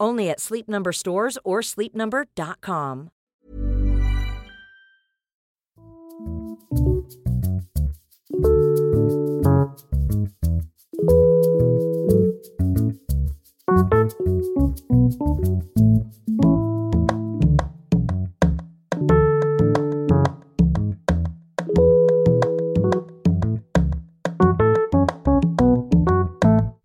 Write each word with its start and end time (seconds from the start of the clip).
Only 0.00 0.30
at 0.30 0.40
Sleep 0.40 0.68
Number 0.68 0.92
stores 0.92 1.38
or 1.44 1.60
sleepnumber.com. 1.60 3.10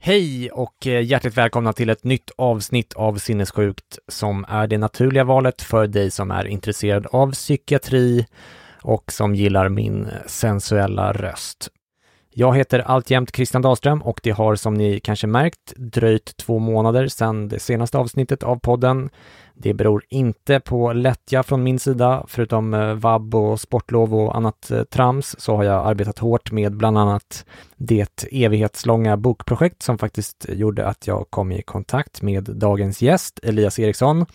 Hej 0.05 0.51
och 0.51 0.87
eh, 0.87 1.03
hjärtligt 1.03 1.37
välkomna 1.37 1.73
till 1.73 1.89
ett 1.89 2.03
nytt 2.03 2.31
avsnitt 2.37 2.93
av 2.93 3.17
Sinnessjukt 3.17 3.99
som 4.07 4.45
är 4.47 4.67
det 4.67 4.77
naturliga 4.77 5.23
valet 5.23 5.61
för 5.61 5.87
dig 5.87 6.11
som 6.11 6.31
är 6.31 6.45
intresserad 6.45 7.07
av 7.11 7.31
psykiatri 7.31 8.25
och 8.81 9.11
som 9.11 9.35
gillar 9.35 9.69
min 9.69 10.07
sensuella 10.27 11.13
röst. 11.13 11.69
Jag 12.35 12.57
heter 12.57 12.79
alltjämt 12.79 13.35
Christian 13.35 13.61
Dahlström 13.61 14.01
och 14.01 14.19
det 14.23 14.31
har 14.31 14.55
som 14.55 14.73
ni 14.73 14.99
kanske 14.99 15.27
märkt 15.27 15.73
dröjt 15.75 16.37
två 16.37 16.59
månader 16.59 17.07
sedan 17.07 17.47
det 17.47 17.59
senaste 17.59 17.97
avsnittet 17.97 18.43
av 18.43 18.59
podden. 18.59 19.09
Det 19.53 19.73
beror 19.73 20.03
inte 20.09 20.59
på 20.59 20.93
lättja 20.93 21.43
från 21.43 21.63
min 21.63 21.79
sida, 21.79 22.25
förutom 22.27 22.71
vabb 22.71 23.01
vab 23.01 23.35
och 23.35 23.59
sportlov 23.59 24.15
och 24.15 24.35
annat 24.35 24.71
eh, 24.71 24.83
trams 24.83 25.35
så 25.39 25.55
har 25.55 25.63
jag 25.63 25.87
arbetat 25.87 26.19
hårt 26.19 26.51
med 26.51 26.77
bland 26.77 26.97
annat 26.97 27.45
det 27.75 28.25
evighetslånga 28.31 29.17
bokprojekt 29.17 29.81
som 29.81 29.97
faktiskt 29.97 30.45
gjorde 30.49 30.87
att 30.87 31.07
jag 31.07 31.25
kom 31.29 31.51
i 31.51 31.61
kontakt 31.61 32.21
med 32.21 32.43
dagens 32.43 33.01
gäst, 33.01 33.39
Elias 33.43 33.79
Eriksson. 33.79 34.25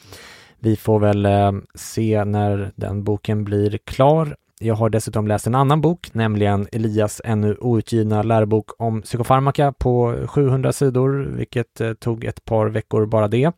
Vi 0.58 0.76
får 0.76 1.00
väl 1.00 1.26
eh, 1.26 1.52
se 1.74 2.24
när 2.24 2.72
den 2.76 3.04
boken 3.04 3.44
blir 3.44 3.78
klar 3.84 4.36
jag 4.60 4.74
har 4.74 4.90
dessutom 4.90 5.28
läst 5.28 5.46
en 5.46 5.54
annan 5.54 5.80
bok, 5.80 6.14
nämligen 6.14 6.68
Elias 6.72 7.20
ännu 7.24 7.56
outgivna 7.60 8.22
lärobok 8.22 8.70
om 8.78 9.02
psykofarmaka 9.02 9.72
på 9.72 10.14
700 10.28 10.72
sidor, 10.72 11.10
vilket 11.36 11.80
eh, 11.80 11.92
tog 11.92 12.24
ett 12.24 12.44
par 12.44 12.66
veckor 12.66 13.06
bara 13.06 13.28
det. 13.28 13.52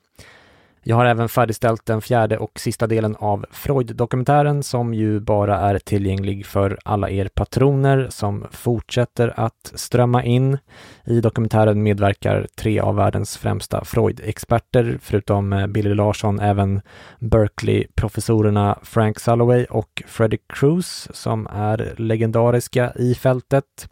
Jag 0.82 0.96
har 0.96 1.04
även 1.04 1.28
färdigställt 1.28 1.86
den 1.86 2.00
fjärde 2.00 2.38
och 2.38 2.60
sista 2.60 2.86
delen 2.86 3.16
av 3.18 3.46
Freud-dokumentären 3.50 4.62
som 4.62 4.94
ju 4.94 5.20
bara 5.20 5.58
är 5.58 5.78
tillgänglig 5.78 6.46
för 6.46 6.78
alla 6.84 7.10
er 7.10 7.28
patroner 7.34 8.06
som 8.10 8.46
fortsätter 8.50 9.40
att 9.40 9.72
strömma 9.74 10.24
in. 10.24 10.58
I 11.04 11.20
dokumentären 11.20 11.82
medverkar 11.82 12.46
tre 12.54 12.80
av 12.80 12.96
världens 12.96 13.36
främsta 13.36 13.84
Freud-experter, 13.84 14.98
förutom 15.02 15.52
eh, 15.52 15.66
Billy 15.66 15.94
Larsson 15.94 16.40
även 16.40 16.80
Berkeley-professorerna 17.19 18.78
Frank 18.82 19.19
Salloway 19.19 19.64
och 19.64 20.02
Fredrik 20.06 20.42
Cruz 20.48 21.08
som 21.12 21.46
är 21.46 21.94
legendariska 21.96 22.92
i 22.96 23.14
fältet. 23.14 23.88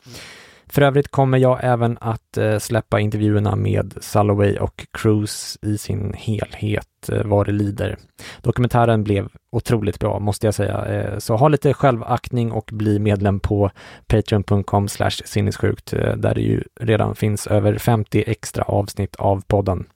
För 0.71 0.83
övrigt 0.83 1.09
kommer 1.09 1.39
jag 1.39 1.59
även 1.63 1.99
att 2.01 2.37
eh, 2.37 2.59
släppa 2.59 3.01
intervjuerna 3.01 3.57
med 3.57 3.95
Salloway 4.01 4.57
och 4.57 4.87
Cruise 4.93 5.59
i 5.63 5.79
sin 5.79 6.13
helhet 6.17 7.09
eh, 7.13 7.25
vad 7.25 7.47
det 7.47 7.53
lider. 7.53 7.97
Dokumentären 8.43 9.05
blev 9.05 9.29
otroligt 9.51 9.99
bra 9.99 10.19
måste 10.19 10.47
jag 10.47 10.55
säga, 10.55 10.85
eh, 10.85 11.19
så 11.19 11.37
ha 11.37 11.49
lite 11.49 11.75
självaktning 11.75 12.53
och 12.53 12.71
bli 12.73 12.99
medlem 12.99 13.41
på 13.41 13.71
patreon.com 14.07 14.89
sinnessjukt 15.25 15.91
där 16.17 16.35
det 16.35 16.41
ju 16.41 16.63
redan 16.81 17.15
finns 17.15 17.47
över 17.47 17.79
50 17.79 18.25
extra 18.27 18.65
avsnitt 18.65 19.17
av 19.17 19.43
podden. 19.47 19.87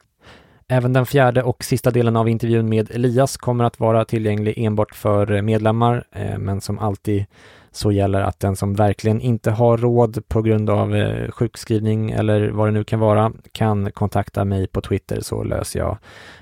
Även 0.69 0.93
den 0.93 1.06
fjärde 1.06 1.43
och 1.43 1.65
sista 1.65 1.91
delen 1.91 2.16
av 2.16 2.28
intervjun 2.28 2.69
med 2.69 2.91
Elias 2.91 3.37
kommer 3.37 3.65
att 3.65 3.81
vara 3.81 4.05
tillgänglig 4.05 4.55
enbart 4.56 4.94
för 4.94 5.43
medlemmar, 5.43 6.05
men 6.38 6.61
som 6.61 6.78
alltid 6.78 7.27
så 7.72 7.93
gäller 7.93 8.21
att 8.21 8.41
den 8.41 8.56
som 8.56 8.75
verkligen 8.75 9.21
inte 9.21 9.50
har 9.50 9.77
råd 9.77 10.28
på 10.28 10.43
grund 10.43 10.71
av 10.71 10.97
eh, 10.97 11.31
sjukskrivning 11.31 12.10
eller 12.10 12.50
vad 12.50 12.69
det 12.69 12.72
nu 12.72 12.84
kan 12.84 13.00
vara 13.00 13.33
kan 13.53 13.93
kontakta 13.93 14.44
mig 14.44 14.66
på 14.66 14.81
Twitter 14.81 15.21
så 15.21 15.43
löser 15.43 15.81
jag 15.81 15.99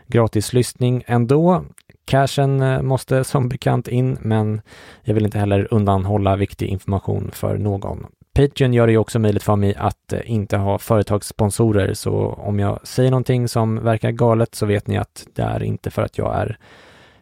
gratis 0.06 0.52
lyssning 0.52 1.02
ändå. 1.06 1.64
Cashen 2.04 2.60
eh, 2.60 2.82
måste 2.82 3.24
som 3.24 3.48
bekant 3.48 3.88
in, 3.88 4.18
men 4.20 4.60
jag 5.02 5.14
vill 5.14 5.24
inte 5.24 5.38
heller 5.38 5.68
undanhålla 5.70 6.36
viktig 6.36 6.66
information 6.66 7.30
för 7.32 7.58
någon. 7.58 8.06
Patreon 8.34 8.74
gör 8.74 8.86
det 8.86 8.92
ju 8.92 8.98
också 8.98 9.18
möjligt 9.18 9.42
för 9.42 9.56
mig 9.56 9.74
att 9.74 10.12
eh, 10.12 10.20
inte 10.24 10.56
ha 10.56 10.78
företagssponsorer, 10.78 11.94
så 11.94 12.26
om 12.26 12.58
jag 12.58 12.86
säger 12.86 13.10
någonting 13.10 13.48
som 13.48 13.84
verkar 13.84 14.10
galet 14.10 14.54
så 14.54 14.66
vet 14.66 14.86
ni 14.86 14.98
att 14.98 15.26
det 15.34 15.42
är 15.42 15.62
inte 15.62 15.90
för 15.90 16.02
att 16.02 16.18
jag 16.18 16.36
är 16.36 16.58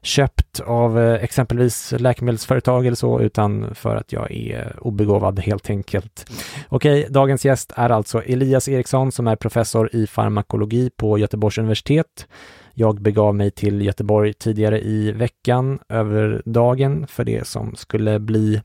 köpt 0.03 0.61
av 0.61 1.01
eh, 1.01 1.25
exempelvis 1.25 1.95
läkemedelsföretag 1.99 2.87
eller 2.87 2.97
så, 2.97 3.21
utan 3.21 3.75
för 3.75 3.97
att 3.97 4.13
jag 4.13 4.33
är 4.33 4.77
obegåvad 4.81 5.39
helt 5.39 5.71
enkelt. 5.71 6.31
Okej, 6.69 7.07
dagens 7.11 7.45
gäst 7.45 7.73
är 7.77 7.91
alltså 7.91 8.23
Elias 8.23 8.69
Eriksson 8.69 9.13
som 9.13 9.27
är 9.27 9.37
professor 9.37 9.91
i 9.93 10.07
farmakologi 10.07 10.91
på 10.97 11.19
Göteborgs 11.19 11.59
universitet. 11.59 12.27
Jag 12.81 13.01
begav 13.01 13.35
mig 13.35 13.51
till 13.51 13.83
Göteborg 13.83 14.33
tidigare 14.33 14.81
i 14.81 15.13
veckan 15.13 15.79
över 15.89 16.43
dagen 16.45 17.07
för 17.07 17.25
det 17.25 17.47
som 17.47 17.77
skulle 17.77 18.19
bli 18.19 18.63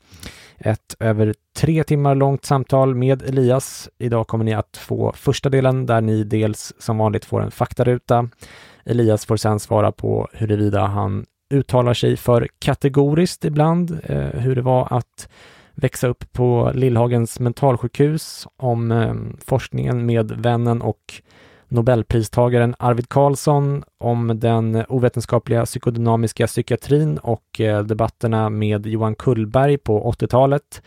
ett 0.57 0.95
över 0.99 1.33
tre 1.57 1.83
timmar 1.83 2.15
långt 2.15 2.45
samtal 2.45 2.95
med 2.95 3.21
Elias. 3.21 3.89
Idag 3.97 4.27
kommer 4.27 4.45
ni 4.45 4.53
att 4.53 4.77
få 4.77 5.13
första 5.15 5.49
delen 5.49 5.85
där 5.85 6.01
ni 6.01 6.23
dels 6.23 6.73
som 6.79 6.97
vanligt 6.97 7.25
får 7.25 7.41
en 7.41 7.51
faktaruta. 7.51 8.29
Elias 8.85 9.25
får 9.25 9.37
sedan 9.37 9.59
svara 9.59 9.91
på 9.91 10.27
huruvida 10.33 10.85
han 10.85 11.25
uttalar 11.53 11.93
sig 11.93 12.17
för 12.17 12.47
kategoriskt 12.59 13.45
ibland, 13.45 13.99
eh, 14.03 14.17
hur 14.17 14.55
det 14.55 14.61
var 14.61 14.87
att 14.97 15.29
växa 15.75 16.07
upp 16.07 16.33
på 16.33 16.71
Lillhagens 16.75 17.39
mentalsjukhus, 17.39 18.47
om 18.57 18.91
eh, 18.91 19.13
forskningen 19.45 20.05
med 20.05 20.31
vännen 20.31 20.81
och 20.81 21.21
Nobelpristagaren 21.73 22.75
Arvid 22.79 23.09
Carlsson, 23.09 23.83
om 23.97 24.39
den 24.39 24.85
ovetenskapliga 24.89 25.65
psykodynamiska 25.65 26.47
psykiatrin 26.47 27.17
och 27.17 27.61
eh, 27.61 27.83
debatterna 27.83 28.49
med 28.49 28.85
Johan 28.85 29.15
Kullberg 29.15 29.77
på 29.77 30.11
80-talet, 30.11 30.81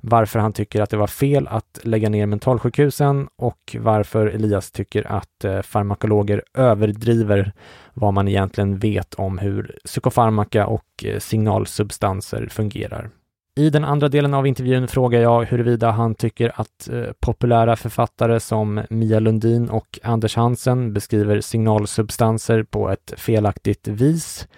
varför 0.00 0.38
han 0.38 0.52
tycker 0.52 0.82
att 0.82 0.90
det 0.90 0.96
var 0.96 1.06
fel 1.06 1.48
att 1.48 1.80
lägga 1.82 2.08
ner 2.08 2.26
mentalsjukhusen 2.26 3.28
och 3.36 3.76
varför 3.78 4.26
Elias 4.26 4.70
tycker 4.70 5.12
att 5.12 5.44
eh, 5.44 5.60
farmakologer 5.62 6.42
överdriver 6.54 7.52
vad 7.94 8.14
man 8.14 8.28
egentligen 8.28 8.78
vet 8.78 9.14
om 9.14 9.38
hur 9.38 9.76
psykofarmaka 9.84 10.66
och 10.66 11.04
eh, 11.04 11.18
signalsubstanser 11.18 12.48
fungerar. 12.50 13.10
I 13.56 13.70
den 13.70 13.84
andra 13.84 14.08
delen 14.08 14.34
av 14.34 14.46
intervjun 14.46 14.88
frågar 14.88 15.20
jag 15.20 15.44
huruvida 15.44 15.90
han 15.90 16.14
tycker 16.14 16.52
att 16.60 16.88
eh, 16.88 17.04
populära 17.20 17.76
författare 17.76 18.40
som 18.40 18.82
Mia 18.90 19.20
Lundin 19.20 19.70
och 19.70 19.98
Anders 20.02 20.36
Hansen 20.36 20.92
beskriver 20.92 21.40
signalsubstanser 21.40 22.62
på 22.62 22.90
ett 22.90 23.14
felaktigt 23.16 23.88
vis. 23.88 24.48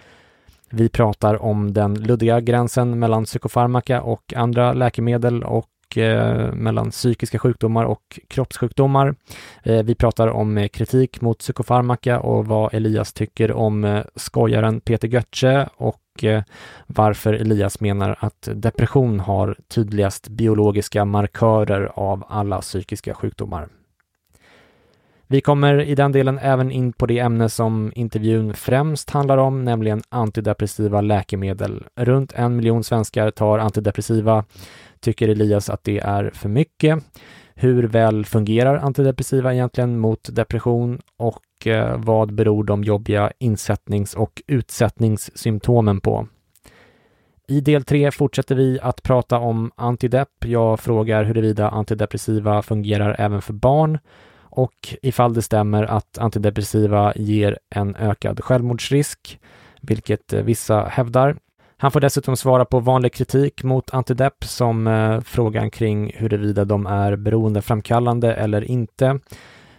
Vi 0.69 0.89
pratar 0.89 1.41
om 1.41 1.73
den 1.73 1.93
luddiga 1.93 2.39
gränsen 2.41 2.99
mellan 2.99 3.25
psykofarmaka 3.25 4.01
och 4.01 4.33
andra 4.35 4.73
läkemedel 4.73 5.43
och 5.43 5.97
eh, 5.97 6.53
mellan 6.53 6.91
psykiska 6.91 7.39
sjukdomar 7.39 7.85
och 7.85 8.19
kroppssjukdomar. 8.27 9.15
Eh, 9.63 9.83
vi 9.83 9.95
pratar 9.95 10.27
om 10.27 10.57
eh, 10.57 10.67
kritik 10.67 11.21
mot 11.21 11.39
psykofarmaka 11.39 12.19
och 12.19 12.45
vad 12.45 12.73
Elias 12.73 13.13
tycker 13.13 13.51
om 13.51 13.83
eh, 13.83 14.03
skojaren 14.15 14.81
Peter 14.81 15.07
Götze 15.07 15.69
och 15.77 15.99
Eh, 16.23 16.43
varför 16.87 17.33
Elias 17.33 17.79
menar 17.79 18.17
att 18.19 18.49
depression 18.53 19.19
har 19.19 19.57
tydligast 19.67 20.27
biologiska 20.27 21.05
markörer 21.05 21.91
av 21.95 22.23
alla 22.27 22.61
psykiska 22.61 23.13
sjukdomar. 23.13 23.67
Vi 25.27 25.41
kommer 25.41 25.81
i 25.81 25.95
den 25.95 26.11
delen 26.11 26.39
även 26.41 26.71
in 26.71 26.93
på 26.93 27.05
det 27.05 27.19
ämne 27.19 27.49
som 27.49 27.91
intervjun 27.95 28.53
främst 28.53 29.09
handlar 29.09 29.37
om, 29.37 29.63
nämligen 29.63 30.01
antidepressiva 30.09 31.01
läkemedel. 31.01 31.83
Runt 31.95 32.33
en 32.33 32.55
miljon 32.55 32.83
svenskar 32.83 33.31
tar 33.31 33.59
antidepressiva. 33.59 34.45
Tycker 34.99 35.29
Elias 35.29 35.69
att 35.69 35.83
det 35.83 35.99
är 35.99 36.31
för 36.33 36.49
mycket? 36.49 37.03
Hur 37.55 37.83
väl 37.83 38.25
fungerar 38.25 38.77
antidepressiva 38.77 39.53
egentligen 39.53 39.99
mot 39.99 40.35
depression 40.35 41.01
och 41.17 41.39
Eh, 41.67 41.97
vad 41.97 42.33
beror 42.33 42.63
de 42.63 42.83
jobbiga 42.83 43.31
insättnings 43.39 44.13
och 44.13 44.41
utsättningssymptomen 44.47 46.01
på? 46.01 46.27
I 47.47 47.61
del 47.61 47.83
tre 47.83 48.11
fortsätter 48.11 48.55
vi 48.55 48.79
att 48.81 49.03
prata 49.03 49.37
om 49.37 49.71
antidepp. 49.75 50.29
Jag 50.45 50.79
frågar 50.79 51.23
huruvida 51.23 51.69
antidepressiva 51.69 52.61
fungerar 52.61 53.15
även 53.19 53.41
för 53.41 53.53
barn 53.53 53.99
och 54.55 54.95
ifall 55.01 55.33
det 55.33 55.41
stämmer 55.41 55.83
att 55.83 56.17
antidepressiva 56.17 57.13
ger 57.15 57.59
en 57.69 57.95
ökad 57.95 58.43
självmordsrisk, 58.43 59.39
vilket 59.81 60.33
eh, 60.33 60.41
vissa 60.41 60.85
hävdar. 60.85 61.35
Han 61.77 61.91
får 61.91 61.99
dessutom 61.99 62.37
svara 62.37 62.65
på 62.65 62.79
vanlig 62.79 63.13
kritik 63.13 63.63
mot 63.63 63.93
antidepp 63.93 64.43
som 64.43 64.87
eh, 64.87 65.21
frågan 65.21 65.71
kring 65.71 66.11
huruvida 66.15 66.65
de 66.65 66.85
är 66.85 67.15
beroendeframkallande 67.15 68.33
eller 68.33 68.61
inte. 68.61 69.19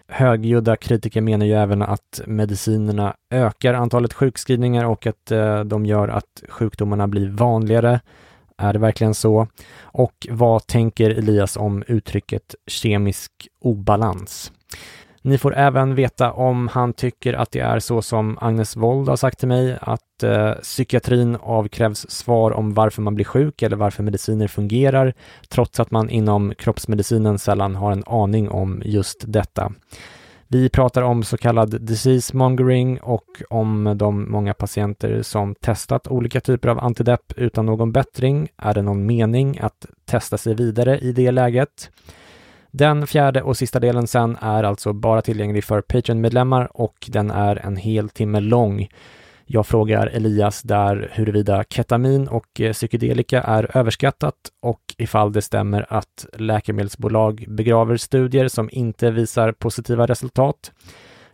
Högljudda 0.09 0.77
kritiker 0.77 1.21
menar 1.21 1.47
ju 1.47 1.53
även 1.53 1.83
att 1.83 2.21
medicinerna 2.27 3.17
ökar 3.31 3.75
antalet 3.75 4.13
sjukskrivningar 4.13 4.85
och 4.85 5.07
att 5.07 5.31
eh, 5.31 5.61
de 5.61 5.87
gör 5.87 6.09
att 6.09 6.43
sjukdomarna 6.49 7.09
blir 7.09 7.29
vanligare. 7.29 8.01
Är 8.59 8.73
det 8.73 8.79
verkligen 8.79 9.15
så? 9.15 9.49
Och 9.81 10.27
vad 10.31 10.67
tänker 10.67 11.11
Elias 11.11 11.57
om 11.57 11.85
uttrycket 11.87 12.55
kemisk 12.67 13.33
obalans? 13.61 14.53
Ni 15.27 15.39
får 15.39 15.57
även 15.57 15.95
veta 15.95 16.33
om 16.33 16.69
han 16.69 16.93
tycker 16.93 17.35
att 17.35 17.51
det 17.51 17.61
är 17.61 17.79
så 17.79 18.03
som 18.03 18.39
Agnes 18.41 18.77
Wold 18.77 19.09
har 19.09 19.17
sagt 19.17 19.39
till 19.39 19.49
mig, 19.49 19.79
att 19.81 20.23
eh, 20.23 20.53
psykiatrin 20.53 21.37
avkrävs 21.41 22.11
svar 22.11 22.51
om 22.51 22.75
varför 22.75 23.03
man 23.03 23.15
blir 23.15 23.25
sjuk 23.25 23.63
eller 23.63 23.77
varför 23.77 24.03
mediciner 24.03 24.49
fungerar, 24.49 25.15
trots 25.49 25.81
att 25.81 25.91
man 25.91 26.11
inom 26.11 26.55
kroppsmedicinen 26.59 27.39
sällan 27.39 27.77
har 27.77 27.93
en 27.93 28.05
aning 28.07 28.49
om 28.49 28.83
just 28.85 29.25
detta. 29.27 29.73
Vi 30.49 30.69
pratar 30.69 31.03
om 31.03 31.23
så 31.23 31.37
kallad 31.37 31.81
disease 31.81 32.37
mongering 32.37 33.01
och 33.01 33.43
om 33.51 33.95
de 33.97 34.31
många 34.31 34.55
patienter 34.55 35.23
som 35.23 35.55
testat 35.55 36.09
olika 36.09 36.41
typer 36.41 36.69
av 36.69 36.79
antidepp 36.79 37.33
utan 37.37 37.67
någon 37.67 37.93
bättring. 37.93 38.49
Är 38.57 38.75
det 38.75 38.83
någon 38.83 39.07
mening 39.07 39.59
att 39.59 39.87
testa 40.05 40.39
sig 40.39 40.55
vidare 40.55 40.99
i 40.99 41.13
det 41.13 41.31
läget? 41.31 41.91
Den 42.79 43.07
fjärde 43.07 43.43
och 43.43 43.57
sista 43.57 43.81
delen 43.81 44.07
sen 44.07 44.37
är 44.41 44.63
alltså 44.63 44.93
bara 44.93 45.23
tillgänglig 45.23 45.65
för 45.65 45.81
Patreon-medlemmar 45.81 46.69
och 46.75 46.95
den 47.09 47.31
är 47.31 47.67
en 47.67 47.77
hel 47.77 48.09
timme 48.09 48.41
lång. 48.41 48.89
Jag 49.47 49.67
frågar 49.67 50.07
Elias 50.07 50.63
där 50.63 51.11
huruvida 51.13 51.65
ketamin 51.71 52.29
och 52.29 52.61
eh, 52.61 52.73
psykedelika 52.73 53.43
är 53.43 53.77
överskattat 53.77 54.35
och 54.63 54.81
ifall 54.99 55.33
det 55.33 55.43
stämmer 55.43 55.87
att 55.89 56.27
läkemedelsbolag 56.33 57.45
begraver 57.49 57.97
studier 57.97 58.49
som 58.49 58.69
inte 58.73 59.11
visar 59.11 59.53
positiva 59.53 60.07
resultat. 60.07 60.73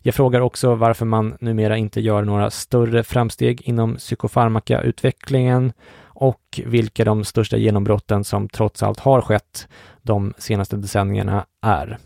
Jag 0.00 0.14
frågar 0.14 0.40
också 0.40 0.74
varför 0.74 1.06
man 1.06 1.36
numera 1.40 1.76
inte 1.76 2.00
gör 2.00 2.22
några 2.22 2.50
större 2.50 3.02
framsteg 3.02 3.62
inom 3.62 3.96
psykofarmakautvecklingen 3.96 5.72
och 6.22 6.60
vilka 6.66 7.04
de 7.04 7.24
största 7.24 7.56
genombrotten 7.56 8.24
som 8.24 8.48
trots 8.48 8.82
allt 8.82 9.00
har 9.00 9.20
skett 9.20 9.68
de 10.02 10.34
senaste 10.38 10.76
decennierna 10.76 11.46
är. 11.62 11.98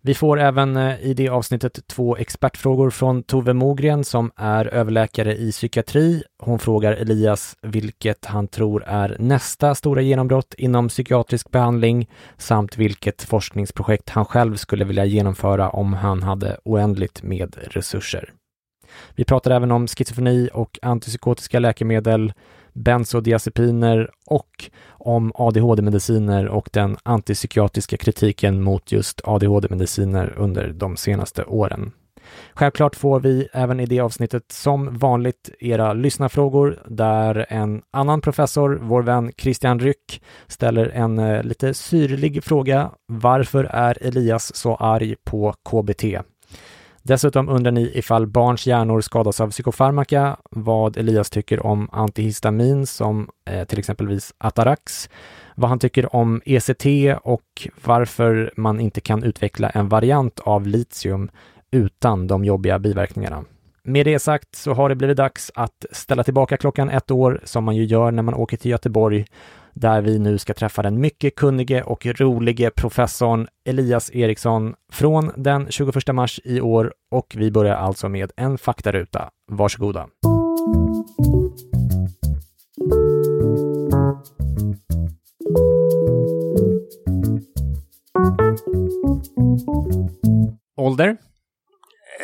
Vi 0.00 0.14
får 0.14 0.40
även 0.40 0.76
eh, 0.76 1.00
i 1.00 1.14
det 1.14 1.28
avsnittet 1.28 1.86
två 1.86 2.16
expertfrågor 2.16 2.90
från 2.90 3.22
Tove 3.22 3.52
Mogren 3.52 4.04
som 4.04 4.30
är 4.36 4.66
överläkare 4.66 5.36
i 5.36 5.52
psykiatri. 5.52 6.22
Hon 6.42 6.58
frågar 6.58 6.92
Elias 6.92 7.56
vilket 7.62 8.24
han 8.24 8.48
tror 8.48 8.84
är 8.84 9.16
nästa 9.18 9.74
stora 9.74 10.02
genombrott 10.02 10.54
inom 10.58 10.88
psykiatrisk 10.88 11.50
behandling 11.50 12.10
samt 12.36 12.76
vilket 12.76 13.22
forskningsprojekt 13.22 14.10
han 14.10 14.24
själv 14.24 14.56
skulle 14.56 14.84
vilja 14.84 15.04
genomföra 15.04 15.70
om 15.70 15.92
han 15.92 16.22
hade 16.22 16.56
oändligt 16.64 17.22
med 17.22 17.56
resurser. 17.60 18.32
Vi 19.14 19.24
pratar 19.24 19.50
även 19.50 19.72
om 19.72 19.86
schizofreni 19.86 20.50
och 20.52 20.78
antipsykotiska 20.82 21.58
läkemedel, 21.58 22.32
bensodiazepiner 22.72 24.10
och 24.26 24.70
om 24.88 25.32
ADHD-mediciner 25.34 26.48
och 26.48 26.68
den 26.72 26.96
antipsykiatriska 27.02 27.96
kritiken 27.96 28.62
mot 28.62 28.92
just 28.92 29.20
ADHD-mediciner 29.24 30.34
under 30.36 30.68
de 30.72 30.96
senaste 30.96 31.44
åren. 31.44 31.92
Självklart 32.54 32.96
får 32.96 33.20
vi 33.20 33.48
även 33.52 33.80
i 33.80 33.86
det 33.86 34.00
avsnittet 34.00 34.52
som 34.52 34.98
vanligt 34.98 35.50
era 35.60 35.92
lyssnarfrågor 35.92 36.82
där 36.86 37.46
en 37.48 37.82
annan 37.90 38.20
professor, 38.20 38.78
vår 38.82 39.02
vän 39.02 39.32
Christian 39.36 39.80
Ryck, 39.80 40.22
ställer 40.46 40.88
en 40.88 41.18
eh, 41.18 41.42
lite 41.42 41.74
syrlig 41.74 42.44
fråga. 42.44 42.90
Varför 43.06 43.64
är 43.64 43.98
Elias 44.00 44.56
så 44.56 44.74
arg 44.74 45.16
på 45.24 45.54
KBT? 45.70 46.04
Dessutom 47.02 47.48
undrar 47.48 47.72
ni 47.72 47.92
ifall 47.94 48.26
barns 48.26 48.66
hjärnor 48.66 49.00
skadas 49.00 49.40
av 49.40 49.50
psykofarmaka, 49.50 50.36
vad 50.50 50.96
Elias 50.96 51.30
tycker 51.30 51.66
om 51.66 51.88
antihistamin 51.92 52.86
som 52.86 53.28
eh, 53.44 53.64
till 53.64 53.78
exempelvis 53.78 54.34
Atarax, 54.38 55.10
vad 55.54 55.70
han 55.70 55.78
tycker 55.78 56.16
om 56.16 56.42
ECT 56.44 56.86
och 57.22 57.68
varför 57.84 58.52
man 58.56 58.80
inte 58.80 59.00
kan 59.00 59.22
utveckla 59.22 59.70
en 59.70 59.88
variant 59.88 60.40
av 60.40 60.66
litium 60.66 61.30
utan 61.70 62.26
de 62.26 62.44
jobbiga 62.44 62.78
biverkningarna. 62.78 63.44
Med 63.82 64.06
det 64.06 64.18
sagt 64.18 64.54
så 64.54 64.72
har 64.72 64.88
det 64.88 64.94
blivit 64.94 65.16
dags 65.16 65.50
att 65.54 65.86
ställa 65.90 66.24
tillbaka 66.24 66.56
klockan 66.56 66.90
ett 66.90 67.10
år 67.10 67.40
som 67.44 67.64
man 67.64 67.76
ju 67.76 67.84
gör 67.84 68.10
när 68.10 68.22
man 68.22 68.34
åker 68.34 68.56
till 68.56 68.70
Göteborg 68.70 69.26
där 69.74 70.02
vi 70.02 70.18
nu 70.18 70.38
ska 70.38 70.54
träffa 70.54 70.82
den 70.82 71.00
mycket 71.00 71.34
kunnige 71.34 71.82
och 71.82 72.06
rolige 72.06 72.70
professorn 72.70 73.48
Elias 73.64 74.10
Eriksson 74.14 74.74
från 74.92 75.32
den 75.36 75.70
21 75.70 76.14
mars 76.14 76.40
i 76.44 76.60
år 76.60 76.94
och 77.10 77.34
vi 77.38 77.50
börjar 77.50 77.76
alltså 77.76 78.08
med 78.08 78.32
en 78.36 78.58
faktaruta. 78.58 79.30
Varsågoda! 79.50 80.08
Ålder? 90.76 91.16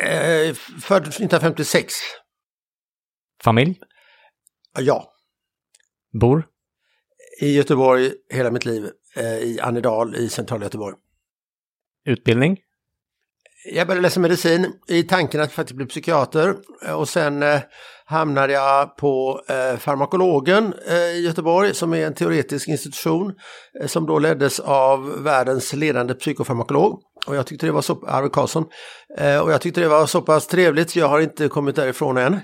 Eh, 0.03 0.53
född 0.81 1.07
1956. 1.07 1.93
Familj? 3.43 3.79
Ja. 4.79 5.13
Bor? 6.13 6.43
I 7.41 7.55
Göteborg 7.55 8.11
hela 8.29 8.51
mitt 8.51 8.65
liv. 8.65 8.89
Eh, 9.15 9.25
I 9.25 9.59
Annedal 9.61 10.15
i 10.15 10.29
centrala 10.29 10.63
Göteborg. 10.63 10.95
Utbildning? 12.05 12.57
Jag 13.73 13.87
började 13.87 14.01
läsa 14.01 14.19
medicin 14.19 14.73
i 14.87 15.03
tanken 15.03 15.41
att 15.41 15.51
faktiskt 15.51 15.75
bli 15.77 15.85
psykiater 15.85 16.55
och 16.95 17.09
sen 17.09 17.43
eh, 17.43 17.59
hamnade 18.05 18.53
jag 18.53 18.97
på 18.97 19.41
eh, 19.47 19.77
farmakologen 19.77 20.73
eh, 20.87 20.95
i 20.95 21.25
Göteborg 21.25 21.73
som 21.73 21.93
är 21.93 22.07
en 22.07 22.13
teoretisk 22.13 22.67
institution 22.67 23.33
eh, 23.81 23.87
som 23.87 24.05
då 24.05 24.19
leddes 24.19 24.59
av 24.59 25.23
världens 25.23 25.73
ledande 25.73 26.13
psykofarmakolog. 26.13 27.01
Och 27.27 27.35
jag 27.35 27.47
tyckte 27.47 27.65
det 27.65 27.71
var 27.71 27.81
så, 27.81 28.05
Arvid 28.07 28.31
Carlsson, 28.31 28.65
eh, 29.17 29.39
och 29.39 29.51
jag 29.51 29.61
tyckte 29.61 29.81
det 29.81 29.87
var 29.87 30.05
så 30.05 30.21
pass 30.21 30.47
trevligt 30.47 30.89
så 30.89 30.99
jag 30.99 31.07
har 31.07 31.19
inte 31.19 31.47
kommit 31.47 31.75
därifrån 31.75 32.17
än. 32.17 32.39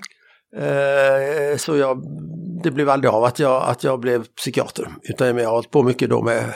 Eh, 0.57 1.57
så 1.57 1.77
jag, 1.77 2.03
det 2.63 2.71
blev 2.71 2.89
aldrig 2.89 3.11
av 3.11 3.23
att 3.23 3.39
jag, 3.39 3.63
att 3.63 3.83
jag 3.83 3.99
blev 3.99 4.25
psykiater, 4.25 4.87
utan 5.03 5.37
jag 5.37 5.45
har 5.45 5.51
hållit 5.51 5.71
på 5.71 5.83
mycket 5.83 6.09
då 6.09 6.21
med 6.21 6.53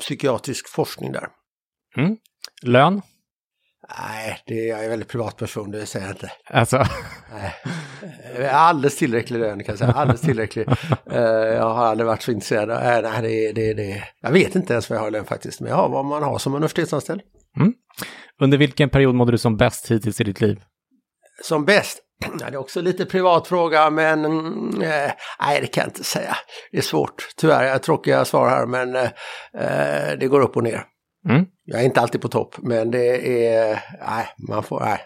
psykiatrisk 0.00 0.68
forskning 0.68 1.12
där. 1.12 1.28
Mm. 1.96 2.16
Lön? 2.62 3.02
Nej, 3.98 4.38
det 4.46 4.54
är, 4.54 4.68
jag 4.68 4.84
är 4.84 4.88
väldigt 4.88 5.08
privatperson, 5.08 5.70
det 5.70 5.86
säger 5.86 6.06
jag 6.06 6.14
inte. 6.14 6.32
Alltså? 6.50 6.84
Nej. 7.32 8.50
Alldeles 8.50 8.96
tillräcklig 8.96 9.38
lön 9.38 9.64
kan 9.64 9.72
jag 9.72 9.78
säga, 9.78 9.92
alldeles 9.92 10.20
tillräcklig. 10.20 10.68
Eh, 11.10 11.20
jag 11.20 11.74
har 11.74 11.86
aldrig 11.86 12.06
varit 12.06 12.22
så 12.22 12.30
intresserad. 12.32 12.70
Av, 12.70 13.02
nej, 13.02 13.22
det, 13.22 13.52
det, 13.52 13.74
det. 13.74 14.04
Jag 14.20 14.30
vet 14.30 14.54
inte 14.54 14.72
ens 14.72 14.90
vad 14.90 14.96
jag 14.96 15.02
har 15.02 15.10
lön 15.10 15.24
faktiskt, 15.24 15.60
men 15.60 15.70
jag 15.70 15.76
har 15.76 15.88
vad 15.88 16.04
man 16.04 16.22
har 16.22 16.38
som 16.38 16.54
universitetsanställd. 16.54 17.20
Mm. 17.56 17.72
Under 18.40 18.58
vilken 18.58 18.90
period 18.90 19.14
mådde 19.14 19.32
du 19.32 19.38
som 19.38 19.56
bäst 19.56 19.90
hittills 19.90 20.20
i 20.20 20.24
ditt 20.24 20.40
liv? 20.40 20.60
Som 21.42 21.64
bäst? 21.64 22.03
Det 22.38 22.44
är 22.44 22.56
också 22.56 22.80
lite 22.80 23.04
privat 23.04 23.48
fråga, 23.48 23.90
men 23.90 24.24
eh, 24.82 25.10
nej, 25.40 25.60
det 25.60 25.66
kan 25.66 25.82
jag 25.82 25.88
inte 25.88 26.04
säga. 26.04 26.36
Det 26.72 26.78
är 26.78 26.82
svårt, 26.82 27.28
tyvärr. 27.36 27.64
Jag 27.64 27.82
tråkiga 27.82 28.24
svar 28.24 28.48
här, 28.48 28.66
men 28.66 28.96
eh, 28.96 30.18
det 30.20 30.28
går 30.28 30.40
upp 30.40 30.56
och 30.56 30.64
ner. 30.64 30.84
Mm. 31.28 31.44
Jag 31.64 31.80
är 31.80 31.84
inte 31.84 32.00
alltid 32.00 32.20
på 32.20 32.28
topp, 32.28 32.54
men 32.58 32.90
det 32.90 33.46
är, 33.48 33.82
nej, 34.06 34.26
man 34.48 34.62
får, 34.62 34.80
nej. 34.80 35.00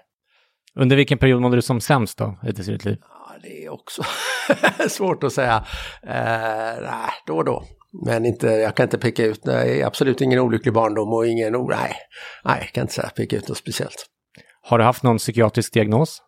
Under 0.75 0.97
vilken 0.97 1.19
period 1.19 1.43
mådde 1.43 1.57
du 1.57 1.63
som 1.63 1.81
sämst 1.81 2.19
då, 2.19 2.39
hittills 2.43 2.69
i 2.69 2.73
ditt 2.73 2.85
liv? 2.85 2.97
Ja, 3.01 3.37
det 3.43 3.65
är 3.65 3.73
också 3.73 4.03
svårt 4.89 5.25
att 5.25 5.33
säga. 5.33 5.65
Eh, 6.03 6.83
nej, 6.83 7.11
då 7.27 7.37
och 7.37 7.45
då. 7.45 7.65
Men 8.07 8.25
inte, 8.25 8.47
jag 8.47 8.75
kan 8.75 8.85
inte 8.85 8.99
peka 8.99 9.25
ut, 9.25 9.45
nej, 9.45 9.83
absolut 9.83 10.21
ingen 10.21 10.39
olycklig 10.39 10.75
barndom 10.75 11.13
och 11.13 11.27
ingen, 11.27 11.53
nej, 11.53 11.97
nej, 12.45 12.59
jag 12.61 12.69
kan 12.73 12.83
inte 12.83 12.95
säga, 12.95 13.09
peka 13.17 13.37
ut 13.37 13.49
något 13.49 13.59
speciellt. 13.59 14.07
Har 14.63 14.79
du 14.79 14.85
haft 14.85 15.03
någon 15.03 15.19
psykiatrisk 15.19 15.73
diagnos? 15.73 16.23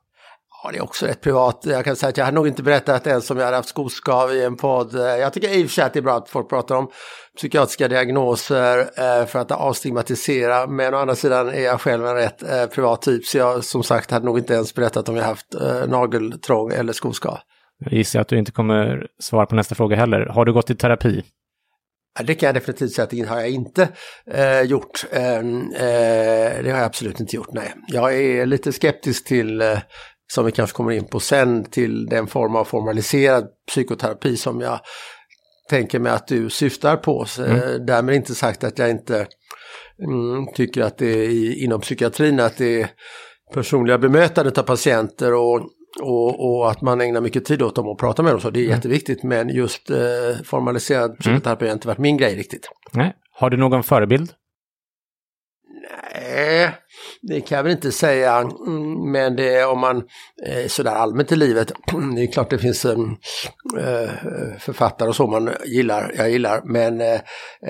Ja, 0.62 0.70
det 0.72 0.78
är 0.78 0.82
också 0.82 1.06
rätt 1.06 1.20
privat. 1.20 1.62
Jag 1.66 1.84
kan 1.84 1.96
säga 1.96 2.10
att 2.10 2.16
jag 2.16 2.24
har 2.24 2.32
nog 2.32 2.48
inte 2.48 2.62
berättat 2.62 3.06
ens 3.06 3.30
om 3.30 3.38
jag 3.38 3.44
hade 3.44 3.56
haft 3.56 3.68
skoskav 3.68 4.32
i 4.32 4.44
en 4.44 4.56
podd. 4.56 4.94
Jag 4.94 5.32
tycker 5.32 5.58
i 5.58 5.64
och 5.64 5.66
för 5.66 5.74
sig 5.74 5.84
att 5.84 5.92
det 5.92 5.98
är 5.98 6.02
bra 6.02 6.16
att 6.16 6.28
folk 6.28 6.48
pratar 6.48 6.74
om 6.74 6.90
psykiatriska 7.36 7.88
diagnoser 7.88 8.78
eh, 8.78 9.26
för 9.26 9.38
att 9.38 9.50
avstigmatisera. 9.50 10.66
Men 10.66 10.94
å 10.94 10.96
andra 10.96 11.14
sidan 11.14 11.48
är 11.48 11.60
jag 11.60 11.80
själv 11.80 12.06
en 12.06 12.14
rätt 12.14 12.42
eh, 12.42 12.66
privat 12.66 13.02
typ. 13.02 13.24
Så 13.24 13.38
jag 13.38 13.64
som 13.64 13.82
sagt 13.82 14.10
hade 14.10 14.24
nog 14.24 14.38
inte 14.38 14.54
ens 14.54 14.74
berättat 14.74 15.08
om 15.08 15.16
jag 15.16 15.24
haft 15.24 15.54
eh, 15.54 15.88
nageltrång 15.88 16.72
eller 16.72 16.92
skoskav. 16.92 17.38
Jag 17.84 17.92
gissar 17.92 18.20
att 18.20 18.28
du 18.28 18.38
inte 18.38 18.52
kommer 18.52 19.06
svara 19.18 19.46
på 19.46 19.54
nästa 19.54 19.74
fråga 19.74 19.96
heller. 19.96 20.26
Har 20.26 20.44
du 20.44 20.52
gått 20.52 20.70
i 20.70 20.74
terapi? 20.74 21.22
Det 22.18 22.34
kan 22.34 22.46
jag 22.46 22.54
definitivt 22.54 22.92
säga 22.92 23.04
att 23.04 23.10
det 23.10 23.20
har 23.20 23.40
jag 23.40 23.50
inte 23.50 23.88
eh, 24.30 24.60
gjort. 24.60 25.04
Eh, 25.12 25.36
eh, 25.36 26.62
det 26.62 26.70
har 26.70 26.78
jag 26.78 26.82
absolut 26.82 27.20
inte 27.20 27.36
gjort, 27.36 27.52
nej. 27.52 27.74
Jag 27.88 28.14
är 28.14 28.46
lite 28.46 28.72
skeptisk 28.72 29.24
till, 29.24 29.60
eh, 29.60 29.78
som 30.34 30.44
vi 30.44 30.52
kanske 30.52 30.76
kommer 30.76 30.92
in 30.92 31.04
på 31.04 31.20
sen, 31.20 31.64
till 31.64 32.06
den 32.06 32.26
form 32.26 32.56
av 32.56 32.64
formaliserad 32.64 33.44
psykoterapi 33.68 34.36
som 34.36 34.60
jag 34.60 34.80
tänker 35.70 35.98
mig 35.98 36.12
att 36.12 36.26
du 36.26 36.50
syftar 36.50 36.96
på. 36.96 37.26
Mm. 37.38 37.56
Eh, 37.56 37.74
därmed 37.74 38.14
inte 38.14 38.34
sagt 38.34 38.64
att 38.64 38.78
jag 38.78 38.90
inte 38.90 39.26
mm, 40.08 40.46
tycker 40.54 40.82
att 40.82 40.98
det 40.98 41.06
är 41.06 41.62
inom 41.64 41.80
psykiatrin 41.80 42.40
att 42.40 42.56
det 42.56 42.82
är 42.82 42.90
personliga 43.54 43.98
bemötandet 43.98 44.58
av 44.58 44.62
patienter 44.62 45.34
och 45.34 45.68
och, 46.02 46.46
och, 46.46 46.70
att 46.70 46.80
man 46.80 47.00
ägnar 47.00 47.20
mycket 47.20 47.44
tid 47.44 47.62
åt 47.62 47.76
dem 47.76 47.88
och 47.88 47.98
pratar 47.98 48.22
med 48.22 48.32
dem. 48.32 48.40
Så 48.40 48.50
det 48.50 48.60
är 48.60 48.64
mm. 48.64 48.76
jätteviktigt. 48.76 49.22
Men 49.22 49.48
just 49.48 49.90
eh, 49.90 49.98
formaliserad 50.44 51.18
psykoterapi 51.18 51.66
har 51.66 51.72
inte 51.72 51.88
varit 51.88 51.98
min 51.98 52.16
grej 52.16 52.36
riktigt. 52.36 52.68
Nej. 52.92 53.14
Har 53.32 53.50
du 53.50 53.56
någon 53.56 53.82
förebild? 53.82 54.32
Nej, 56.12 56.74
det 57.22 57.40
kan 57.40 57.56
jag 57.56 57.62
väl 57.62 57.72
inte 57.72 57.92
säga, 57.92 58.36
mm, 58.38 59.12
men 59.12 59.36
det 59.36 59.54
är 59.54 59.68
om 59.68 59.78
man 59.78 59.96
eh, 60.46 60.66
sådär 60.68 60.94
allmänt 60.94 61.32
i 61.32 61.36
livet, 61.36 61.72
det 62.16 62.22
är 62.22 62.32
klart 62.32 62.50
det 62.50 62.58
finns 62.58 62.84
eh, 62.84 62.92
eh, 63.78 64.10
författare 64.58 65.08
och 65.08 65.16
så 65.16 65.26
man 65.26 65.50
gillar, 65.64 66.12
jag 66.16 66.30
gillar, 66.30 66.62
men 66.64 67.02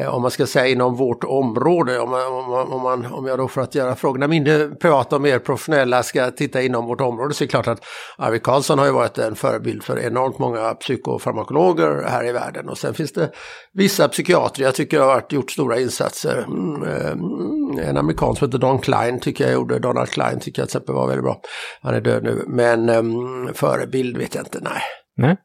om 0.09 0.23
man 0.23 0.31
ska 0.31 0.47
säga 0.47 0.67
inom 0.67 0.97
vårt 0.97 1.25
område, 1.25 1.99
om, 1.99 2.11
man, 2.11 2.73
om, 2.73 2.83
man, 2.83 3.07
om 3.07 3.27
jag 3.27 3.39
då 3.39 3.49
för 3.49 3.61
att 3.61 3.75
göra 3.75 3.97
frågorna 3.97 4.29
mindre 4.29 4.69
privata 4.69 5.17
och 5.17 5.23
mer 5.23 5.39
professionella 5.39 6.03
ska 6.03 6.31
titta 6.31 6.63
inom 6.63 6.87
vårt 6.87 7.01
område 7.01 7.35
så 7.35 7.45
är 7.45 7.47
det 7.47 7.51
klart 7.51 7.69
att 7.69 7.85
Arvid 8.19 8.43
Carlsson 8.43 8.79
har 8.79 8.87
ju 8.87 8.93
varit 8.93 9.19
en 9.19 9.35
förebild 9.35 9.83
för 9.83 9.99
enormt 9.99 10.39
många 10.39 10.75
psykofarmakologer 10.75 12.05
här 12.09 12.29
i 12.29 12.33
världen. 12.33 12.69
Och 12.69 12.79
sen 12.79 12.95
finns 12.95 13.13
det 13.13 13.31
vissa 13.73 14.09
psykiatrer. 14.09 14.65
Jag 14.65 14.75
tycker 14.75 15.01
har 15.01 15.07
varit, 15.07 15.33
gjort 15.33 15.51
stora 15.51 15.81
insatser. 15.81 16.45
Mm, 16.49 17.79
en 17.79 17.97
amerikan 17.97 18.37
som 18.37 18.49
heter 18.49 18.59
Don 18.59 18.79
Klein 18.79 19.10
tycker 19.19 19.45
jag 19.45 19.53
gjorde, 19.53 19.79
Donald 19.79 20.09
Klein 20.09 20.41
tycker 20.41 20.63
jag 20.63 20.69
till 20.69 20.77
exempel 20.77 20.95
var 20.95 21.07
väldigt 21.07 21.25
bra. 21.25 21.41
Han 21.83 21.95
är 21.95 22.01
död 22.01 22.25
nu, 22.25 22.45
men 22.47 22.89
um, 22.89 23.51
förebild 23.55 24.17
vet 24.17 24.35
jag 24.35 24.45
inte, 24.45 24.61
nej. 24.63 24.83
nej. 25.17 25.37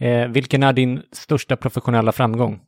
Eh, 0.00 0.28
vilken 0.28 0.62
är 0.62 0.72
din 0.72 1.02
största 1.12 1.56
professionella 1.56 2.12
framgång? 2.12 2.60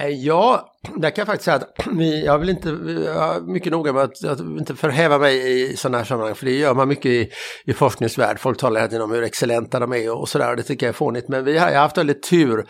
Eh, 0.00 0.08
ja, 0.08 0.72
där 0.96 1.10
kan 1.10 1.22
jag 1.22 1.26
faktiskt 1.26 1.44
säga 1.44 1.56
att 1.56 1.86
vi, 1.92 2.24
jag 2.24 2.38
vill 2.38 2.48
inte, 2.48 2.68
jag 3.04 3.36
är 3.36 3.40
mycket 3.40 3.72
noga 3.72 3.92
med 3.92 4.02
att, 4.02 4.24
att 4.24 4.40
inte 4.40 4.74
förhäva 4.74 5.18
mig 5.18 5.62
i 5.62 5.76
sådana 5.76 5.98
här 5.98 6.04
sammanhang, 6.04 6.34
för 6.34 6.46
det 6.46 6.52
gör 6.52 6.74
man 6.74 6.88
mycket 6.88 7.06
i, 7.06 7.30
i 7.64 7.72
forskningsvärld. 7.72 8.38
Folk 8.38 8.58
talar 8.58 8.80
hela 8.80 8.88
tiden 8.88 9.02
om 9.02 9.10
hur 9.10 9.22
excellenta 9.22 9.80
de 9.80 9.92
är 9.92 10.10
och 10.10 10.28
sådär, 10.28 10.50
och 10.50 10.56
det 10.56 10.62
tycker 10.62 10.86
jag 10.86 10.88
är 10.88 10.96
fånigt. 10.96 11.28
Men 11.28 11.44
vi 11.44 11.58
har, 11.58 11.68
jag 11.68 11.74
har 11.74 11.82
haft 11.82 11.98
väldigt 11.98 12.22
tur, 12.22 12.66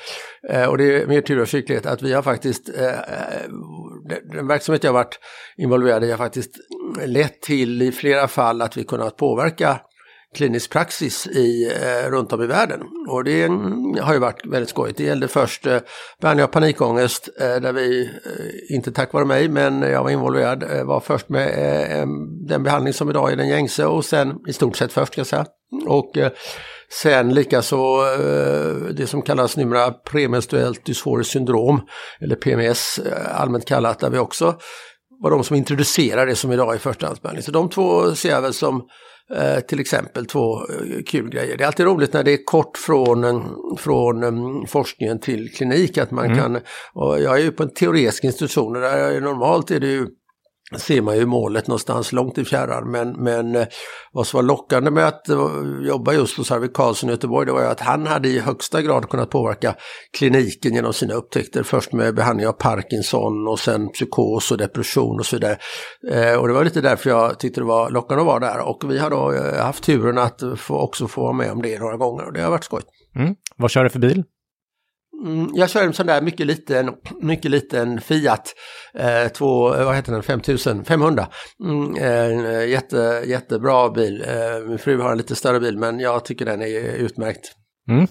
eh, 0.50 0.64
och 0.64 0.78
det 0.78 1.02
är 1.02 1.06
mer 1.06 1.20
tur 1.20 1.40
och 1.40 1.50
skicklighet, 1.50 1.86
att 1.86 2.02
vi 2.02 2.12
har 2.12 2.22
faktiskt, 2.22 2.68
eh, 2.78 2.84
eh 2.84 2.98
den 4.32 4.46
verksamhet 4.46 4.84
jag 4.84 4.92
har 4.92 4.98
varit 4.98 5.18
involverad 5.56 6.04
i 6.04 6.10
har 6.10 6.18
faktiskt 6.18 6.56
lett 7.04 7.42
till 7.42 7.82
i 7.82 7.92
flera 7.92 8.28
fall 8.28 8.62
att 8.62 8.76
vi 8.76 8.84
kunnat 8.84 9.16
påverka 9.16 9.80
klinisk 10.34 10.70
praxis 10.70 11.26
i, 11.26 11.72
eh, 11.82 12.10
runt 12.10 12.32
om 12.32 12.42
i 12.42 12.46
världen. 12.46 12.80
Och 13.08 13.24
det 13.24 13.48
har 14.00 14.12
ju 14.12 14.18
varit 14.18 14.46
väldigt 14.46 14.68
skojigt. 14.68 14.98
Det 14.98 15.04
gällde 15.04 15.28
först 15.28 15.66
eh, 15.66 15.78
behandling 16.20 16.44
av 16.44 16.48
panikångest 16.48 17.28
eh, 17.40 17.56
där 17.56 17.72
vi, 17.72 18.04
eh, 18.04 18.76
inte 18.76 18.92
tack 18.92 19.12
vare 19.12 19.24
mig, 19.24 19.48
men 19.48 19.82
jag 19.82 20.02
var 20.02 20.10
involverad, 20.10 20.62
eh, 20.62 20.84
var 20.84 21.00
först 21.00 21.28
med 21.28 21.48
eh, 21.48 22.06
den 22.48 22.62
behandling 22.62 22.94
som 22.94 23.10
idag 23.10 23.32
är 23.32 23.36
den 23.36 23.48
gängse 23.48 23.86
och 23.86 24.04
sen 24.04 24.34
i 24.48 24.52
stort 24.52 24.76
sett 24.76 24.92
först 24.92 25.12
ska 25.12 25.20
jag 25.20 25.26
säga. 25.26 25.46
Och 25.86 26.18
eh, 26.18 26.32
sen 27.02 27.34
likaså 27.34 27.76
eh, 28.12 28.94
det 28.96 29.06
som 29.06 29.22
kallas 29.22 29.56
numera 29.56 29.90
premenstruellt 29.90 30.84
dysforiskt 30.84 31.32
syndrom, 31.32 31.80
eller 32.20 32.36
PMS 32.36 32.98
eh, 32.98 33.40
allmänt 33.40 33.64
kallat, 33.64 33.98
där 33.98 34.10
vi 34.10 34.18
också 34.18 34.56
var 35.22 35.30
de 35.30 35.44
som 35.44 35.56
introducerade 35.56 36.30
det 36.30 36.36
som 36.36 36.52
idag 36.52 36.74
är 36.74 36.78
förstahandsbehandling. 36.78 37.42
Så 37.42 37.50
de 37.50 37.68
två 37.68 38.14
ser 38.14 38.30
jag 38.30 38.42
väl 38.42 38.54
som 38.54 38.82
Eh, 39.30 39.60
till 39.60 39.80
exempel 39.80 40.26
två 40.26 40.58
eh, 40.58 41.02
kul 41.06 41.30
grejer. 41.30 41.56
Det 41.56 41.64
är 41.64 41.66
alltid 41.66 41.86
roligt 41.86 42.12
när 42.12 42.22
det 42.22 42.32
är 42.32 42.44
kort 42.44 42.78
från, 42.78 43.48
från 43.78 44.24
um, 44.24 44.66
forskningen 44.66 45.20
till 45.20 45.52
klinik. 45.52 45.98
Att 45.98 46.10
man 46.10 46.24
mm. 46.24 46.38
kan, 46.38 46.60
och 46.94 47.20
jag 47.20 47.38
är 47.38 47.42
ju 47.42 47.52
på 47.52 47.62
en 47.62 47.74
teoretisk 47.74 48.24
institution 48.24 48.76
och 48.76 48.82
där 48.82 49.20
normalt 49.20 49.70
är 49.70 49.80
det 49.80 49.86
ju 49.86 50.06
ser 50.78 51.02
man 51.02 51.16
ju 51.16 51.26
målet 51.26 51.66
någonstans 51.66 52.12
långt 52.12 52.38
i 52.38 52.44
fjärran. 52.44 52.90
Men, 52.90 53.12
men 53.12 53.56
eh, 53.56 53.66
vad 54.12 54.26
som 54.26 54.38
var 54.38 54.42
lockande 54.42 54.90
med 54.90 55.06
att 55.06 55.28
eh, 55.28 55.36
jobba 55.82 56.12
just 56.12 56.36
hos 56.36 56.50
Arvid 56.50 56.74
Carlsson 56.74 57.08
i 57.10 57.12
Göteborg 57.12 57.46
det 57.46 57.52
var 57.52 57.60
ju 57.60 57.66
att 57.66 57.80
han 57.80 58.06
hade 58.06 58.28
i 58.28 58.38
högsta 58.38 58.82
grad 58.82 59.08
kunnat 59.08 59.30
påverka 59.30 59.74
kliniken 60.18 60.74
genom 60.74 60.92
sina 60.92 61.14
upptäckter. 61.14 61.62
Först 61.62 61.92
med 61.92 62.14
behandling 62.14 62.48
av 62.48 62.52
Parkinson 62.52 63.48
och 63.48 63.58
sen 63.58 63.88
psykos 63.88 64.50
och 64.50 64.58
depression 64.58 65.18
och 65.18 65.26
så 65.26 65.36
vidare. 65.36 65.58
Eh, 66.10 66.34
och 66.40 66.48
det 66.48 66.54
var 66.54 66.64
lite 66.64 66.80
därför 66.80 67.10
jag 67.10 67.38
tyckte 67.38 67.60
det 67.60 67.64
var 67.64 67.90
lockande 67.90 68.20
att 68.20 68.26
vara 68.26 68.40
där. 68.40 68.68
Och 68.68 68.90
vi 68.90 68.98
har 68.98 69.10
då 69.10 69.32
haft 69.62 69.84
turen 69.84 70.18
att 70.18 70.42
få, 70.56 70.78
också 70.78 71.08
få 71.08 71.20
vara 71.20 71.32
med 71.32 71.52
om 71.52 71.62
det 71.62 71.78
några 71.78 71.96
gånger 71.96 72.24
och 72.24 72.32
det 72.32 72.40
har 72.40 72.50
varit 72.50 72.64
skoj. 72.64 72.82
Mm. 73.16 73.34
Vad 73.56 73.70
kör 73.70 73.84
du 73.84 73.90
för 73.90 73.98
bil? 73.98 74.24
Mm, 75.22 75.50
jag 75.54 75.70
kör 75.70 75.84
en 75.84 75.92
sån 75.92 76.06
där 76.06 76.22
mycket 76.22 76.46
liten, 76.46 76.90
mycket 77.20 77.50
liten 77.50 78.00
Fiat, 78.00 78.54
eh, 78.94 79.28
två, 79.32 79.68
vad 79.68 79.96
heter 79.96 80.12
den, 80.12 80.22
5500. 80.22 81.26
Mm, 81.64 81.96
eh, 81.96 82.68
jätte, 82.68 83.22
jättebra 83.26 83.90
bil. 83.90 84.24
Eh, 84.28 84.68
min 84.68 84.78
fru 84.78 85.00
har 85.00 85.12
en 85.12 85.18
lite 85.18 85.34
större 85.34 85.60
bil 85.60 85.78
men 85.78 86.00
jag 86.00 86.24
tycker 86.24 86.44
den 86.44 86.62
är 86.62 86.94
utmärkt. 86.94 87.52
Mm. 87.90 88.06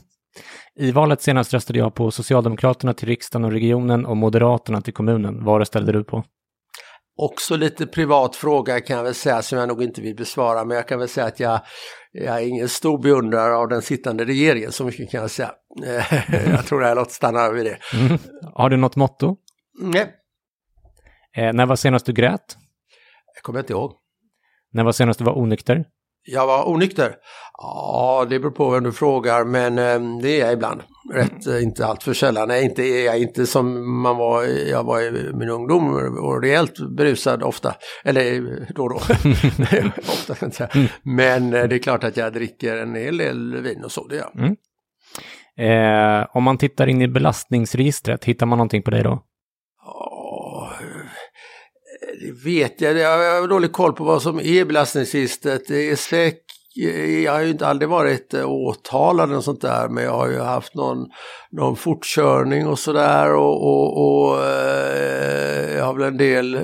I 0.80 0.92
valet 0.92 1.22
senast 1.22 1.54
röstade 1.54 1.80
jag 1.80 1.96
på 1.96 2.12
Socialdemokraterna 2.12 2.94
till 2.94 3.08
riksdagen 3.08 3.46
och 3.46 3.52
regionen 3.52 4.06
och 4.06 4.18
Moderaterna 4.18 4.82
till 4.82 4.94
kommunen. 4.94 5.46
Vad 5.46 5.60
röstade 5.60 5.92
du 5.92 6.04
på? 6.04 6.24
Också 7.18 7.56
lite 7.56 7.86
privat 7.86 8.36
fråga 8.36 8.82
kan 8.82 8.98
jag 8.98 9.04
väl 9.04 9.14
säga 9.14 9.42
som 9.42 9.58
jag 9.58 9.68
nog 9.68 9.84
inte 9.84 10.02
vill 10.02 10.16
besvara 10.16 10.66
men 10.66 10.78
jag 10.78 10.88
kan 10.88 11.00
väl 11.00 11.08
säga 11.08 11.28
att 11.28 11.40
jag 11.40 11.62
jag 12.14 12.42
är 12.42 12.48
ingen 12.48 12.70
stor 12.70 13.02
beundrare 13.02 13.56
av 13.56 13.68
den 13.68 13.82
sittande 13.82 14.26
regeringen, 14.26 14.72
så 14.72 14.86
mycket 14.86 15.12
kan 15.12 15.22
jag 15.22 15.32
säga. 15.32 15.52
jag 16.48 16.66
tror 16.66 16.80
det 16.80 16.88
här 16.88 16.96
låter 16.96 17.12
stanna 17.12 17.52
vid 17.52 17.66
det. 17.66 17.78
Mm. 17.94 18.18
Har 18.54 18.70
du 18.70 18.78
något 18.78 18.96
motto? 18.96 19.36
Nej. 19.80 20.16
Eh, 21.38 21.54
när 21.54 21.66
var 21.66 21.76
senast 21.76 22.06
du 22.06 22.14
grät? 22.14 22.58
Jag 23.36 23.44
kommer 23.44 23.60
inte 23.60 23.74
ihåg. 23.74 23.94
När 24.72 24.84
var 24.84 24.92
senast 24.92 25.20
du 25.20 25.26
var 25.26 25.38
onykter? 25.38 25.86
Jag 26.26 26.48
var 26.48 26.70
onykter? 26.70 27.16
Ja, 27.58 28.26
det 28.30 28.40
beror 28.40 28.52
på 28.52 28.70
vem 28.70 28.84
du 28.84 28.92
frågar, 28.92 29.46
men 29.46 29.78
eh, 29.78 30.22
det 30.22 30.42
är 30.42 30.46
jag 30.46 30.54
ibland. 30.54 30.82
Rätt, 31.14 31.46
mm. 31.46 31.64
inte 31.64 31.86
allt 31.86 32.04
för 32.04 32.14
sällan. 32.14 32.48
Nej, 32.48 32.64
inte, 32.64 32.84
jag 32.84 33.16
är 33.16 33.20
inte 33.20 33.46
som 33.46 33.96
man 34.02 34.18
var, 34.18 34.44
jag 34.70 34.84
var 34.84 35.02
i 35.02 35.34
min 35.34 35.50
ungdom 35.50 35.94
och 36.18 36.42
rejält 36.42 36.74
berusad 36.98 37.44
ofta. 37.44 37.76
Eller 38.04 38.42
då 38.74 38.84
och 38.84 38.90
då. 38.90 38.96
ofta 39.98 40.36
kan 40.36 40.48
jag 40.48 40.54
säga. 40.54 40.70
Mm. 40.74 40.88
Men 41.04 41.54
eh, 41.54 41.68
det 41.68 41.76
är 41.76 41.80
klart 41.80 42.04
att 42.04 42.18
jag 42.18 42.34
dricker 42.34 42.78
en 42.78 42.96
hel 42.96 43.18
del 43.18 43.62
vin 43.62 43.84
och 43.84 43.92
så, 43.92 44.08
det 44.08 44.16
gör 44.16 44.30
jag. 44.34 44.44
Mm. 44.44 44.56
Eh, 45.58 46.28
om 46.34 46.44
man 46.44 46.58
tittar 46.58 46.88
in 46.88 47.02
i 47.02 47.08
belastningsregistret, 47.08 48.26
hittar 48.26 48.46
man 48.46 48.58
någonting 48.58 48.84
på 48.84 48.92
dig 48.92 49.04
då? 49.04 49.24
Det 52.24 52.32
vet 52.46 52.82
jag. 52.82 52.98
Jag 52.98 53.42
har 53.42 53.48
dålig 53.48 53.72
koll 53.72 53.94
på 53.94 54.04
vad 54.04 54.22
som 54.22 54.40
är 54.40 54.66
belastningsregistret. 54.66 55.68
Det 55.68 55.90
är 55.90 55.96
säkert 55.96 56.40
jag 57.24 57.32
har 57.32 57.42
ju 57.42 57.50
inte 57.50 57.68
aldrig 57.68 57.90
varit 57.90 58.34
eh, 58.34 58.50
åtalad 58.50 59.32
och 59.32 59.44
sånt 59.44 59.62
där 59.62 59.90
men 59.90 60.04
jag 60.04 60.12
har 60.12 60.30
ju 60.30 60.40
haft 60.40 60.76
någon, 60.76 61.08
någon 61.52 61.76
fortkörning 61.76 62.68
och 62.68 62.80
sådär 62.80 63.34
och, 63.34 63.64
och, 63.64 63.98
och 63.98 64.46
eh, 64.46 65.78
jag 65.78 65.86
har 65.86 65.94
väl 65.94 66.08
en 66.08 66.18
del 66.18 66.56
eh, 66.56 66.62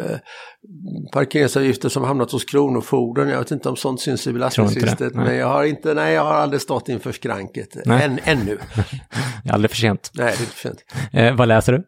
parkeringsavgifter 1.14 1.90
som 1.90 2.04
hamnat 2.04 2.32
hos 2.32 2.46
Kronofogden. 2.46 3.30
Jag 3.30 3.40
vet 3.40 3.52
inte 3.52 3.70
om 3.70 3.76
sånt 3.76 4.02
syns 4.02 4.28
i 4.28 4.34
belastningsregistret. 4.34 5.16
Men 5.16 5.36
jag 5.36 5.48
har, 5.48 5.64
inte, 5.64 5.94
nej, 5.94 6.14
jag 6.14 6.24
har 6.24 6.34
aldrig 6.34 6.62
stått 6.62 6.90
inför 6.90 7.12
skranket. 7.12 7.88
Än, 7.88 8.20
ännu. 8.24 8.58
det 9.44 9.50
är 9.50 9.54
aldrig 9.54 9.72
för 9.72 9.78
sent. 9.78 10.12
Nej, 10.14 10.26
det 10.26 10.32
är 10.32 10.42
inte 10.42 10.56
för 10.56 10.70
sent. 10.70 10.84
Eh, 11.14 11.36
vad 11.36 11.48
läser 11.48 11.74
du? 11.74 11.84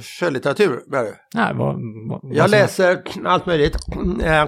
Skönlitteratur, 0.00 0.82
Nej, 1.34 1.54
vad, 1.54 1.76
vad, 2.08 2.20
jag 2.36 2.50
läser 2.50 3.02
allt 3.24 3.46
möjligt. 3.46 3.76
Eh, 4.22 4.44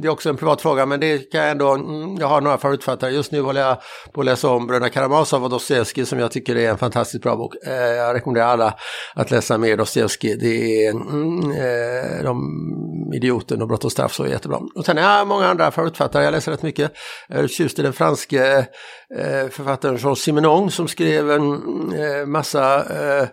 det 0.00 0.08
är 0.08 0.08
också 0.08 0.28
en 0.28 0.36
privat 0.36 0.62
fråga, 0.62 0.86
men 0.86 1.00
det 1.00 1.18
kan 1.18 1.40
jag 1.40 1.50
ändå... 1.50 1.74
Mm, 1.74 2.16
jag 2.16 2.26
har 2.26 2.40
några 2.40 2.58
favoritförfattare. 2.58 3.10
Just 3.10 3.32
nu 3.32 3.40
håller 3.40 3.60
jag 3.60 3.76
på 4.12 4.20
att 4.20 4.26
läsa 4.26 4.50
om 4.50 4.66
Bröderna 4.66 4.88
Karamazov 4.88 5.44
och 5.44 5.50
Dostojevskij 5.50 6.06
som 6.06 6.18
jag 6.18 6.30
tycker 6.30 6.56
är 6.56 6.70
en 6.70 6.78
fantastiskt 6.78 7.22
bra 7.22 7.36
bok. 7.36 7.54
Eh, 7.66 7.72
jag 7.72 8.14
rekommenderar 8.14 8.46
alla 8.46 8.74
att 9.14 9.30
läsa 9.30 9.58
mer 9.58 9.76
Dostojevskij. 9.76 10.36
Det 10.36 10.86
är 10.86 10.90
mm, 10.90 11.50
eh, 11.50 12.24
de 12.24 12.40
Idioten 13.12 13.62
och 13.62 13.68
Brott 13.68 13.84
och 13.84 13.92
straff 13.92 14.14
så 14.14 14.24
är 14.24 14.28
jättebra. 14.28 14.60
Och 14.74 14.86
sen 14.86 14.96
har 14.96 15.18
jag 15.18 15.26
många 15.26 15.46
andra 15.46 15.70
förutfattare, 15.70 16.24
Jag 16.24 16.32
läser 16.32 16.52
rätt 16.52 16.62
mycket. 16.62 16.90
Eh, 17.28 17.36
jag 17.36 17.44
är 17.44 17.48
tjust 17.48 17.78
i 17.78 17.82
den 17.82 17.92
franske 17.92 18.58
eh, 19.18 19.48
författaren 19.50 19.96
Jean 19.96 20.16
Simenon 20.16 20.70
som 20.70 20.88
skrev 20.88 21.30
en 21.30 21.52
eh, 21.92 22.26
massa 22.26 22.76
eh, 22.76 23.28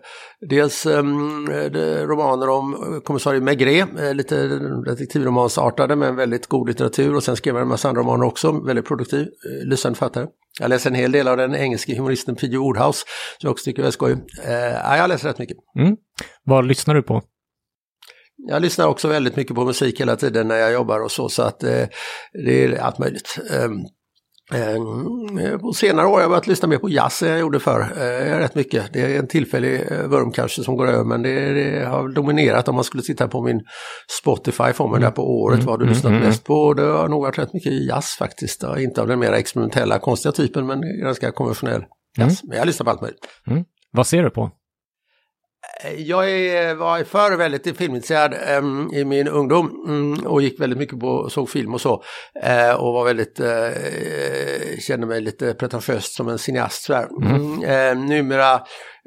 Dels 0.50 0.86
ehm, 0.86 1.52
eh, 1.52 2.08
romaner 2.08 2.50
om 2.50 2.74
eh, 2.74 3.00
kommissarie 3.00 3.42
Maigret, 3.42 4.00
eh, 4.00 4.14
lite 4.14 4.48
detektivromansartade 4.86 5.96
men 5.96 6.16
väldigt 6.16 6.48
god 6.48 6.68
litteratur 6.68 7.16
och 7.16 7.24
sen 7.24 7.36
skrev 7.36 7.54
han 7.54 7.62
en 7.62 7.68
massa 7.68 7.90
andra 7.90 8.02
romaner 8.02 8.26
också, 8.26 8.52
väldigt 8.52 8.86
produktiv, 8.86 9.22
eh, 9.22 9.68
lysande 9.68 9.98
författare. 9.98 10.28
Jag 10.60 10.70
läser 10.70 10.90
en 10.90 10.96
hel 10.96 11.12
del 11.12 11.28
av 11.28 11.38
den 11.38 11.56
engelske 11.56 11.96
humoristen 11.96 12.36
P.G. 12.36 12.58
Woodhouse, 12.58 13.06
som 13.40 13.48
jag 13.48 13.52
också 13.52 13.66
tycker 13.66 13.84
är 13.84 13.92
skoj. 13.92 14.12
Eh, 14.46 14.98
jag 14.98 15.08
läser 15.08 15.28
rätt 15.28 15.40
mycket. 15.40 15.58
Mm. 15.80 15.96
Vad 16.44 16.66
lyssnar 16.66 16.96
du 16.96 17.04
på? 17.04 17.22
Jag 18.48 18.62
lyssnar 18.62 18.88
också 18.88 19.08
väldigt 19.08 19.36
mycket 19.36 19.56
på 19.56 19.66
musik 19.66 20.02
hela 20.02 20.16
tiden 20.16 20.48
när 20.48 20.56
jag 20.56 20.74
jobbar 20.74 21.00
och 21.00 21.12
så, 21.12 21.30
så 21.30 21.42
att 21.42 21.64
uh, 21.64 21.70
det 22.46 22.64
är 22.64 22.82
allt 22.82 23.00
möjligt. 23.00 23.40
Eh, 24.54 25.58
på 25.58 25.74
senare 25.74 26.08
år 26.08 26.14
har 26.14 26.22
jag 26.22 26.30
börjat 26.30 26.48
lyssna 26.48 26.68
mer 26.68 26.78
på 26.78 26.90
jazz 26.90 27.24
än 27.24 27.30
jag 27.30 27.40
gjorde 27.40 27.60
förr. 27.60 27.82
Eh, 27.82 28.38
rätt 28.38 28.56
mycket. 28.56 28.94
Det 28.94 29.02
är 29.02 29.20
en 29.20 29.28
tillfällig 29.28 29.92
eh, 29.92 30.08
vurm 30.08 30.32
kanske 30.32 30.64
som 30.64 30.78
går 30.78 30.88
över 30.88 31.04
men 31.04 31.22
det, 31.22 31.54
det 31.54 31.86
har 31.86 32.10
dominerat 32.10 32.68
om 32.68 32.76
man 32.76 32.84
skulle 32.84 33.04
titta 33.04 33.28
på 33.28 33.42
min 33.42 33.62
Spotify 34.22 34.74
får 34.74 34.88
man 34.88 35.02
där 35.02 35.12
på 35.12 35.42
året 35.42 35.56
mm, 35.56 35.66
vad 35.66 35.80
du 35.80 35.84
mm, 35.84 35.94
lyssnat 35.94 36.12
mm, 36.12 36.24
mest 36.24 36.44
på. 36.44 36.74
Det 36.74 36.84
har 36.84 37.08
nog 37.08 37.22
varit 37.22 37.40
rätt 37.40 37.54
mycket 37.54 37.88
jazz 37.88 38.16
faktiskt. 38.20 38.64
Inte 38.78 39.02
av 39.02 39.08
den 39.08 39.20
mer 39.20 39.32
experimentella 39.32 40.00
konstiga 40.00 40.32
typen 40.32 40.68
men 40.68 40.82
ganska 41.02 41.32
konventionell 41.32 41.84
jazz. 42.18 42.44
Men 42.44 42.58
jag 42.58 42.68
lyssnar 42.68 42.84
på 42.84 42.90
allt 42.90 43.02
möjligt. 43.02 43.28
Vad 43.92 44.08
ser 44.08 44.24
du 44.24 44.30
på? 44.30 44.52
Jag 45.98 46.32
är, 46.32 46.76
var 46.76 47.04
förr 47.04 47.38
väldigt 47.38 47.78
filmintresserad 47.78 48.36
um, 48.58 48.94
i 48.94 49.06
min 49.06 49.28
ungdom 49.28 49.86
um, 49.88 50.28
och 50.28 50.42
gick 50.42 50.60
väldigt 50.60 50.80
mycket 50.80 51.00
på, 51.00 51.30
såg 51.30 51.50
film 51.50 51.74
och 51.74 51.82
så. 51.82 52.04
Uh, 52.46 52.76
och 52.76 52.94
var 52.94 53.06
väldigt, 53.06 53.40
uh, 53.40 54.80
kände 54.80 55.08
mig 55.08 55.22
lite 55.22 55.54
pretentiöst 55.54 56.14
som 56.14 56.28
en 56.28 56.38
cineast. 56.38 56.90
Mm. 56.90 57.64
Uh, 57.64 58.08
numera 58.08 58.62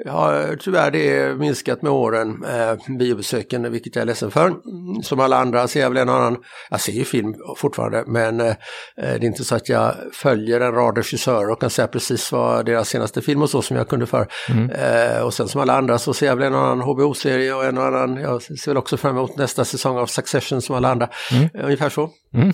har 0.06 0.56
tyvärr 0.56 0.90
det 0.90 1.38
minskat 1.38 1.82
med 1.82 1.92
åren, 1.92 2.44
eh, 2.44 2.96
biobesöken, 2.98 3.72
vilket 3.72 3.96
jag 3.96 4.02
är 4.02 4.06
ledsen 4.06 4.30
för. 4.30 4.54
Som 5.02 5.20
alla 5.20 5.36
andra 5.36 5.68
ser 5.68 5.80
jag 5.80 5.90
väl 5.90 5.98
en 5.98 6.08
annan, 6.08 6.36
jag 6.70 6.80
ser 6.80 6.92
ju 6.92 7.04
film 7.04 7.34
fortfarande, 7.56 8.04
men 8.06 8.40
eh, 8.40 8.54
det 8.96 9.02
är 9.02 9.24
inte 9.24 9.44
så 9.44 9.54
att 9.54 9.68
jag 9.68 9.94
följer 10.12 10.60
en 10.60 10.72
rad 10.72 10.96
regissörer 10.96 11.50
och 11.50 11.60
kan 11.60 11.70
säga 11.70 11.88
precis 11.88 12.32
vad 12.32 12.66
deras 12.66 12.88
senaste 12.88 13.22
film 13.22 13.42
och 13.42 13.50
så 13.50 13.62
som 13.62 13.76
jag 13.76 13.88
kunde 13.88 14.06
för. 14.06 14.28
Mm. 14.48 14.70
Eh, 14.70 15.22
och 15.22 15.34
sen 15.34 15.48
som 15.48 15.60
alla 15.60 15.78
andra 15.78 15.98
så 15.98 16.14
ser 16.14 16.26
jag 16.26 16.36
väl 16.36 16.46
en 16.46 16.54
annan 16.54 16.80
HBO-serie 16.80 17.54
och 17.54 17.64
en 17.64 17.78
annan, 17.78 18.16
jag 18.16 18.42
ser 18.42 18.70
väl 18.70 18.76
också 18.76 18.96
fram 18.96 19.16
emot 19.16 19.36
nästa 19.36 19.64
säsong 19.64 19.98
av 19.98 20.06
Succession 20.06 20.62
som 20.62 20.76
alla 20.76 20.90
andra. 20.90 21.08
Mm. 21.32 21.48
Ungefär 21.54 21.88
så. 21.88 22.10
Mm. 22.34 22.52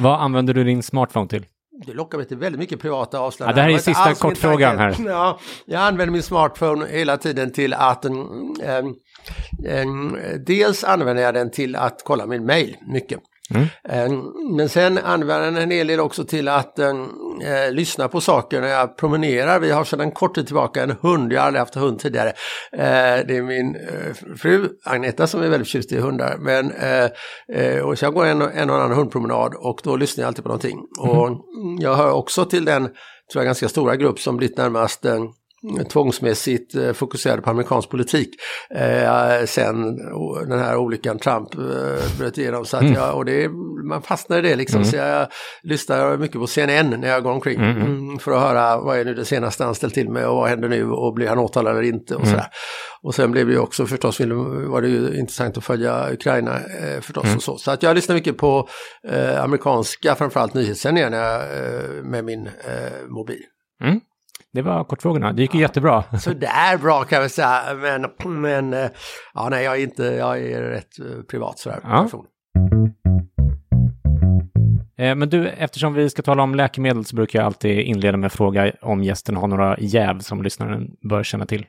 Vad 0.00 0.20
använder 0.20 0.54
du 0.54 0.64
din 0.64 0.82
smartphone 0.82 1.28
till? 1.28 1.46
Det 1.86 1.92
lockar 1.94 2.18
mig 2.18 2.26
till 2.26 2.36
väldigt 2.36 2.58
mycket 2.58 2.80
privata 2.80 3.18
avslöjanden. 3.18 3.62
Ja, 3.62 3.66
det 3.66 3.72
här 3.72 3.78
är 3.78 3.82
sista 3.82 4.14
kortfrågan 4.14 4.78
här. 4.78 4.96
Ja, 5.06 5.38
jag 5.66 5.82
använder 5.82 6.12
min 6.12 6.22
smartphone 6.22 6.86
hela 6.86 7.16
tiden 7.16 7.52
till 7.52 7.74
att 7.74 8.04
en, 8.04 8.16
en, 9.64 10.18
dels 10.46 10.84
använder 10.84 11.22
jag 11.22 11.34
den 11.34 11.50
till 11.50 11.76
att 11.76 12.02
kolla 12.04 12.26
min 12.26 12.46
mail 12.46 12.76
mycket. 12.86 13.20
Mm. 13.50 13.66
Eh, 13.88 14.18
men 14.56 14.68
sen 14.68 14.98
använder 14.98 15.44
den 15.44 15.56
en 15.56 15.70
hel 15.70 15.86
del 15.86 16.00
också 16.00 16.24
till 16.24 16.48
att 16.48 16.78
äh, 16.78 16.94
lyssna 17.70 18.08
på 18.08 18.20
saker 18.20 18.60
när 18.60 18.68
jag 18.68 18.96
promenerar. 18.96 19.60
Vi 19.60 19.70
har 19.70 19.84
sedan 19.84 20.10
kort 20.10 20.34
tid 20.34 20.46
tillbaka 20.46 20.82
en 20.82 20.94
hund, 21.00 21.32
jag 21.32 21.40
har 21.40 21.46
aldrig 21.46 21.60
haft 21.60 21.74
hund 21.74 21.98
tidigare. 21.98 22.28
Äh, 22.72 23.26
det 23.26 23.36
är 23.36 23.42
min 23.42 23.76
äh, 23.76 24.34
fru 24.36 24.68
Agneta 24.84 25.26
som 25.26 25.42
är 25.42 25.48
väldigt 25.48 25.68
förtjust 25.68 25.92
i 25.92 26.00
hundar. 26.00 26.36
Men, 26.38 26.72
och 27.84 27.98
så 27.98 28.04
jag 28.04 28.14
går 28.14 28.26
en, 28.26 28.42
en 28.42 28.70
och 28.70 28.76
annan 28.76 28.92
hundpromenad 28.92 29.54
och 29.54 29.80
då 29.84 29.96
lyssnar 29.96 30.22
jag 30.22 30.28
alltid 30.28 30.44
på 30.44 30.48
någonting. 30.48 30.78
Mm. 31.04 31.18
Och 31.18 31.44
jag 31.78 31.94
hör 31.94 32.12
också 32.12 32.44
till 32.44 32.64
den, 32.64 32.82
tror 32.82 32.94
jag, 33.34 33.44
ganska 33.44 33.68
stora 33.68 33.96
grupp 33.96 34.20
som 34.20 34.36
blivit 34.36 34.58
närmast 34.58 35.06
tvångsmässigt 35.90 36.74
eh, 36.74 36.92
fokuserade 36.92 37.42
på 37.42 37.50
amerikansk 37.50 37.90
politik 37.90 38.34
eh, 38.70 39.44
sen 39.46 39.96
den 40.48 40.58
här 40.58 40.76
olyckan 40.76 41.18
Trump 41.18 41.54
eh, 41.54 42.18
bröt 42.18 42.38
igenom. 42.38 42.64
Så 42.64 42.76
att 42.76 42.82
mm. 42.82 42.94
jag, 42.94 43.16
och 43.16 43.24
det, 43.24 43.48
man 43.88 44.02
fastnar 44.02 44.38
i 44.38 44.40
det 44.40 44.56
liksom. 44.56 44.80
Mm. 44.80 44.90
Så 44.90 44.96
jag 44.96 45.28
lyssnar 45.62 46.16
mycket 46.16 46.40
på 46.40 46.46
CNN 46.46 47.00
när 47.00 47.08
jag 47.08 47.22
går 47.22 47.30
omkring 47.30 47.60
mm. 47.60 47.82
mm. 47.82 48.18
för 48.18 48.32
att 48.32 48.40
höra 48.40 48.80
vad 48.80 48.98
är 48.98 49.04
nu 49.04 49.14
det 49.14 49.24
senaste 49.24 49.64
han 49.64 49.74
ställt 49.74 49.94
till 49.94 50.10
med 50.10 50.28
och 50.28 50.36
vad 50.36 50.48
händer 50.48 50.68
nu 50.68 50.90
och 50.90 51.14
blir 51.14 51.28
han 51.28 51.38
åtalad 51.38 51.72
eller 51.72 51.88
inte 51.88 52.14
och 52.14 52.20
mm. 52.20 52.30
sådär. 52.30 52.46
Och 53.02 53.14
sen 53.14 53.32
blev 53.32 53.46
det 53.46 53.52
ju 53.52 53.58
också 53.58 53.86
förstås, 53.86 54.20
var 54.20 54.82
det 54.82 54.88
ju 54.88 55.18
intressant 55.18 55.58
att 55.58 55.64
följa 55.64 56.12
Ukraina 56.12 56.56
eh, 56.56 57.00
förstås 57.00 57.24
mm. 57.24 57.36
och 57.36 57.42
så. 57.42 57.56
Så 57.56 57.70
att 57.70 57.82
jag 57.82 57.94
lyssnar 57.94 58.14
mycket 58.14 58.36
på 58.36 58.68
eh, 59.08 59.44
amerikanska, 59.44 60.14
framförallt 60.14 60.54
nyhetssändningar 60.54 61.10
eh, 61.12 62.04
med 62.04 62.24
min 62.24 62.46
eh, 62.46 63.08
mobil. 63.08 63.42
Det 64.54 64.62
var 64.62 64.84
kortfrågorna. 64.84 65.32
Det 65.32 65.42
gick 65.42 65.54
ju 65.54 65.60
ja, 65.60 65.64
jättebra. 65.68 66.04
Sådär 66.18 66.78
bra 66.78 67.04
kan 67.04 67.22
vi 67.22 67.28
säga. 67.28 67.60
Men, 67.74 68.06
men 68.42 68.72
eh, 68.72 68.90
ja, 69.34 69.48
nej, 69.50 69.64
jag 69.64 69.76
är 69.76 69.82
inte, 69.82 70.04
jag 70.04 70.38
är 70.38 70.62
rätt 70.62 70.98
eh, 70.98 71.22
privat 71.30 71.58
sådär. 71.58 71.80
Ja. 71.82 72.08
Eh, 74.98 75.14
men 75.14 75.28
du, 75.28 75.48
eftersom 75.48 75.94
vi 75.94 76.10
ska 76.10 76.22
tala 76.22 76.42
om 76.42 76.54
läkemedel 76.54 77.04
så 77.04 77.16
brukar 77.16 77.38
jag 77.38 77.46
alltid 77.46 77.78
inleda 77.78 78.16
med 78.16 78.26
att 78.26 78.32
fråga 78.32 78.72
om 78.82 79.02
gästen 79.02 79.36
har 79.36 79.48
några 79.48 79.78
jäv 79.78 80.18
som 80.18 80.42
lyssnaren 80.42 80.90
bör 81.08 81.22
känna 81.22 81.46
till. 81.46 81.66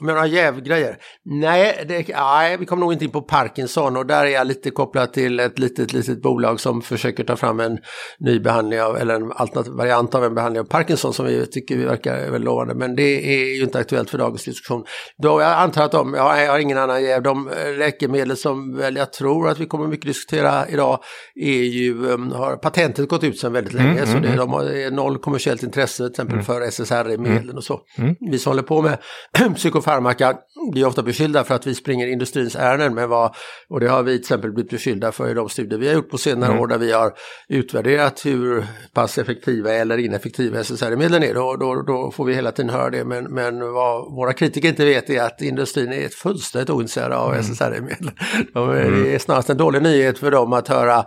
Med 0.00 0.14
några 0.14 0.26
jävgrejer? 0.26 0.96
Nej, 1.24 1.84
det, 1.88 2.08
nej, 2.08 2.56
vi 2.56 2.66
kommer 2.66 2.80
nog 2.80 2.92
inte 2.92 3.04
in 3.04 3.10
på 3.10 3.22
Parkinson 3.22 3.96
och 3.96 4.06
där 4.06 4.24
är 4.24 4.30
jag 4.30 4.46
lite 4.46 4.70
kopplad 4.70 5.12
till 5.12 5.40
ett 5.40 5.58
litet, 5.58 5.92
litet 5.92 6.22
bolag 6.22 6.60
som 6.60 6.82
försöker 6.82 7.24
ta 7.24 7.36
fram 7.36 7.60
en 7.60 7.78
ny 8.18 8.40
behandling 8.40 8.82
av, 8.82 8.96
eller 8.96 9.14
en 9.14 9.32
alternativ 9.32 9.72
variant 9.72 10.14
av 10.14 10.24
en 10.24 10.34
behandling 10.34 10.60
av 10.60 10.64
Parkinson 10.64 11.14
som 11.14 11.26
vi 11.26 11.46
tycker 11.46 11.76
vi 11.76 11.84
verkar 11.84 12.16
väldigt 12.16 12.44
lovande. 12.44 12.74
Men 12.74 12.96
det 12.96 13.34
är 13.34 13.56
ju 13.56 13.62
inte 13.62 13.78
aktuellt 13.78 14.10
för 14.10 14.18
dagens 14.18 14.44
diskussion. 14.44 14.84
Då 15.22 15.40
jag 15.40 15.52
antar 15.52 15.84
att 15.84 15.92
de, 15.92 16.14
jag 16.14 16.48
har 16.48 16.58
ingen 16.58 16.78
annan 16.78 17.02
jäv, 17.02 17.22
de 17.22 17.50
läkemedel 17.78 18.36
som 18.36 18.76
väl 18.76 18.96
jag 18.96 19.12
tror 19.12 19.48
att 19.48 19.58
vi 19.58 19.66
kommer 19.66 19.86
mycket 19.86 20.06
diskutera 20.06 20.68
idag 20.68 21.00
är 21.34 21.62
ju, 21.62 22.06
um, 22.06 22.32
har 22.32 22.56
patentet 22.56 23.08
gått 23.08 23.24
ut 23.24 23.38
sedan 23.38 23.52
väldigt 23.52 23.72
länge 23.72 23.90
mm, 23.90 24.06
så 24.06 24.10
mm, 24.10 24.22
det, 24.22 24.28
mm. 24.28 24.38
de 24.38 24.52
har 24.52 24.90
noll 24.90 25.18
kommersiellt 25.18 25.62
intresse 25.62 25.96
till 25.96 26.10
exempel 26.10 26.34
mm. 26.34 26.44
för 26.44 26.60
SSRI-medlen 26.70 27.42
mm. 27.42 27.56
och 27.56 27.64
så. 27.64 27.80
Mm. 27.98 28.14
Vi 28.20 28.38
som 28.38 28.50
håller 28.50 28.62
på 28.62 28.82
med 28.82 28.98
psykofarmaka 29.54 29.87
farmaka 29.88 30.36
blir 30.72 30.86
ofta 30.86 31.02
beskyllda 31.02 31.44
för 31.44 31.54
att 31.54 31.66
vi 31.66 31.74
springer 31.74 32.06
industrins 32.06 32.56
ärenden, 32.56 32.94
men 32.94 33.08
vad, 33.08 33.34
och 33.68 33.80
det 33.80 33.88
har 33.88 34.02
vi 34.02 34.12
till 34.12 34.20
exempel 34.20 34.52
blivit 34.52 34.70
beskyllda 34.70 35.12
för 35.12 35.30
i 35.30 35.34
de 35.34 35.48
studier 35.48 35.78
vi 35.78 35.86
har 35.88 35.94
gjort 35.94 36.10
på 36.10 36.18
senare 36.18 36.50
mm. 36.50 36.62
år 36.62 36.66
där 36.66 36.78
vi 36.78 36.92
har 36.92 37.12
utvärderat 37.48 38.26
hur 38.26 38.64
pass 38.94 39.18
effektiva 39.18 39.72
eller 39.72 39.98
ineffektiva 39.98 40.64
SSRI-medlen 40.64 41.22
är. 41.22 41.34
Då, 41.34 41.56
då, 41.56 41.82
då, 41.82 42.10
får 42.10 42.24
vi 42.24 42.34
hela 42.34 42.52
tiden 42.52 42.70
höra 42.70 42.90
det, 42.90 43.04
men, 43.04 43.24
men 43.24 43.72
vad 43.72 44.12
våra 44.12 44.32
kritiker 44.32 44.68
inte 44.68 44.84
vet 44.84 45.10
är 45.10 45.22
att 45.22 45.42
industrin 45.42 45.92
är 45.92 46.08
fullständigt 46.08 46.70
ointresserad 46.70 47.12
av 47.12 47.32
mm. 47.32 47.42
SSRI-medel. 47.42 48.10
De, 48.54 48.70
mm. 48.70 49.02
Det 49.02 49.14
är 49.14 49.18
snarast 49.18 49.50
en 49.50 49.56
dålig 49.56 49.82
nyhet 49.82 50.18
för 50.18 50.30
dem 50.30 50.52
att 50.52 50.68
höra 50.68 51.04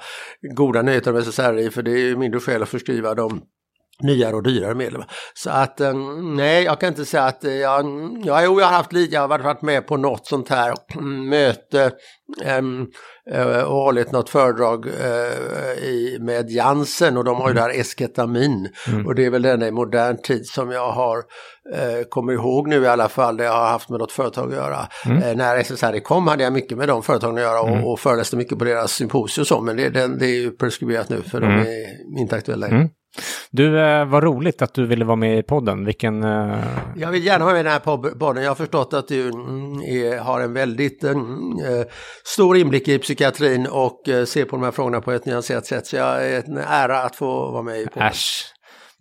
goda 0.56 0.82
nyheter 0.82 1.12
om 1.12 1.24
SSRI, 1.24 1.70
för 1.70 1.82
det 1.84 1.92
är 1.92 2.16
mindre 2.16 2.40
skäl 2.40 2.64
att 2.64 2.70
förskriva 2.70 3.14
dem 3.14 3.42
nyare 4.04 4.36
och 4.36 4.44
dyrare 4.44 4.76
medel. 4.76 5.04
Så 5.34 5.50
att 5.50 5.82
eh, 5.82 5.94
nej, 6.22 6.64
jag 6.64 6.80
kan 6.80 6.90
inte 6.90 7.06
säga 7.06 7.24
att 7.24 7.44
eh, 7.44 7.54
jag, 7.54 7.86
ja, 8.26 8.44
jo, 8.44 8.60
jag 8.60 8.68
har 8.68 8.74
haft 8.74 8.94
lite, 8.94 9.14
jag 9.14 9.22
har 9.22 9.40
varit 9.40 9.62
med 9.62 9.88
på 9.88 9.98
något 9.98 10.28
sånt 10.28 10.50
här 10.50 10.74
möte 11.30 11.92
um, 12.60 12.88
och 13.66 13.76
hållit 13.76 14.12
något 14.12 14.30
föredrag 14.30 14.86
med 16.20 16.50
Jansen 16.50 17.18
och 17.18 17.24
de 17.24 17.36
har 17.36 17.48
ju 17.48 17.52
mm. 17.52 17.56
det 17.56 17.62
här 17.62 17.80
esketamin 17.80 18.70
mm. 18.88 19.08
och 19.08 19.16
det 19.16 19.26
är 19.26 19.30
väl 19.30 19.42
den 19.42 19.62
i 19.62 19.72
modern 19.72 20.18
tid 20.22 20.46
som 20.46 20.72
jag 20.72 20.92
har 20.92 21.24
kommer 22.10 22.34
ihåg 22.34 22.68
nu 22.68 22.82
i 22.82 22.88
alla 22.88 23.10
fall, 23.10 23.38
det 23.38 23.44
jag 23.44 23.54
har 23.54 23.68
haft 23.68 23.90
med 23.90 24.00
något 24.00 24.12
företag 24.12 24.50
att 24.50 24.56
göra. 24.56 24.88
Mm. 25.06 25.38
När 25.38 25.64
SSRI 25.64 26.02
kom 26.02 26.28
hade 26.28 26.44
jag 26.44 26.54
mycket 26.54 26.78
med 26.78 26.88
de 26.88 27.04
företagen 27.04 27.36
att 27.36 27.42
göra 27.42 27.62
och, 27.62 27.70
mm. 27.70 27.86
och 27.86 28.00
föreläste 28.00 28.36
mycket 28.36 28.60
på 28.60 28.66
deras 28.66 28.92
symposium 28.92 29.42
och 29.42 29.48
så, 29.48 29.62
men 29.62 29.78
det, 29.78 29.90
det, 29.90 30.08
det 30.08 30.26
är 30.26 30.42
ju 30.42 30.52
preskriberat 30.52 31.10
nu 31.10 31.22
för 31.22 31.40
de 31.40 31.46
mm. 31.52 31.68
är 31.68 32.22
inte 32.22 32.36
aktuella 32.36 32.68
längre. 32.68 32.90
Du, 33.52 33.80
eh, 33.80 34.06
vad 34.06 34.24
roligt 34.24 34.62
att 34.62 34.74
du 34.74 34.86
ville 34.86 35.06
vara 35.06 35.16
med 35.16 35.38
i 35.38 35.44
podden. 35.44 35.86
Vilken... 35.86 36.24
Eh... 36.24 36.60
Jag 36.96 37.12
vill 37.12 37.26
gärna 37.26 37.46
vara 37.46 37.54
med 37.54 37.60
i 37.60 37.64
den 37.64 37.72
här 37.72 38.10
podden. 38.20 38.44
Jag 38.44 38.52
har 38.52 38.56
förstått 38.56 38.94
att 38.94 39.08
du 39.08 39.30
mm, 39.30 39.82
är, 39.82 40.20
har 40.20 40.42
en 40.42 40.54
väldigt 40.54 41.04
mm, 41.04 41.60
eh, 41.60 41.86
stor 42.24 42.58
inblick 42.58 42.88
i 42.88 43.00
psykiatrin 43.00 43.68
och 43.68 44.10
eh, 44.10 44.26
ser 44.26 44.46
på 44.46 44.56
de 44.56 44.64
här 44.64 44.72
frågorna 44.72 45.02
på 45.02 45.12
ett 45.12 45.26
nyanserat 45.26 45.66
sätt. 45.66 45.88
Så 45.88 45.96
jag 45.96 46.28
är 46.28 46.44
en 46.44 46.58
ära 46.58 47.04
att 47.04 47.16
få 47.16 47.52
vara 47.52 47.64
med 47.64 47.82
i 47.82 47.86
podden. 47.86 48.08
Äsch. 48.08 48.51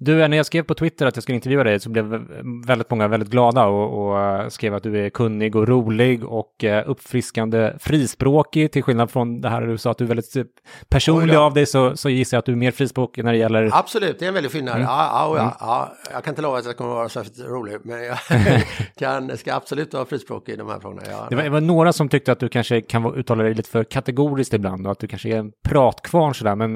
Du, 0.03 0.29
när 0.29 0.37
jag 0.37 0.47
skrev 0.47 0.63
på 0.63 0.75
Twitter 0.75 1.07
att 1.07 1.17
jag 1.17 1.23
skulle 1.23 1.37
intervjua 1.37 1.65
dig 1.65 1.81
så 1.81 1.91
blev 1.91 2.27
väldigt 2.67 2.91
många 2.91 3.09
väldigt 3.09 3.29
glada 3.29 3.67
och, 3.67 4.07
och 4.07 4.21
eh, 4.21 4.49
skrev 4.49 4.75
att 4.75 4.83
du 4.83 5.07
är 5.07 5.11
kunnig 5.11 5.57
och 5.57 5.69
rolig 5.69 6.25
och 6.25 6.65
uh, 6.65 6.91
uppfriskande 6.91 7.73
frispråkig 7.79 8.73
till 8.73 8.83
skillnad 8.83 9.11
från 9.11 9.41
det 9.41 9.49
här 9.49 9.61
du 9.61 9.79
sa 9.79 9.91
att 9.91 9.99
du 9.99 10.05
är 10.05 10.09
väldigt 10.09 10.33
typ, 10.33 10.49
personlig 10.89 11.35
av 11.35 11.55
dig 11.55 11.67
så, 11.67 11.97
så 11.97 12.11
gissar 12.11 12.37
jag 12.37 12.39
att 12.39 12.47
du 12.47 12.53
är 12.53 12.57
mer 12.57 12.71
frispråkig 12.71 13.25
när 13.25 13.33
det 13.33 13.39
gäller... 13.39 13.71
Absolut, 13.73 14.19
det 14.19 14.25
är 14.25 14.29
en 14.29 14.35
väldig 14.35 14.53
skillnad. 14.53 14.75
Mm. 14.75 14.87
Ja, 14.87 15.11
ja, 15.13 15.37
ja, 15.37 15.43
mm. 15.43 15.55
ja, 15.61 15.93
jag 16.13 16.25
kan 16.25 16.33
inte 16.33 16.43
lova 16.43 16.59
att 16.59 16.67
jag 16.67 16.77
kommer 16.77 16.91
att 16.91 16.97
vara 16.97 17.09
särskilt 17.09 17.39
rolig 17.39 17.77
men 17.85 18.05
jag 18.05 18.19
kan, 18.99 19.37
ska 19.37 19.55
absolut 19.55 19.95
vara 19.95 20.05
frispråkig 20.05 20.53
i 20.53 20.57
de 20.57 20.69
här 20.69 20.81
frågorna. 20.81 21.03
Ja, 21.11 21.27
det, 21.31 21.37
var, 21.37 21.43
det 21.43 21.51
var 21.51 21.61
några 21.61 21.93
som 21.93 22.09
tyckte 22.09 22.33
att 22.33 22.41
du 22.41 22.49
kanske 22.49 22.81
kan 22.81 23.15
uttala 23.15 23.43
dig 23.43 23.55
lite 23.55 23.71
för 23.71 23.85
kategoriskt 23.85 24.55
ibland 24.55 24.87
och 24.87 24.93
att 24.93 24.99
du 24.99 25.07
kanske 25.07 25.29
är 25.29 25.39
en 25.39 25.53
pratkvarn 25.69 26.35
sådär 26.35 26.55
men 26.55 26.75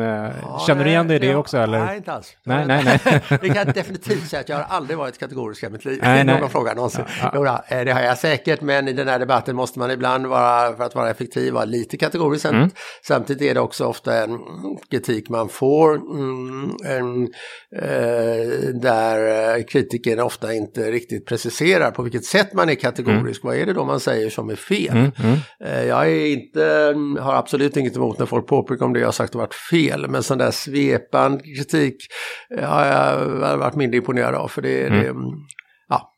känner 0.66 0.84
du 0.84 0.90
igen 0.90 1.08
dig 1.08 1.16
i 1.16 1.18
det 1.18 1.34
också 1.34 1.58
eller? 1.58 1.84
Nej, 1.84 1.96
inte 1.96 2.12
alls. 2.12 2.36
Nej, 2.44 2.66
nej, 2.66 2.84
nej. 2.84 3.13
det 3.28 3.48
kan 3.48 3.56
jag 3.56 3.74
definitivt 3.74 4.28
säga 4.28 4.40
att 4.40 4.48
jag 4.48 4.56
har 4.56 4.76
aldrig 4.76 4.98
varit 4.98 5.18
kategorisk 5.18 5.62
i 5.62 5.68
mitt 5.68 5.84
liv. 5.84 5.98
Nej, 6.02 6.24
nej. 6.24 6.40
Någon 6.40 6.50
fråga 6.50 6.74
någonsin. 6.74 7.04
Ja, 7.22 7.30
ja. 7.34 7.64
Jo, 7.70 7.84
det 7.84 7.92
har 7.92 8.00
jag 8.00 8.18
säkert, 8.18 8.60
men 8.60 8.88
i 8.88 8.92
den 8.92 9.08
här 9.08 9.18
debatten 9.18 9.56
måste 9.56 9.78
man 9.78 9.90
ibland 9.90 10.26
vara, 10.26 10.76
för 10.76 10.84
att 10.84 10.94
vara 10.94 11.10
effektiv, 11.10 11.52
vara 11.52 11.64
lite 11.64 11.96
kategorisk. 11.96 12.44
Mm. 12.44 12.70
Samtidigt 13.02 13.50
är 13.50 13.54
det 13.54 13.60
också 13.60 13.84
ofta 13.84 14.24
en 14.24 14.38
kritik 14.90 15.28
man 15.28 15.48
får 15.48 15.94
mm, 15.94 16.70
en, 16.84 17.22
eh, 17.82 18.74
där 18.74 19.68
kritiken 19.68 20.20
ofta 20.20 20.54
inte 20.54 20.90
riktigt 20.90 21.26
preciserar 21.26 21.90
på 21.90 22.02
vilket 22.02 22.24
sätt 22.24 22.52
man 22.52 22.68
är 22.68 22.74
kategorisk. 22.74 23.44
Mm. 23.44 23.50
Vad 23.50 23.62
är 23.62 23.66
det 23.66 23.72
då 23.72 23.84
man 23.84 24.00
säger 24.00 24.30
som 24.30 24.50
är 24.50 24.56
fel? 24.56 24.96
Mm, 24.96 25.12
mm. 25.22 25.38
Eh, 25.64 25.84
jag 25.84 26.06
är 26.06 26.26
inte, 26.26 26.94
har 27.20 27.34
absolut 27.34 27.76
inget 27.76 27.96
emot 27.96 28.18
när 28.18 28.26
folk 28.26 28.46
påpekar 28.46 28.86
om 28.86 28.92
det 28.92 29.00
jag 29.00 29.06
har 29.06 29.12
sagt 29.12 29.34
har 29.34 29.40
varit 29.40 29.54
fel, 29.54 30.08
men 30.08 30.22
sån 30.22 30.38
där 30.38 30.50
svepande 30.50 31.44
kritik 31.44 31.96
har 32.62 32.86
jag 32.86 33.03
jag 33.06 33.56
varit 33.56 33.74
mindre 33.74 33.96
imponerad 33.96 34.34
av. 34.34 34.48
För 34.48 34.62
det, 34.62 34.86
mm. 34.86 35.00
det 35.00 35.14
ja, 35.88 36.12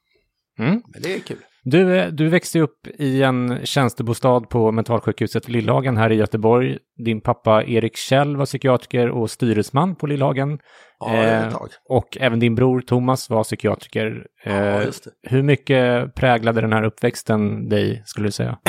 mm. 0.59 0.83
men 0.93 1.03
det 1.03 1.15
är 1.15 1.21
kul. 1.21 1.39
Du, 1.69 1.99
eh, 1.99 2.09
du 2.09 2.29
växte 2.29 2.61
upp 2.61 2.87
i 2.99 3.23
en 3.23 3.59
tjänstebostad 3.65 4.41
på 4.41 4.73
mentalsjukhuset 4.73 5.49
Lillhagen 5.49 5.97
här 5.97 6.13
i 6.13 6.15
Göteborg. 6.15 6.79
Din 7.05 7.21
pappa 7.21 7.65
Erik 7.65 7.97
Kjell 7.97 8.37
var 8.37 8.47
psykiatriker 8.47 9.09
och 9.09 9.31
styresman 9.31 9.97
på 9.97 10.07
Lillhagen. 10.07 10.59
Ja, 10.99 11.15
eh, 11.15 11.57
och 11.89 12.17
även 12.21 12.41
din 12.41 12.55
bror 12.55 12.81
Thomas 12.81 13.31
var 13.31 13.45
psykiatriker. 13.45 14.27
Eh, 14.45 14.55
ja, 14.55 14.91
hur 15.23 15.43
mycket 15.43 16.15
präglade 16.15 16.61
den 16.61 16.73
här 16.73 16.83
uppväxten 16.83 17.69
dig, 17.69 18.03
skulle 18.05 18.29
du 18.29 18.33
säga? 18.33 18.59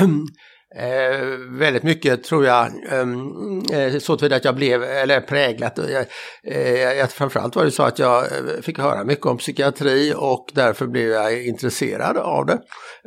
Eh, 0.76 1.28
väldigt 1.50 1.84
mycket 1.84 2.24
tror 2.24 2.46
jag, 2.46 2.68
ehm, 2.92 3.62
eh, 3.74 4.00
så 4.00 4.18
till 4.18 4.34
att 4.34 4.46
jag 4.46 4.56
blev, 4.56 4.84
eller 4.84 5.22
präglat. 5.22 5.80
eh, 5.80 7.00
eh, 7.02 7.08
framförallt 7.08 7.56
var 7.56 7.66
det 7.66 7.72
så 7.72 7.84
att 7.84 8.00
jag 8.00 8.24
eh, 8.24 8.62
fick 8.62 8.80
höra 8.80 9.04
mycket 9.04 9.26
om 9.26 9.38
psykiatri 9.38 10.14
och 10.18 10.52
därför 10.54 10.88
blev 10.88 11.10
jag 11.10 11.46
intresserad 11.46 12.18
av 12.18 12.46
det. 12.46 12.60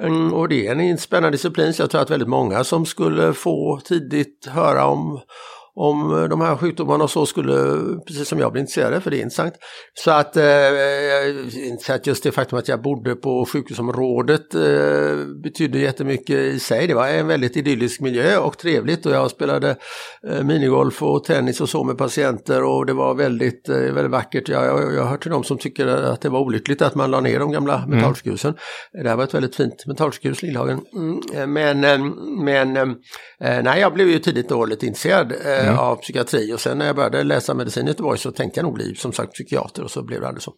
Mm, 0.03 0.35
och 0.35 0.49
det 0.49 0.66
är 0.66 0.75
en 0.75 0.99
spännande 0.99 1.31
disciplin, 1.31 1.75
så 1.75 1.83
jag 1.83 1.90
tror 1.90 2.01
att 2.01 2.11
väldigt 2.11 2.29
många 2.29 2.64
som 2.64 2.87
skulle 2.87 3.33
få 3.33 3.81
tidigt 3.85 4.46
höra 4.46 4.85
om 4.87 5.20
om 5.74 6.22
eh, 6.22 6.28
de 6.28 6.40
här 6.40 6.56
sjukdomarna 6.56 7.04
och 7.04 7.11
så 7.11 7.26
skulle, 7.26 7.54
precis 8.06 8.28
som 8.28 8.38
jag 8.38 8.52
bli 8.52 8.61
intresserad, 8.61 9.02
för 9.02 9.11
det 9.11 9.16
är 9.16 9.22
intressant. 9.22 9.54
Så 9.94 10.11
att, 10.11 10.37
eh, 10.37 10.44
att 11.88 12.06
just 12.06 12.22
det 12.22 12.33
faktum 12.33 12.59
att 12.59 12.68
jag 12.68 12.83
bodde 12.83 13.14
på 13.14 13.46
sjukhusområdet 13.46 14.54
eh, 14.54 15.26
betydde 15.42 15.78
jättemycket 15.78 16.37
i 16.37 16.59
sig. 16.59 16.87
Det 16.87 16.94
var 16.94 17.09
en 17.09 17.26
väldigt 17.26 17.56
idyllisk 17.56 18.00
miljö 18.00 18.38
och 18.38 18.59
trevligt 18.59 19.06
och 19.06 19.12
jag 19.12 19.30
spelade 19.30 19.76
eh, 20.28 20.42
minigolf 20.42 21.02
och 21.02 21.24
tennis 21.24 21.61
och 21.61 21.68
så 21.68 21.85
med 21.85 21.98
patienter 21.98 22.62
och 22.62 22.87
det 22.87 22.92
var 22.92 23.14
väldigt, 23.14 23.68
eh, 23.68 23.76
väldigt 23.76 24.11
vackert. 24.11 24.48
Jag, 24.48 24.64
jag, 24.64 24.94
jag 24.94 25.04
hör 25.04 25.16
till 25.16 25.30
de 25.30 25.44
som 25.44 25.59
tycker 25.59 25.87
att 25.87 26.20
det 26.20 26.28
var 26.28 26.40
olyckligt 26.40 26.83
att 26.83 26.94
man 26.94 27.11
la 27.11 27.20
ner 27.20 27.38
de 27.38 27.52
gamla 27.52 27.76
mm. 27.76 27.90
mentalsjukhusen. 27.90 28.54
Det 28.92 29.09
här 29.09 29.16
var 29.16 29.24
ett 29.24 29.35
väldigt 29.35 29.56
fint 29.56 29.87
mentalsjukhus, 29.87 30.42
Lillhagen. 30.42 30.80
Mm, 30.94 31.20
eh, 31.35 31.46
men, 31.46 31.80
men 32.44 32.96
nej, 33.40 33.80
jag 33.80 33.94
blev 33.94 34.09
ju 34.09 34.18
tidigt 34.18 34.48
då 34.48 34.64
lite 34.64 34.87
intresserad 34.87 35.33
mm. 35.62 35.79
av 35.79 35.96
psykiatri 35.96 36.53
och 36.55 36.61
sen 36.61 36.79
när 36.79 36.87
jag 36.87 36.96
började 36.96 37.23
läsa 37.23 37.55
medicin 37.55 37.87
i 37.87 37.90
Göteborg 37.90 38.18
så 38.18 38.33
tänkte 38.33 38.61
jag 38.61 38.64
nog 38.64 38.75
bli 38.75 38.94
som 38.94 39.12
sagt 39.12 39.33
psykiater 39.33 39.85
och 39.85 39.90
så 39.90 40.03
blev 40.03 40.20
det 40.20 40.27
aldrig 40.27 40.42
så. 40.42 40.53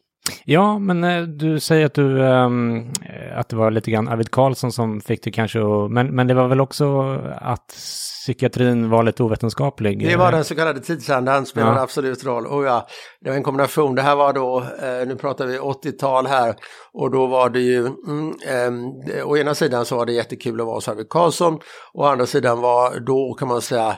Ja, 0.45 0.79
men 0.79 1.05
eh, 1.05 1.23
du 1.23 1.61
säger 1.61 1.87
att, 1.87 1.95
du, 1.95 2.19
um, 2.19 2.93
att 3.37 3.49
det 3.49 3.57
var 3.57 3.71
lite 3.71 3.91
grann 3.91 4.09
Arvid 4.09 4.31
Carlsson 4.31 4.73
som 4.73 5.01
fick 5.01 5.25
dig 5.25 5.33
kanske 5.33 5.59
att, 5.59 5.91
men, 5.91 6.15
men 6.15 6.27
det 6.27 6.35
var 6.35 6.49
väl 6.49 6.61
också 6.61 7.19
att 7.37 7.75
psykiatrin 8.23 8.91
var 8.91 9.03
lite 9.03 9.23
ovetenskaplig? 9.23 9.99
Det 9.99 10.17
var 10.17 10.33
den 10.33 10.45
så 10.45 10.55
kallade 10.55 10.81
tidsandan 10.81 11.47
spelade 11.47 11.77
ja. 11.77 11.83
absolut 11.83 12.25
roll. 12.25 12.47
Och 12.47 12.65
ja, 12.65 12.87
det 13.21 13.31
var 13.31 13.37
en 13.37 13.43
kombination. 13.43 13.95
Det 13.95 14.03
här 14.03 14.17
var 14.17 14.33
då, 14.33 14.61
eh, 14.61 15.07
nu 15.07 15.17
pratar 15.17 15.47
vi 15.47 15.59
80-tal 15.59 16.27
här, 16.27 16.55
och 16.93 17.11
då 17.11 17.27
var 17.27 17.51
det 17.51 17.61
ju, 17.61 17.87
mm, 17.87 18.35
eh, 18.49 19.27
å 19.29 19.37
ena 19.37 19.55
sidan 19.55 19.85
så 19.85 19.97
var 19.97 20.07
det 20.07 20.13
jättekul 20.13 20.61
att 20.61 20.67
vara 20.67 20.77
hos 20.77 20.89
Arvid 20.89 21.09
Carlsson, 21.09 21.59
å 21.93 22.05
andra 22.05 22.27
sidan 22.27 22.61
var 22.61 23.01
då 23.01 23.35
kan 23.35 23.49
man 23.49 23.61
säga 23.61 23.97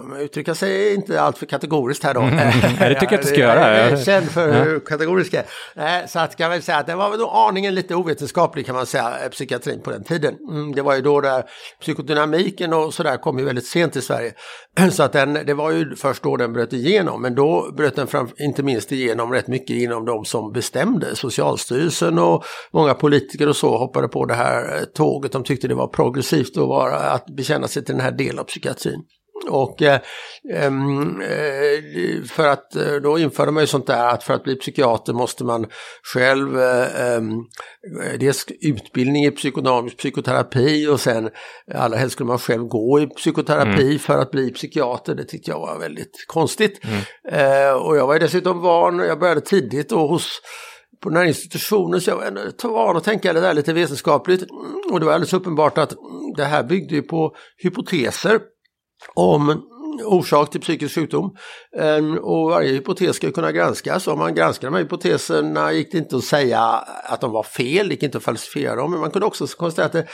om 0.00 0.12
jag 0.12 0.22
uttrycker 0.22 0.54
sig 0.54 0.94
inte 0.94 1.20
alltför 1.20 1.46
kategoriskt 1.46 2.04
här 2.04 2.14
då. 2.14 2.20
Mm, 2.20 2.36
det 2.78 3.00
tycker 3.00 3.12
jag 3.12 3.14
att 3.14 3.22
du 3.22 3.28
ska 3.28 3.40
göra. 3.40 3.78
Jag 3.78 3.92
är 3.92 4.04
känd 4.04 4.30
för 4.30 4.64
hur 4.64 4.74
ja. 4.74 4.80
kategorisk 4.80 5.34
jag 5.34 5.44
är. 5.74 6.06
Så 6.06 6.18
att 6.18 6.36
kan 6.36 6.50
man 6.50 6.62
säga 6.62 6.78
att 6.78 6.86
det 6.86 6.94
var 6.94 7.10
väl 7.10 7.18
då 7.18 7.30
aningen 7.30 7.74
lite 7.74 7.94
ovetenskaplig 7.94 8.66
kan 8.66 8.74
man 8.74 8.86
säga, 8.86 9.18
eh, 9.24 9.28
psykiatrin 9.28 9.80
på 9.80 9.90
den 9.90 10.04
tiden. 10.04 10.34
Mm, 10.50 10.74
det 10.74 10.82
var 10.82 10.94
ju 10.94 11.00
då 11.00 11.20
där 11.20 11.44
psykodynamiken 11.80 12.72
och 12.72 12.94
sådär 12.94 13.16
kom 13.16 13.38
ju 13.38 13.44
väldigt 13.44 13.66
sent 13.66 13.96
i 13.96 14.02
Sverige. 14.02 14.32
Så 14.90 15.02
att 15.02 15.12
den, 15.12 15.34
det 15.46 15.54
var 15.54 15.70
ju 15.70 15.96
först 15.96 16.22
då 16.22 16.36
den 16.36 16.52
bröt 16.52 16.72
igenom, 16.72 17.22
men 17.22 17.34
då 17.34 17.72
bröt 17.76 17.96
den 17.96 18.06
fram, 18.06 18.28
inte 18.38 18.62
minst 18.62 18.92
igenom 18.92 19.32
rätt 19.32 19.48
mycket 19.48 19.76
inom 19.76 20.04
de 20.04 20.24
som 20.24 20.52
bestämde. 20.52 21.16
Socialstyrelsen 21.16 22.18
och 22.18 22.44
många 22.72 22.94
politiker 22.94 23.48
och 23.48 23.56
så 23.56 23.78
hoppade 23.78 24.08
på 24.08 24.24
det 24.24 24.34
här 24.34 24.84
tåget. 24.94 25.32
De 25.32 25.44
tyckte 25.44 25.68
det 25.68 25.74
var 25.74 25.88
progressivt 25.88 26.56
att, 26.56 26.68
vara, 26.68 26.96
att 26.96 27.26
bekänna 27.26 27.68
sig 27.68 27.84
till 27.84 27.94
den 27.94 28.04
här 28.04 28.12
delen 28.12 28.38
av 28.38 28.44
psykiatrin 28.44 28.67
psykiatrin. 28.74 29.04
Och 29.48 29.82
eh, 29.82 30.00
eh, 30.54 30.72
för 32.28 32.48
att 32.48 32.76
eh, 32.76 32.94
då 33.02 33.18
införde 33.18 33.52
man 33.52 33.62
ju 33.62 33.66
sånt 33.66 33.86
där 33.86 34.08
att 34.08 34.24
för 34.24 34.34
att 34.34 34.44
bli 34.44 34.56
psykiater 34.56 35.12
måste 35.12 35.44
man 35.44 35.66
själv 36.14 36.60
eh, 36.60 37.20
dels 38.20 38.46
utbildning 38.60 39.24
i 39.24 39.30
psykodynamisk 39.30 39.96
psykoterapi 39.96 40.86
och 40.86 41.00
sen 41.00 41.30
allra 41.74 41.96
helst 41.96 42.12
skulle 42.12 42.26
man 42.26 42.38
själv 42.38 42.64
gå 42.64 43.00
i 43.00 43.06
psykoterapi 43.06 43.82
mm. 43.82 43.98
för 43.98 44.18
att 44.18 44.30
bli 44.30 44.50
psykiater. 44.50 45.14
Det 45.14 45.24
tyckte 45.24 45.50
jag 45.50 45.60
var 45.60 45.78
väldigt 45.78 46.24
konstigt. 46.26 46.80
Mm. 46.84 47.68
Eh, 47.68 47.72
och 47.72 47.96
jag 47.96 48.06
var 48.06 48.18
dessutom 48.18 48.60
van, 48.60 48.98
jag 48.98 49.18
började 49.18 49.40
tidigt 49.40 49.88
då 49.88 50.06
hos 50.06 50.40
på 51.02 51.08
den 51.08 51.18
här 51.18 51.24
institutionen 51.24 52.00
så 52.00 52.10
jag 52.10 52.16
var 52.16 52.68
van 52.68 52.96
att 52.96 53.04
tänka 53.04 53.32
det 53.32 53.40
där 53.40 53.54
lite 53.54 53.72
vetenskapligt. 53.72 54.42
Och 54.90 55.00
det 55.00 55.06
var 55.06 55.12
alldeles 55.12 55.32
uppenbart 55.32 55.78
att 55.78 55.94
det 56.36 56.44
här 56.44 56.62
byggde 56.62 56.94
ju 56.94 57.02
på 57.02 57.34
hypoteser 57.56 58.40
om 59.14 59.62
orsak 60.04 60.50
till 60.50 60.60
psykisk 60.60 60.94
sjukdom. 60.94 61.36
Ehm, 61.78 62.18
och 62.18 62.50
varje 62.50 62.72
hypotes 62.72 63.16
ska 63.16 63.30
kunna 63.30 63.52
granskas. 63.52 64.08
Om 64.08 64.18
man 64.18 64.34
granskade 64.34 64.66
de 64.66 64.74
här 64.74 64.82
hypoteserna 64.82 65.72
gick 65.72 65.92
det 65.92 65.98
inte 65.98 66.16
att 66.16 66.24
säga 66.24 66.60
att 67.04 67.20
de 67.20 67.32
var 67.32 67.42
fel, 67.42 67.88
det 67.88 67.94
gick 67.94 68.02
inte 68.02 68.18
att 68.18 68.24
falsifiera 68.24 68.76
dem, 68.76 68.90
men 68.90 69.00
man 69.00 69.10
kunde 69.10 69.26
också 69.26 69.46
konstatera 69.46 69.86
att 69.86 69.92
det 69.92 70.06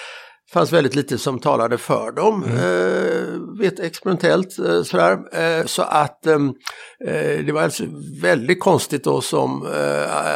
fanns 0.53 0.73
väldigt 0.73 0.95
lite 0.95 1.19
som 1.19 1.39
talade 1.39 1.79
för 1.79 2.13
dem, 2.13 2.45
mm. 2.45 2.57
eh, 2.57 3.59
vet, 3.59 3.81
experimentellt 3.81 4.59
eh, 4.59 4.83
sådär. 4.83 5.19
Eh, 5.33 5.67
så 5.67 5.83
att 5.83 6.27
ehm, 6.27 6.49
eh, 7.07 7.45
det 7.45 7.53
var 7.53 7.63
alltså 7.63 7.85
väldigt 8.23 8.61
konstigt 8.61 9.05
då 9.05 9.21
som 9.21 9.67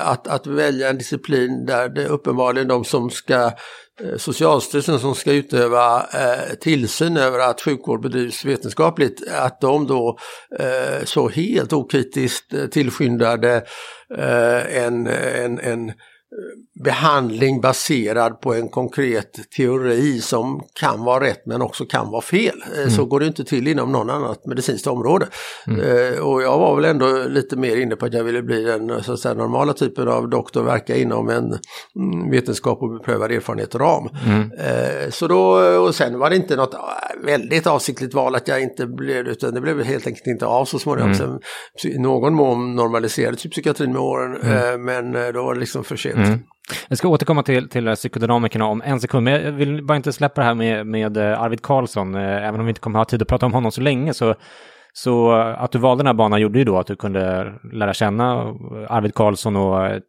att, 0.03 0.29
att 0.29 0.47
välja 0.47 0.89
en 0.89 0.99
disciplin 0.99 1.67
där 1.67 1.89
det 1.89 2.09
uppenbarligen 2.09 2.69
de 2.69 2.85
som 2.85 3.11
ska 3.11 3.51
Socialstyrelsen 4.17 4.99
som 4.99 5.15
ska 5.15 5.33
utöva 5.33 6.01
eh, 6.01 6.55
tillsyn 6.61 7.17
över 7.17 7.39
att 7.39 7.61
sjukvård 7.61 8.03
bedrivs 8.03 8.45
vetenskapligt, 8.45 9.23
att 9.31 9.61
de 9.61 9.87
då 9.87 10.19
eh, 10.59 11.05
så 11.05 11.29
helt 11.29 11.73
okritiskt 11.73 12.55
tillskyndade 12.71 13.65
eh, 14.19 14.77
en, 14.85 15.07
en, 15.07 15.59
en 15.59 15.93
behandling 16.85 17.61
baserad 17.61 18.41
på 18.41 18.55
en 18.55 18.69
konkret 18.69 19.51
teori 19.57 20.21
som 20.21 20.63
kan 20.81 21.05
vara 21.05 21.25
rätt 21.25 21.47
men 21.47 21.63
också 21.63 21.85
kan 21.85 22.11
vara 22.11 22.23
fel. 22.23 22.63
Eh, 22.73 22.79
mm. 22.79 22.91
Så 22.91 23.05
går 23.05 23.21
det 23.21 23.27
inte 23.27 23.45
till 23.45 23.69
inom 23.69 23.93
någon 23.93 24.11
annat 24.11 24.47
medicinskt 24.47 24.87
område. 24.87 25.27
Mm. 25.67 25.81
Eh, 25.81 26.19
och 26.19 26.43
jag 26.43 26.59
var 26.59 26.77
väl 26.77 26.85
ändå 26.85 27.25
lite 27.29 27.57
mer 27.57 27.77
inne 27.77 27.97
på 27.97 28.07
att 28.07 28.15
jag 28.15 28.25
ville 28.25 28.43
bli 28.43 28.63
den 28.63 29.03
så 29.03 29.13
att 29.13 29.19
säga, 29.19 29.35
normala 29.35 29.73
typen 29.73 30.09
av 30.09 30.29
doktor, 30.29 30.63
verka 30.63 30.97
inom 30.97 31.29
en 31.29 31.45
mm, 31.97 32.31
vetenskap 32.31 32.83
och 32.83 32.91
beprövad 32.91 33.33
erfarenhet 33.33 33.75
ram. 33.75 34.09
Mm. 34.27 34.53
Eh, 34.53 35.11
så 35.11 35.29
då, 35.29 35.39
och 35.81 35.95
sen 35.95 36.19
var 36.19 36.31
det 36.31 36.37
inte 36.37 36.57
något 36.57 36.75
väldigt 37.25 37.67
avsiktligt 37.67 38.15
val 38.15 38.35
att 38.35 38.49
jag 38.49 38.63
inte 38.63 38.87
blev 38.87 39.27
utan 39.29 39.55
det 39.55 39.61
blev 39.61 39.83
helt 39.83 40.07
enkelt 40.07 40.27
inte 40.27 40.47
av 40.47 40.65
så 40.65 40.79
småningom. 40.79 41.13
Mm. 41.13 41.39
Sen, 41.83 41.93
I 41.93 41.99
någon 41.99 42.35
mån 42.35 42.77
normaliserades 42.77 43.43
psykiatrin 43.43 43.93
med 43.93 44.01
åren, 44.01 44.37
Mm. 44.43 44.57
eh, 44.57 44.79
men 44.79 45.17
eh, 45.27 45.33
då 45.33 45.43
var 45.45 45.55
det 45.55 45.61
liksom 45.61 45.85
för 45.85 45.97
sent. 45.97 46.43
Jag 46.89 46.99
ska 46.99 47.09
återkomma 47.09 47.43
till, 47.43 47.69
till 47.69 47.95
psykodynamikerna 47.95 48.67
om 48.67 48.83
en 48.85 49.01
sekund, 49.01 49.25
men 49.25 49.33
jag 49.45 49.53
vill 49.53 49.85
bara 49.85 49.97
inte 49.97 50.13
släppa 50.13 50.41
det 50.41 50.47
här 50.47 50.55
med, 50.55 50.87
med 50.87 51.17
eh, 51.17 51.41
Arvid 51.43 51.63
Carlsson. 51.63 52.15
Eh, 52.15 52.47
Även 52.49 52.61
om 52.61 52.67
vi 52.67 52.71
inte 52.71 52.81
kommer 52.81 52.99
ha 52.99 53.05
tid 53.05 53.23
att 53.23 53.29
prata 53.29 53.47
om 53.47 53.53
honom 53.53 53.73
så 53.73 53.81
länge 53.81 54.15
så, 54.15 54.35
så 54.93 55.33
att 55.33 55.73
du 55.73 55.79
valde 55.79 56.01
den 56.03 56.07
här 56.07 56.15
banan 56.15 56.41
gjorde 56.41 56.59
ju 56.59 56.65
då 56.65 56.79
att 56.79 56.87
du 56.87 56.97
kunde 56.97 57.53
lära 57.73 57.95
känna 57.95 58.55
Arvid 58.89 59.15
Carlsson 59.15 59.57
och 59.57 59.87
eh, 59.87 60.01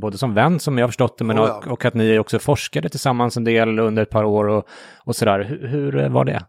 både 0.00 0.18
som 0.18 0.34
vän 0.34 0.60
som 0.60 0.78
jag 0.78 0.82
har 0.84 0.88
förstått 0.88 1.18
det, 1.18 1.24
men 1.24 1.38
Oh 1.38 1.46
ja. 1.48 1.56
och, 1.66 1.72
och 1.72 1.84
att 1.84 1.94
ni 1.94 2.18
också 2.18 2.38
forskade 2.38 2.88
tillsammans 2.88 3.36
en 3.36 3.44
del 3.44 3.78
under 3.78 4.02
ett 4.02 4.10
par 4.10 4.24
år 4.24 4.48
och, 4.48 4.64
och 5.04 5.16
sådär. 5.16 5.44
Hur, 5.44 5.68
hur 5.68 6.08
var 6.08 6.24
det? 6.24 6.42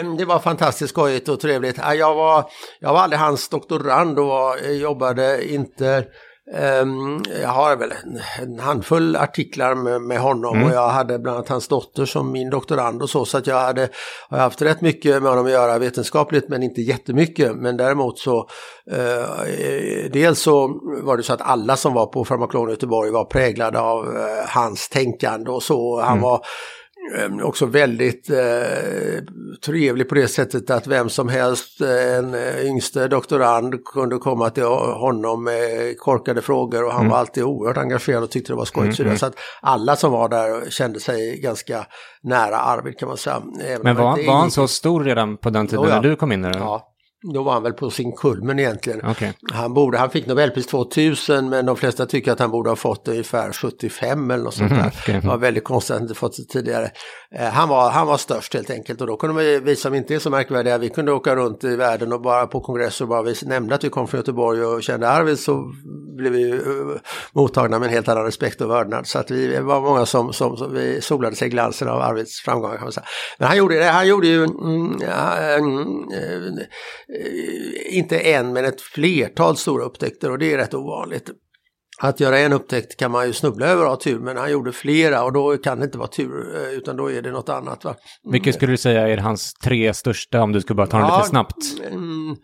Mm, 0.00 0.16
Det 0.16 0.24
var 0.24 0.38
fantastiskt 0.38 0.90
skojigt 0.90 1.28
och 1.28 1.40
trevligt. 1.40 1.76
Ja, 1.78 1.94
Jag 1.94 2.14
var, 2.14 2.44
jag 2.80 2.92
var 2.92 3.00
aldrig 3.00 3.20
hans 3.20 3.48
doktorand 3.48 4.18
och 4.18 4.26
var, 4.26 4.72
jobbade 4.72 5.52
inte 5.54 6.04
jag 7.42 7.48
har 7.48 7.76
väl 7.76 7.92
en, 8.42 8.58
handfull 8.58 9.16
artiklar 9.16 9.74
med, 9.74 10.02
med 10.02 10.18
honom 10.18 10.62
och 10.62 10.70
jag 10.70 10.88
hade 10.88 11.18
bland 11.18 11.36
annat 11.36 11.48
hans 11.48 11.68
dotter 11.68 12.04
som 12.04 12.32
min 12.32 12.50
doktorand 12.50 13.02
och 13.02 13.10
så. 13.10 13.24
Så 13.24 13.38
att 13.38 13.46
jag 13.46 13.60
hade 13.60 13.88
har 14.28 14.38
haft 14.38 14.62
rätt 14.62 14.80
mycket 14.80 15.22
med 15.22 15.30
honom 15.30 15.46
att 15.46 15.52
göra 15.52 15.78
vetenskapligt 15.78 16.48
men 16.48 16.62
inte 16.62 16.80
jättemycket. 16.80 17.56
Men 17.56 17.76
däremot 17.76 18.18
så 18.18 18.48
eh, 18.90 20.10
dels 20.12 20.40
så 20.40 20.80
var 21.02 21.16
det 21.16 21.22
så 21.22 21.32
att 21.32 21.40
alla 21.40 21.76
som 21.76 21.94
var 21.94 22.06
på 22.06 22.24
Farmakolon 22.24 22.68
i 22.68 22.72
Göteborg 22.72 23.10
var 23.10 23.24
präglade 23.24 23.80
av 23.80 24.16
eh, 24.16 24.48
hans 24.48 24.88
tänkande 24.88 25.50
och 25.50 25.62
så. 25.62 26.00
Han 26.00 26.20
var 26.20 26.34
eh, 26.34 26.40
också 27.42 27.66
väldigt 27.66 28.30
eh, 28.30 28.36
trevlig 29.64 30.08
på 30.08 30.14
det 30.14 30.28
sättet 30.28 30.70
att 30.70 30.86
vem 30.86 31.08
som 31.08 31.28
helst, 31.28 31.80
eh, 31.80 32.16
en 32.16 32.34
eh, 32.34 32.66
yngste 32.66 33.08
doktorand 33.08 33.84
kunde 33.84 34.18
komma 34.18 34.50
till 34.50 34.64
honom 34.64 35.44
med 35.44 35.98
korkade 35.98 36.42
frågor 36.42 36.84
och 36.84 36.92
han 36.92 37.08
var 37.08 37.16
alltid 37.16 37.44
oerhört 37.44 37.76
engagerad 37.76 38.22
och 38.22 38.30
tyckte 38.30 38.52
det 38.52 38.56
var 38.56 38.64
skojigt. 38.64 39.00
Mm, 39.00 39.18
Så 39.18 39.26
att 39.26 39.34
alla 39.62 39.96
som 39.96 40.12
var 40.12 40.28
där 40.28 40.70
kände 40.70 41.00
sig 41.00 41.40
ganska 41.40 41.86
nära 42.22 42.56
Arvid 42.56 42.98
kan 42.98 43.08
man 43.08 43.16
säga. 43.16 43.42
Men 43.82 43.96
var, 43.96 44.26
var 44.26 44.34
han 44.34 44.50
så 44.50 44.68
stor 44.68 45.04
redan 45.04 45.36
på 45.36 45.50
den 45.50 45.66
tiden 45.66 45.84
Jo, 45.84 45.90
ja. 45.90 45.94
när 45.96 46.08
du 46.08 46.16
kom 46.16 46.32
in? 46.32 46.44
Eller? 46.44 46.58
Ja, 46.58 46.95
då 47.34 47.42
var 47.42 47.52
han 47.52 47.62
väl 47.62 47.72
på 47.72 47.90
sin 47.90 48.12
kulmen 48.12 48.58
egentligen. 48.58 49.00
Okej. 49.04 49.32
Han, 49.52 49.74
borde, 49.74 49.98
han 49.98 50.10
fick 50.10 50.26
Nobelpris 50.26 50.66
2000 50.66 51.48
men 51.48 51.66
de 51.66 51.76
flesta 51.76 52.06
tycker 52.06 52.32
att 52.32 52.38
han 52.38 52.50
borde 52.50 52.70
ha 52.70 52.76
fått 52.76 53.08
ungefär 53.08 53.52
75 53.52 54.30
eller 54.30 54.44
något 54.44 54.54
sånt 54.54 54.70
där. 54.70 54.76
Mhm, 54.76 54.90
okej. 54.98 55.20
Det 55.20 55.28
var 55.28 55.38
väldigt 55.38 55.64
konstigt 55.64 55.90
att 55.90 55.96
han 55.96 56.04
inte 56.04 56.14
fått 56.14 56.36
det 56.36 56.44
tidigare. 56.44 56.90
Eh, 57.38 57.48
han, 57.48 57.68
var, 57.68 57.90
han 57.90 58.06
var 58.06 58.16
störst 58.16 58.54
helt 58.54 58.70
enkelt 58.70 59.00
och 59.00 59.06
då 59.06 59.16
kunde 59.16 59.42
vi, 59.42 59.60
vi 59.60 59.76
som 59.76 59.94
inte 59.94 60.14
är 60.14 60.18
så 60.18 60.30
märkvärdiga, 60.30 60.78
vi 60.78 60.88
kunde 60.88 61.12
åka 61.12 61.36
runt 61.36 61.64
i 61.64 61.76
världen 61.76 62.12
och 62.12 62.20
bara 62.20 62.46
på 62.46 62.60
kongresser 62.60 63.04
och 63.04 63.08
bara 63.08 63.22
vi 63.22 63.34
nämnde 63.42 63.74
att 63.74 63.84
vi 63.84 63.88
kom 63.88 64.08
från 64.08 64.18
Göteborg 64.18 64.64
och 64.64 64.82
kände 64.82 65.08
Arvid 65.08 65.38
så 65.38 65.72
blev 66.16 66.32
vi 66.32 66.52
uh, 66.52 66.96
mottagna 67.32 67.78
med 67.78 67.86
en 67.86 67.92
helt 67.92 68.08
annan 68.08 68.24
respekt 68.24 68.60
och 68.60 68.70
vördnad. 68.70 69.06
Så 69.06 69.18
att 69.18 69.30
vi 69.30 69.60
var 69.60 69.80
många 69.80 70.06
som, 70.06 70.32
som, 70.32 70.56
som 70.56 70.74
vi 70.74 71.00
solade 71.00 71.36
sig 71.36 71.48
i 71.48 71.50
glansen 71.50 71.88
av 71.88 72.00
Arvids 72.00 72.40
framgångar 72.40 72.76
kan 72.76 72.84
man 72.84 72.92
säga. 72.92 73.06
Men 73.38 73.48
han 73.48 73.56
gjorde 73.56 73.78
det, 73.78 73.84
han 73.84 74.08
gjorde 74.08 74.26
ju 74.26 74.44
mm, 74.44 74.98
ja, 75.00 75.36
mm, 75.36 75.86
inte 77.90 78.18
en 78.18 78.52
men 78.52 78.64
ett 78.64 78.80
flertal 78.80 79.56
stora 79.56 79.84
upptäckter 79.84 80.30
och 80.30 80.38
det 80.38 80.52
är 80.52 80.56
rätt 80.56 80.74
ovanligt. 80.74 81.30
Att 81.98 82.20
göra 82.20 82.38
en 82.38 82.52
upptäckt 82.52 82.96
kan 82.96 83.10
man 83.10 83.26
ju 83.26 83.32
snubbla 83.32 83.66
över 83.66 83.84
och 83.84 83.90
ha 83.90 83.96
tur 83.96 84.18
men 84.18 84.36
han 84.36 84.50
gjorde 84.50 84.72
flera 84.72 85.24
och 85.24 85.32
då 85.32 85.56
kan 85.56 85.78
det 85.78 85.84
inte 85.84 85.98
vara 85.98 86.08
tur 86.08 86.56
eh, 86.56 86.78
utan 86.78 86.96
då 86.96 87.10
är 87.10 87.22
det 87.22 87.30
något 87.30 87.48
annat. 87.48 87.84
Va? 87.84 87.94
Vilket 88.32 88.54
skulle 88.54 88.72
du 88.72 88.76
säga 88.76 89.08
är 89.08 89.16
hans 89.16 89.54
tre 89.54 89.94
största 89.94 90.42
om 90.42 90.52
du 90.52 90.60
skulle 90.60 90.76
bara 90.76 90.86
ta 90.86 90.98
dem 90.98 91.08
Ja, 91.08 91.16
lite 91.16 91.28
snabbt? 91.28 91.56
Mm, 91.90 92.36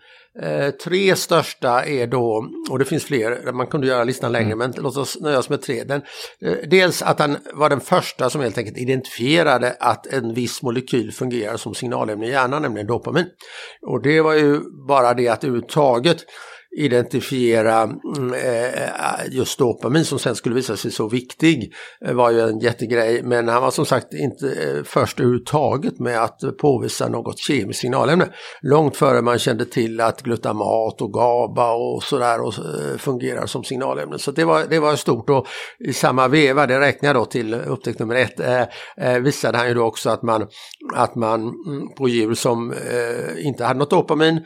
eh, 0.42 0.70
tre 0.70 1.16
största 1.16 1.84
är 1.84 2.06
då, 2.06 2.48
och 2.70 2.78
det 2.78 2.84
finns 2.84 3.04
fler, 3.04 3.52
man 3.52 3.66
kunde 3.66 3.86
göra 3.86 4.04
listan 4.04 4.32
längre, 4.32 4.56
men 4.56 4.72
låt 4.76 4.96
oss 4.96 5.18
nöja 5.20 5.38
oss 5.38 5.48
med 5.48 5.62
tre. 5.62 5.84
Den, 5.84 6.02
eh, 6.40 6.56
dels 6.70 7.02
att 7.02 7.18
han 7.18 7.36
var 7.54 7.70
den 7.70 7.80
första 7.80 8.30
som 8.30 8.40
helt 8.40 8.58
enkelt 8.58 8.78
identifierade 8.78 9.76
att 9.80 10.06
en 10.06 10.34
viss 10.34 10.62
molekyl 10.62 11.12
fungerar 11.12 11.56
som 11.56 11.74
signalämne 11.74 12.26
i 12.26 12.30
hjärnan, 12.30 12.62
nämligen 12.62 12.86
dopamin. 12.86 13.26
Och 13.86 14.02
det 14.02 14.20
var 14.20 14.34
ju 14.34 14.60
bara 14.88 15.14
det 15.14 15.28
att 15.28 15.44
överhuvudtaget 15.44 16.24
identifiera 16.76 17.82
mm, 17.82 18.34
eh, 18.34 18.90
just 19.30 19.58
dopamin 19.58 20.04
som 20.04 20.18
sen 20.18 20.34
skulle 20.34 20.54
visa 20.54 20.76
sig 20.76 20.90
så 20.90 21.08
viktig 21.08 21.72
eh, 22.06 22.14
var 22.14 22.30
ju 22.30 22.40
en 22.40 22.58
jättegrej. 22.58 23.22
Men 23.22 23.48
han 23.48 23.62
var 23.62 23.70
som 23.70 23.86
sagt 23.86 24.14
inte 24.14 24.46
eh, 24.48 24.82
först 24.84 25.20
överhuvudtaget 25.20 25.98
med 25.98 26.22
att 26.22 26.40
påvisa 26.60 27.08
något 27.08 27.38
kemiskt 27.38 27.80
signalämne. 27.80 28.28
Långt 28.62 28.96
före 28.96 29.22
man 29.22 29.38
kände 29.38 29.64
till 29.64 30.00
att 30.00 30.22
glutamat 30.22 31.02
och 31.02 31.12
GABA 31.12 31.72
och 31.72 32.02
sådär 32.02 32.40
och, 32.40 32.54
fungerar 32.98 33.46
som 33.46 33.64
signalämnen. 33.64 34.18
Så 34.18 34.30
det 34.30 34.44
var, 34.44 34.64
det 34.70 34.78
var 34.78 34.96
stort 34.96 35.30
och 35.30 35.46
i 35.78 35.92
samma 35.92 36.28
veva, 36.28 36.66
det 36.66 36.80
räknar 36.80 37.08
jag 37.08 37.16
då 37.16 37.24
till 37.24 37.54
upptäckt 37.54 37.98
nummer 37.98 38.14
ett, 38.14 38.40
eh, 38.96 39.18
visade 39.18 39.58
han 39.58 39.68
ju 39.68 39.74
då 39.74 39.84
också 39.84 40.10
att 40.10 40.22
man, 40.22 40.46
att 40.94 41.14
man 41.14 41.40
mm, 41.40 41.94
på 41.98 42.08
djur 42.08 42.34
som 42.34 42.72
eh, 42.72 43.46
inte 43.46 43.64
hade 43.64 43.78
något 43.78 43.90
dopamin, 43.90 44.40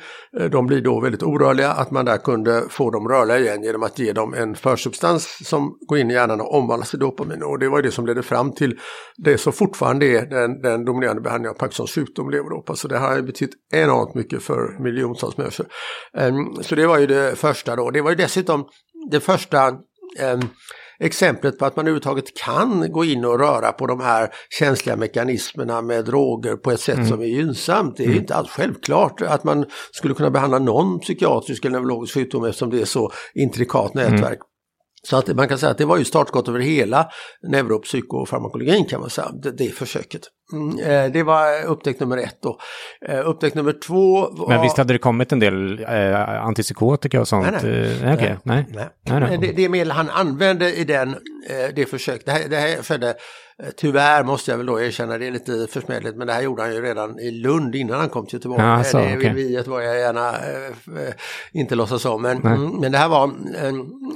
de 0.50 0.66
blir 0.66 0.80
då 0.80 1.00
väldigt 1.00 1.22
orörliga, 1.22 1.72
att 1.72 1.90
man 1.90 2.04
där 2.04 2.15
kunde 2.18 2.64
få 2.68 2.90
dem 2.90 3.08
rörliga 3.08 3.38
igen 3.38 3.62
genom 3.62 3.82
att 3.82 3.98
ge 3.98 4.12
dem 4.12 4.34
en 4.34 4.54
försubstans 4.54 5.48
som 5.48 5.78
går 5.88 5.98
in 5.98 6.10
i 6.10 6.14
hjärnan 6.14 6.40
och 6.40 6.54
omvandlas 6.54 6.90
till 6.90 6.98
dopamin. 6.98 7.42
Och 7.42 7.58
det 7.58 7.68
var 7.68 7.78
ju 7.78 7.82
det 7.82 7.90
som 7.90 8.06
ledde 8.06 8.22
fram 8.22 8.52
till 8.52 8.78
det 9.16 9.38
som 9.38 9.52
fortfarande 9.52 10.06
är 10.06 10.26
den, 10.26 10.62
den 10.62 10.84
dominerande 10.84 11.22
behandlingen 11.22 11.50
av 11.50 11.58
Parkinsons 11.58 11.94
sjukdom, 11.94 12.30
levodopa. 12.30 12.76
Så 12.76 12.88
det 12.88 12.98
har 12.98 13.16
ju 13.16 13.22
betytt 13.22 13.50
enormt 13.72 14.14
mycket 14.14 14.42
för 14.42 14.82
miljontals 14.82 15.36
människor. 15.36 15.66
Ehm, 16.18 16.62
så 16.62 16.74
det 16.74 16.86
var 16.86 16.98
ju 16.98 17.06
det 17.06 17.36
första 17.36 17.76
då. 17.76 17.90
Det 17.90 18.00
var 18.00 18.10
ju 18.10 18.16
dessutom 18.16 18.64
det 19.10 19.20
första 19.20 19.66
ehm, 20.18 20.40
exemplet 20.98 21.58
på 21.58 21.66
att 21.66 21.76
man 21.76 21.84
överhuvudtaget 21.84 22.36
kan 22.36 22.92
gå 22.92 23.04
in 23.04 23.24
och 23.24 23.38
röra 23.38 23.72
på 23.72 23.86
de 23.86 24.00
här 24.00 24.28
känsliga 24.50 24.96
mekanismerna 24.96 25.82
med 25.82 26.04
droger 26.04 26.56
på 26.56 26.70
ett 26.70 26.80
sätt 26.80 27.08
som 27.08 27.20
är 27.20 27.26
gynnsamt. 27.26 27.96
Det 27.96 28.04
är 28.04 28.16
inte 28.16 28.34
alls 28.34 28.50
självklart 28.50 29.22
att 29.22 29.44
man 29.44 29.66
skulle 29.92 30.14
kunna 30.14 30.30
behandla 30.30 30.58
någon 30.58 30.98
psykiatrisk 31.00 31.64
eller 31.64 31.78
neurologisk 31.78 32.14
sjukdom 32.14 32.44
eftersom 32.44 32.70
det 32.70 32.80
är 32.80 32.84
så 32.84 33.10
intrikat 33.34 33.94
nätverk. 33.94 34.38
Så 35.08 35.16
att 35.16 35.36
man 35.36 35.48
kan 35.48 35.58
säga 35.58 35.70
att 35.70 35.78
det 35.78 35.84
var 35.84 35.98
ju 35.98 36.04
startskott 36.04 36.48
över 36.48 36.60
hela 36.60 37.08
neuropsykofarmakologin 37.42 38.84
kan 38.84 39.00
man 39.00 39.10
säga, 39.10 39.30
det, 39.42 39.50
det 39.50 39.68
försöket. 39.68 40.22
Mm, 40.52 40.78
eh, 40.78 41.12
det 41.12 41.22
var 41.22 41.64
upptäckt 41.64 42.00
nummer 42.00 42.16
ett 42.16 42.36
då. 42.42 42.58
Eh, 43.08 43.28
upptäckt 43.28 43.56
nummer 43.56 43.72
två 43.86 44.28
var... 44.30 44.48
Men 44.48 44.62
visst 44.62 44.76
hade 44.76 44.92
det 44.92 44.98
kommit 44.98 45.32
en 45.32 45.40
del 45.40 45.84
eh, 45.88 46.44
antipsykotika 46.46 47.20
och 47.20 47.28
sånt? 47.28 47.46
Nej, 47.50 47.60
nej. 47.62 48.10
Eh, 48.10 48.14
okej, 48.14 48.38
nej. 48.42 48.66
Nej. 48.68 48.88
Nej, 49.02 49.20
nej. 49.20 49.38
Det, 49.38 49.52
det 49.52 49.68
medel 49.68 49.90
han 49.90 50.10
använde 50.10 50.74
i 50.74 50.84
den, 50.84 51.08
eh, 51.08 51.74
det 51.74 51.86
försöket, 51.86 52.26
det 52.26 52.32
här, 52.32 52.48
det 52.48 52.56
här 52.56 52.82
skedde, 52.82 53.14
tyvärr 53.76 54.24
måste 54.24 54.50
jag 54.50 54.58
väl 54.58 54.66
då 54.66 54.80
erkänna, 54.80 55.18
det 55.18 55.26
är 55.26 55.30
lite 55.30 55.66
försmädligt, 55.70 56.16
men 56.16 56.26
det 56.26 56.32
här 56.32 56.42
gjorde 56.42 56.62
han 56.62 56.74
ju 56.74 56.82
redan 56.82 57.18
i 57.18 57.30
Lund 57.30 57.74
innan 57.74 58.00
han 58.00 58.08
kom 58.08 58.26
till 58.26 58.34
Göteborg. 58.34 58.62
Ja, 58.62 58.84
så, 58.84 58.98
det 58.98 59.16
vill 59.16 59.32
vi 59.32 59.56
att 59.56 59.66
jag 59.66 59.98
gärna 59.98 60.34
inte 61.52 61.74
låtsas 61.74 62.04
om, 62.04 62.22
men, 62.22 62.42
mm, 62.42 62.80
men 62.80 62.92
det 62.92 62.98
här 62.98 63.08
var, 63.08 63.30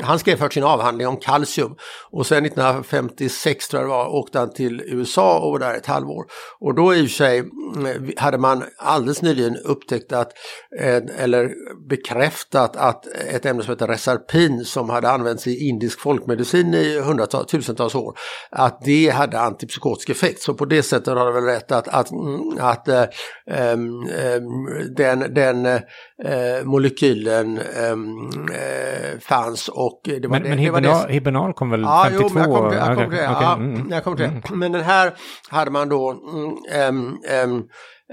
han 0.02 0.18
skrev 0.18 0.36
först 0.36 0.54
sin 0.54 0.64
avhandling 0.64 1.08
om 1.08 1.16
kalcium 1.16 1.74
och 2.10 2.26
sen 2.26 2.44
1956 2.44 3.68
tror 3.68 3.82
jag 3.82 3.90
det 3.90 3.94
var, 3.94 4.14
åkte 4.14 4.38
han 4.38 4.52
till 4.52 4.82
USA 4.86 5.38
och 5.38 5.52
var 5.52 5.58
där 5.58 5.74
ett 5.74 5.86
halvår. 5.86 6.19
Och 6.60 6.74
då 6.74 6.94
i 6.94 7.00
och 7.00 7.08
för 7.08 7.14
sig 7.14 7.38
mm, 7.38 8.12
hade 8.16 8.38
man 8.38 8.64
alldeles 8.78 9.22
nyligen 9.22 9.56
upptäckt 9.56 10.12
att, 10.12 10.32
eh, 10.80 11.02
eller 11.18 11.50
bekräftat 11.88 12.76
att 12.76 13.06
ett 13.06 13.46
ämne 13.46 13.62
som 13.62 13.72
heter 13.72 13.88
Resarpin 13.88 14.64
som 14.64 14.90
hade 14.90 15.10
använts 15.10 15.46
i 15.46 15.68
indisk 15.68 16.00
folkmedicin 16.00 16.74
i 16.74 17.00
hundratals, 17.00 17.46
tusentals 17.46 17.94
år, 17.94 18.18
att 18.50 18.80
det 18.84 19.08
hade 19.08 19.40
antipsykotisk 19.40 20.10
effekt. 20.10 20.42
Så 20.42 20.54
på 20.54 20.64
det 20.64 20.82
sättet 20.82 21.14
har 21.14 21.26
det 21.26 21.32
väl 21.32 21.44
rätt 21.44 21.72
att, 21.72 21.88
att, 21.88 22.10
mm, 22.10 22.58
att 22.60 22.88
ehm, 22.88 23.08
ehm, 23.46 24.94
den, 24.96 25.34
den 25.34 25.66
eh, 25.66 26.64
molekylen 26.64 27.58
eh, 27.58 29.18
fanns 29.20 29.68
och 29.68 30.00
det 30.04 30.28
var 30.28 30.28
Men, 30.28 30.42
det, 30.42 30.48
men 30.48 30.82
det 30.82 31.12
Hibernal, 31.12 31.52
kom 31.52 31.70
väl 31.70 31.80
Ja, 31.80 32.06
52? 32.10 32.28
jo, 32.34 32.40
jag 32.40 32.70
till 32.70 32.78
jag 32.78 32.86
kom 32.86 32.96
till 32.96 33.06
okej, 33.06 33.18
Ja, 33.22 33.54
mm. 33.54 33.90
jag 33.90 34.04
kom 34.04 34.16
till 34.16 34.24
det. 34.24 34.54
Men 34.54 34.72
den 34.72 34.82
här 34.82 35.14
hade 35.48 35.70
man 35.70 35.88
då, 35.88 36.09
mm, 36.10 36.56
ehm, 36.70 37.16
ehm, 37.28 37.62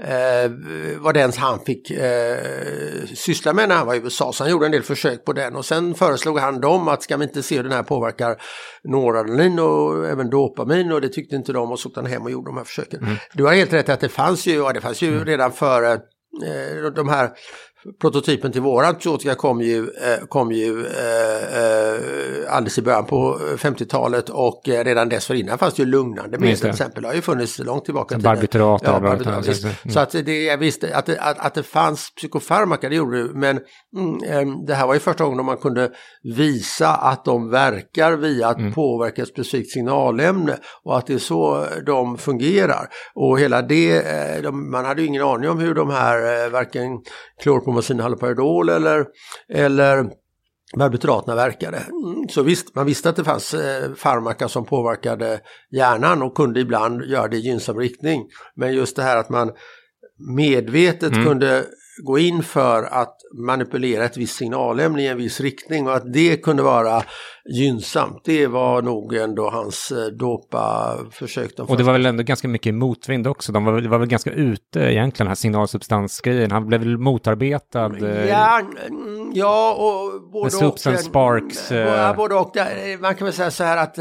eh, 0.02 0.50
var 0.98 1.12
den 1.12 1.32
han 1.36 1.60
fick 1.60 1.90
eh, 1.90 3.04
syssla 3.14 3.52
med 3.52 3.68
när 3.68 3.76
han 3.76 3.86
var 3.86 3.94
i 3.94 3.98
USA. 3.98 4.32
Så 4.32 4.44
han 4.44 4.50
gjorde 4.50 4.66
en 4.66 4.72
del 4.72 4.82
försök 4.82 5.24
på 5.24 5.32
den. 5.32 5.56
Och 5.56 5.64
sen 5.64 5.94
föreslog 5.94 6.38
han 6.38 6.60
dem 6.60 6.88
att 6.88 7.02
ska 7.02 7.16
vi 7.16 7.24
inte 7.24 7.42
se 7.42 7.56
hur 7.56 7.62
den 7.62 7.72
här 7.72 7.82
påverkar 7.82 8.42
noradrenalin 8.84 9.58
och 9.58 10.08
även 10.08 10.30
dopamin? 10.30 10.92
Och 10.92 11.00
det 11.00 11.08
tyckte 11.08 11.36
inte 11.36 11.52
de. 11.52 11.72
Och 11.72 11.80
så 11.80 11.88
åkte 11.88 12.00
han 12.00 12.10
hem 12.10 12.22
och 12.22 12.30
gjorde 12.30 12.48
de 12.48 12.56
här 12.56 12.64
försöken. 12.64 13.18
Du 13.32 13.44
har 13.44 13.54
helt 13.54 13.72
rätt 13.72 13.88
att 13.88 14.00
det 14.00 14.08
fanns 14.08 14.46
ju, 14.46 14.54
ja, 14.54 14.72
det 14.72 14.80
fanns 14.80 15.02
ju 15.02 15.24
redan 15.24 15.52
före 15.52 15.92
eh, 15.92 16.92
de 16.94 17.08
här 17.08 17.30
prototypen 18.00 18.52
till 18.52 18.60
våran 18.60 18.94
psykotika 18.94 19.34
kom 19.34 19.60
ju, 19.60 19.78
eh, 19.78 20.26
kom 20.28 20.52
ju 20.52 20.86
eh, 20.86 21.62
eh, 21.62 22.54
alldeles 22.54 22.78
i 22.78 22.82
början 22.82 23.04
på 23.04 23.38
50-talet 23.56 24.28
och 24.28 24.62
redan 24.64 25.08
dessförinnan 25.08 25.58
fanns 25.58 25.74
det 25.74 25.82
ju 25.82 25.88
lugnande 25.88 26.38
medel 26.38 26.58
till 26.58 26.68
exempel. 26.68 27.02
Det 27.02 27.08
har 27.08 27.14
ju 27.14 27.20
funnits 27.20 27.58
långt 27.58 27.84
tillbaka. 27.84 28.18
Barbiturat. 28.18 28.82
Ja, 28.84 29.00
barbiturat 29.00 29.64
mm. 29.64 29.74
Så 29.88 30.00
att 30.00 30.10
det, 30.10 30.56
visste 30.56 30.96
att 30.96 31.06
det, 31.06 31.20
att, 31.20 31.38
att 31.38 31.54
det 31.54 31.62
fanns 31.62 32.12
psykofarmaka, 32.16 32.88
det 32.88 32.94
gjorde 32.94 33.22
det. 33.22 33.34
Men 33.34 33.60
mm, 33.96 34.66
det 34.66 34.74
här 34.74 34.86
var 34.86 34.94
ju 34.94 35.00
första 35.00 35.24
gången 35.24 35.44
man 35.44 35.56
kunde 35.56 35.90
visa 36.36 36.88
att 36.88 37.24
de 37.24 37.50
verkar 37.50 38.12
via 38.12 38.48
att 38.48 38.58
mm. 38.58 38.72
påverka 38.72 39.22
ett 39.22 39.28
specifikt 39.28 39.70
signalämne 39.70 40.56
och 40.84 40.98
att 40.98 41.06
det 41.06 41.14
är 41.14 41.18
så 41.18 41.66
de 41.86 42.18
fungerar. 42.18 42.88
Och 43.14 43.40
hela 43.40 43.62
det, 43.62 44.02
de, 44.42 44.70
man 44.70 44.84
hade 44.84 45.02
ju 45.02 45.08
ingen 45.08 45.22
aning 45.22 45.50
om 45.50 45.58
hur 45.58 45.74
de 45.74 45.90
här, 45.90 46.50
varken 46.50 46.98
klorpromazin, 47.78 48.00
haloperidol 48.00 48.68
eller, 48.68 49.06
eller 49.48 50.10
barbituraterna 50.76 51.36
verkade. 51.36 51.76
Mm, 51.76 52.28
så 52.28 52.42
visst, 52.42 52.74
man 52.74 52.86
visste 52.86 53.08
att 53.08 53.16
det 53.16 53.24
fanns 53.24 53.54
eh, 53.54 53.94
farmaka 53.94 54.48
som 54.48 54.64
påverkade 54.64 55.40
hjärnan 55.70 56.22
och 56.22 56.34
kunde 56.34 56.60
ibland 56.60 57.04
göra 57.04 57.28
det 57.28 57.36
i 57.36 57.40
gynnsam 57.40 57.78
riktning. 57.78 58.26
Men 58.56 58.74
just 58.74 58.96
det 58.96 59.02
här 59.02 59.16
att 59.16 59.28
man 59.28 59.52
medvetet 60.36 61.12
mm. 61.12 61.24
kunde 61.24 61.64
gå 62.04 62.18
in 62.18 62.42
för 62.42 62.82
att 62.82 63.16
manipulera 63.46 64.04
ett 64.04 64.16
visst 64.16 64.36
signalämne 64.36 65.02
i 65.02 65.06
en 65.06 65.16
viss 65.16 65.40
riktning 65.40 65.86
och 65.86 65.96
att 65.96 66.12
det 66.12 66.36
kunde 66.36 66.62
vara 66.62 67.02
gynnsamt. 67.48 68.20
Det 68.24 68.46
var 68.46 68.82
nog 68.82 69.14
ändå 69.14 69.50
hans 69.50 69.92
eh, 69.92 70.06
dopa-försök. 70.06 71.50
och 71.58 71.76
det 71.76 71.82
var 71.82 71.92
väl 71.92 72.06
ändå 72.06 72.22
ganska 72.22 72.48
mycket 72.48 72.74
motvind 72.74 73.26
också. 73.26 73.52
De 73.52 73.64
var, 73.64 73.80
det 73.80 73.88
var 73.88 73.98
väl 73.98 74.08
ganska 74.08 74.30
ute 74.30 74.80
egentligen, 74.80 75.12
den 75.24 75.26
här 75.26 75.34
signalsubstansgrejen. 75.34 76.50
Han 76.50 76.66
blev 76.66 76.80
väl 76.80 76.98
motarbetad. 76.98 77.96
Eh, 77.96 78.26
ja, 78.28 78.60
mm, 78.86 79.32
ja 79.34 79.74
och 79.74 80.30
både 80.30 80.56
och. 80.56 80.86
and 80.86 81.00
Sparks. 81.00 81.72
Eh, 81.72 82.16
både 82.16 82.34
och. 82.34 82.56
Man 83.00 83.14
kan 83.14 83.24
väl 83.24 83.34
säga 83.34 83.50
så 83.50 83.64
här 83.64 83.76
att 83.76 83.98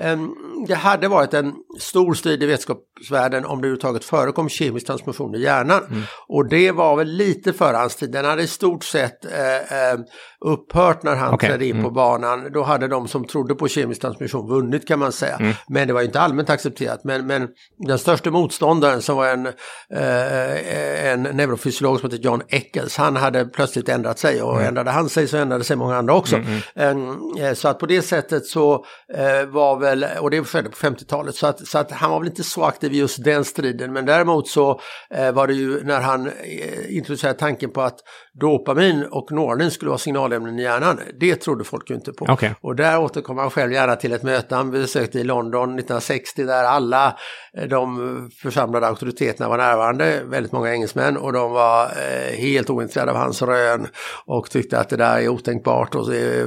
um, 0.00 0.34
det 0.68 0.74
hade 0.74 1.08
varit 1.08 1.34
en 1.34 1.54
stor 1.80 2.14
strid 2.14 2.42
i 2.42 2.46
vetenskapsvärlden 2.46 3.44
om 3.44 3.60
det 3.60 3.66
överhuvudtaget 3.66 4.04
förekom 4.04 4.48
kemisk 4.48 4.86
transmission 4.86 5.34
i 5.34 5.40
hjärnan. 5.40 5.82
Mm. 5.90 6.02
Och 6.28 6.48
det 6.48 6.72
var 6.72 6.96
väl 6.96 7.08
lite 7.08 7.52
före 7.52 7.76
hans 7.76 7.96
tid. 7.96 8.12
Den 8.12 8.24
hade 8.24 8.42
i 8.42 8.46
stort 8.46 8.84
sett 8.84 9.24
uh, 9.24 10.00
upphört 10.44 11.02
när 11.02 11.16
han 11.16 11.34
okay. 11.34 11.48
trädde 11.48 11.66
in 11.66 11.70
mm. 11.70 11.84
på 11.84 11.90
banan. 11.90 12.52
Då 12.52 12.62
hade 12.62 12.88
de 12.88 13.08
som 13.08 13.24
trodde 13.24 13.54
på 13.54 13.68
kemisk 13.68 14.00
transmission 14.00 14.48
vunnit 14.48 14.88
kan 14.88 14.98
man 14.98 15.12
säga. 15.12 15.36
Mm. 15.36 15.52
Men 15.68 15.88
det 15.88 15.94
var 15.94 16.02
inte 16.02 16.20
allmänt 16.20 16.50
accepterat. 16.50 17.04
Men, 17.04 17.26
men 17.26 17.48
den 17.78 17.98
största 17.98 18.30
motståndaren 18.30 19.02
som 19.02 19.16
var 19.16 19.26
en, 19.26 19.46
eh, 19.46 21.12
en 21.12 21.22
neurofysiolog 21.22 22.00
som 22.00 22.10
hette 22.10 22.22
John 22.22 22.42
Eccles, 22.48 22.96
han 22.96 23.16
hade 23.16 23.44
plötsligt 23.44 23.88
ändrat 23.88 24.18
sig 24.18 24.42
och 24.42 24.54
mm. 24.54 24.68
ändrade 24.68 24.90
han 24.90 25.08
sig 25.08 25.28
så 25.28 25.36
ändrade 25.36 25.64
sig 25.64 25.76
många 25.76 25.96
andra 25.96 26.14
också. 26.14 26.36
Mm, 26.36 26.60
mm. 26.74 27.36
Eh, 27.38 27.54
så 27.54 27.68
att 27.68 27.78
på 27.78 27.86
det 27.86 28.02
sättet 28.02 28.46
så 28.46 28.84
eh, 29.14 29.46
var 29.46 29.80
väl, 29.80 30.06
och 30.20 30.30
det 30.30 30.44
skedde 30.44 30.68
på 30.68 30.76
50-talet, 30.76 31.34
så 31.34 31.46
att, 31.46 31.66
så 31.66 31.78
att 31.78 31.90
han 31.90 32.10
var 32.10 32.18
väl 32.18 32.28
inte 32.28 32.44
så 32.44 32.64
aktiv 32.64 32.92
i 32.92 32.98
just 32.98 33.24
den 33.24 33.44
striden. 33.44 33.92
Men 33.92 34.06
däremot 34.06 34.48
så 34.48 34.80
eh, 35.10 35.32
var 35.32 35.46
det 35.46 35.54
ju 35.54 35.84
när 35.84 36.00
han 36.00 36.26
eh, 36.26 36.96
introducerade 36.96 37.38
tanken 37.38 37.70
på 37.70 37.82
att 37.82 37.98
dopamin 38.40 39.06
och 39.10 39.32
noradrenalin 39.32 39.70
skulle 39.70 39.88
vara 39.88 39.98
signalämnen 39.98 40.58
i 40.58 40.62
hjärnan. 40.62 41.00
Det 41.20 41.36
trodde 41.36 41.64
folk 41.64 41.90
ju 41.90 41.94
inte 41.94 42.12
på. 42.12 42.32
Okay. 42.32 42.50
Och 42.60 42.76
där 42.76 43.00
återkommer 43.00 43.42
han 43.42 43.50
själv 43.50 43.72
gärna 43.72 43.96
till 43.96 44.12
ett 44.12 44.22
möte 44.22 44.54
han 44.54 44.70
besökte 44.70 45.18
i 45.18 45.24
London 45.24 45.68
1960 45.68 46.44
där 46.44 46.64
alla 46.64 47.16
eh, 47.58 47.68
de 47.68 48.30
församlade 48.42 48.86
auktoriteterna 48.86 49.48
var 49.48 49.58
närvarande, 49.58 50.22
väldigt 50.24 50.52
många 50.52 50.72
engelsmän 50.72 51.16
och 51.16 51.32
de 51.32 51.52
var 51.52 51.84
eh, 51.84 52.36
helt 52.38 52.70
ointresserade 52.70 53.10
av 53.10 53.16
hans 53.16 53.42
rön 53.42 53.86
och 54.26 54.50
tyckte 54.50 54.80
att 54.80 54.88
det 54.88 54.96
där 54.96 55.18
är 55.18 55.28
otänkbart 55.28 55.94
och 55.94 56.10
det 56.10 56.40
eh, 56.40 56.46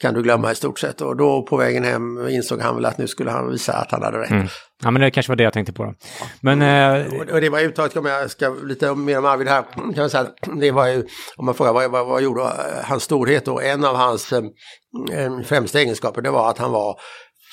kan 0.00 0.14
du 0.14 0.22
glömma 0.22 0.52
i 0.52 0.54
stort 0.54 0.78
sett. 0.78 1.00
Och 1.00 1.16
då 1.16 1.42
på 1.42 1.56
vägen 1.56 1.84
hem 1.84 2.28
insåg 2.28 2.60
han 2.60 2.74
väl 2.74 2.84
att 2.84 2.98
nu 2.98 3.06
skulle 3.06 3.30
han 3.30 3.50
visa 3.50 3.72
att 3.72 3.90
han 3.90 4.02
hade 4.02 4.18
rätt. 4.18 4.30
Mm. 4.30 4.46
Ja, 4.82 4.90
men 4.90 5.02
det 5.02 5.10
kanske 5.10 5.30
var 5.30 5.36
det 5.36 5.44
jag 5.44 5.52
tänkte 5.52 5.72
på. 5.72 5.84
Då. 5.84 5.94
Men, 6.40 6.62
eh... 6.62 7.06
och 7.32 7.40
det 7.40 7.48
var 7.48 7.60
uttaget, 7.60 7.96
om 7.96 8.06
jag 8.06 8.30
ska 8.30 8.48
lite 8.48 8.94
mer 8.94 9.18
om 9.18 9.24
Arvid 9.24 9.48
här, 9.48 9.62
kan 9.74 9.94
jag 9.94 10.10
säga 10.10 10.26
det 10.60 10.70
var 10.70 10.86
ju, 10.86 11.06
om 11.36 11.44
man 11.44 11.54
frågar 11.54 11.72
vad, 11.72 11.90
vad, 11.90 12.06
vad 12.06 12.22
gjorde 12.22 12.52
hans 12.84 13.02
storhet 13.02 13.48
och 13.48 13.64
en 13.64 13.84
av 13.84 13.96
hans 13.96 14.32
eh, 14.32 14.42
främsta 15.44 15.80
egenskaper 15.80 16.22
det 16.22 16.30
var 16.30 16.50
att 16.50 16.58
han 16.58 16.72
var 16.72 17.00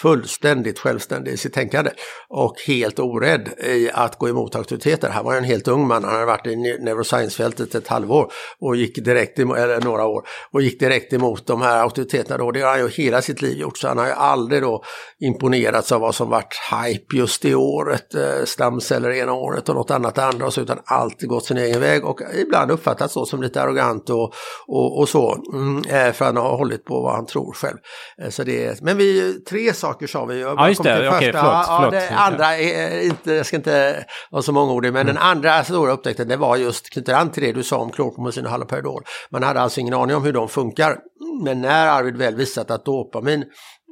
fullständigt 0.03 0.79
självständig 0.79 1.31
i 1.31 1.37
sitt 1.37 1.53
tänkande 1.53 1.91
och 2.29 2.55
helt 2.67 2.99
orädd 2.99 3.49
i 3.63 3.89
att 3.93 4.17
gå 4.17 4.29
emot 4.29 4.55
auktoriteter. 4.55 5.09
Han 5.09 5.25
var 5.25 5.35
en 5.35 5.43
helt 5.43 5.67
ung 5.67 5.87
man, 5.87 6.03
han 6.03 6.13
hade 6.13 6.25
varit 6.25 6.47
i 6.47 6.55
neuroscience-fältet 6.55 7.75
ett 7.75 7.87
halvår 7.87 8.31
och 8.59 8.75
gick 8.75 9.05
direkt 9.05 9.39
emot, 9.39 9.57
eller 9.57 9.81
några 9.81 10.05
år 10.05 10.23
och 10.51 10.61
gick 10.61 10.79
direkt 10.79 11.13
emot 11.13 11.47
de 11.47 11.61
här 11.61 11.81
auktoriteterna 11.81 12.37
då. 12.37 12.51
Det 12.51 12.61
har 12.61 12.69
han 12.69 12.79
ju 12.79 12.89
hela 12.89 13.21
sitt 13.21 13.41
liv 13.41 13.57
gjort 13.57 13.77
så 13.77 13.87
han 13.87 13.97
har 13.97 14.05
ju 14.05 14.11
aldrig 14.11 14.61
då 14.61 14.83
imponerats 15.19 15.91
av 15.91 16.01
vad 16.01 16.15
som 16.15 16.29
varit 16.29 16.55
hype 16.71 17.17
just 17.17 17.41
det 17.41 17.55
året, 17.55 18.15
eh, 18.15 18.45
stamceller 18.45 19.11
ena 19.11 19.33
året 19.33 19.69
och 19.69 19.75
något 19.75 19.91
annat 19.91 20.17
andra 20.17 20.45
och 20.45 20.53
så 20.53 20.61
utan 20.61 20.79
alltid 20.85 21.29
gått 21.29 21.45
sin 21.45 21.57
egen 21.57 21.81
väg 21.81 22.05
och 22.05 22.19
ibland 22.35 22.71
uppfattats 22.71 23.13
då 23.13 23.25
som 23.25 23.41
lite 23.41 23.61
arrogant 23.61 24.09
och, 24.09 24.33
och, 24.67 24.99
och 24.99 25.09
så 25.09 25.43
mm, 25.53 25.77
eh, 25.77 26.13
för 26.13 26.25
han 26.25 26.37
har 26.37 26.57
hållit 26.57 26.85
på 26.85 27.01
vad 27.01 27.15
han 27.15 27.25
tror 27.25 27.53
själv. 27.53 27.77
Eh, 28.21 28.29
så 28.29 28.43
det, 28.43 28.81
men 28.81 28.97
vi, 28.97 29.33
tre 29.49 29.73
saker 29.73 29.92
sa 30.07 30.25
vi. 30.25 30.41
Ja, 30.41 30.69
just 30.69 30.83
det. 30.83 31.09
Okej, 31.09 31.31
förlåt. 31.33 31.33
Ja, 31.33 31.77
förlåt. 31.77 31.91
det 31.91 32.09
andra, 32.09 32.57
är 32.57 33.05
inte, 33.05 33.33
jag 33.33 33.45
ska 33.45 33.55
inte 33.55 34.05
vara 34.31 34.41
så 34.41 34.51
mångordig, 34.51 34.93
men 34.93 35.01
mm. 35.01 35.15
den 35.15 35.23
andra 35.23 35.63
stora 35.63 35.91
upptäckten 35.91 36.27
det 36.27 36.37
var 36.37 36.55
just, 36.55 36.89
knyter 36.89 37.13
an 37.13 37.31
till 37.31 37.43
det 37.43 37.51
du 37.51 37.63
sa 37.63 37.77
om 37.77 37.91
klorpromazin 37.91 38.45
och 38.45 38.51
haloperidol. 38.51 39.03
Man 39.29 39.43
hade 39.43 39.61
alltså 39.61 39.79
ingen 39.79 39.93
aning 39.93 40.15
om 40.15 40.23
hur 40.23 40.33
de 40.33 40.49
funkar. 40.49 40.97
Men 41.43 41.61
när 41.61 41.87
Arvid 41.87 42.17
väl 42.17 42.35
visat 42.35 42.71
att 42.71 42.85
dopamin 42.85 43.45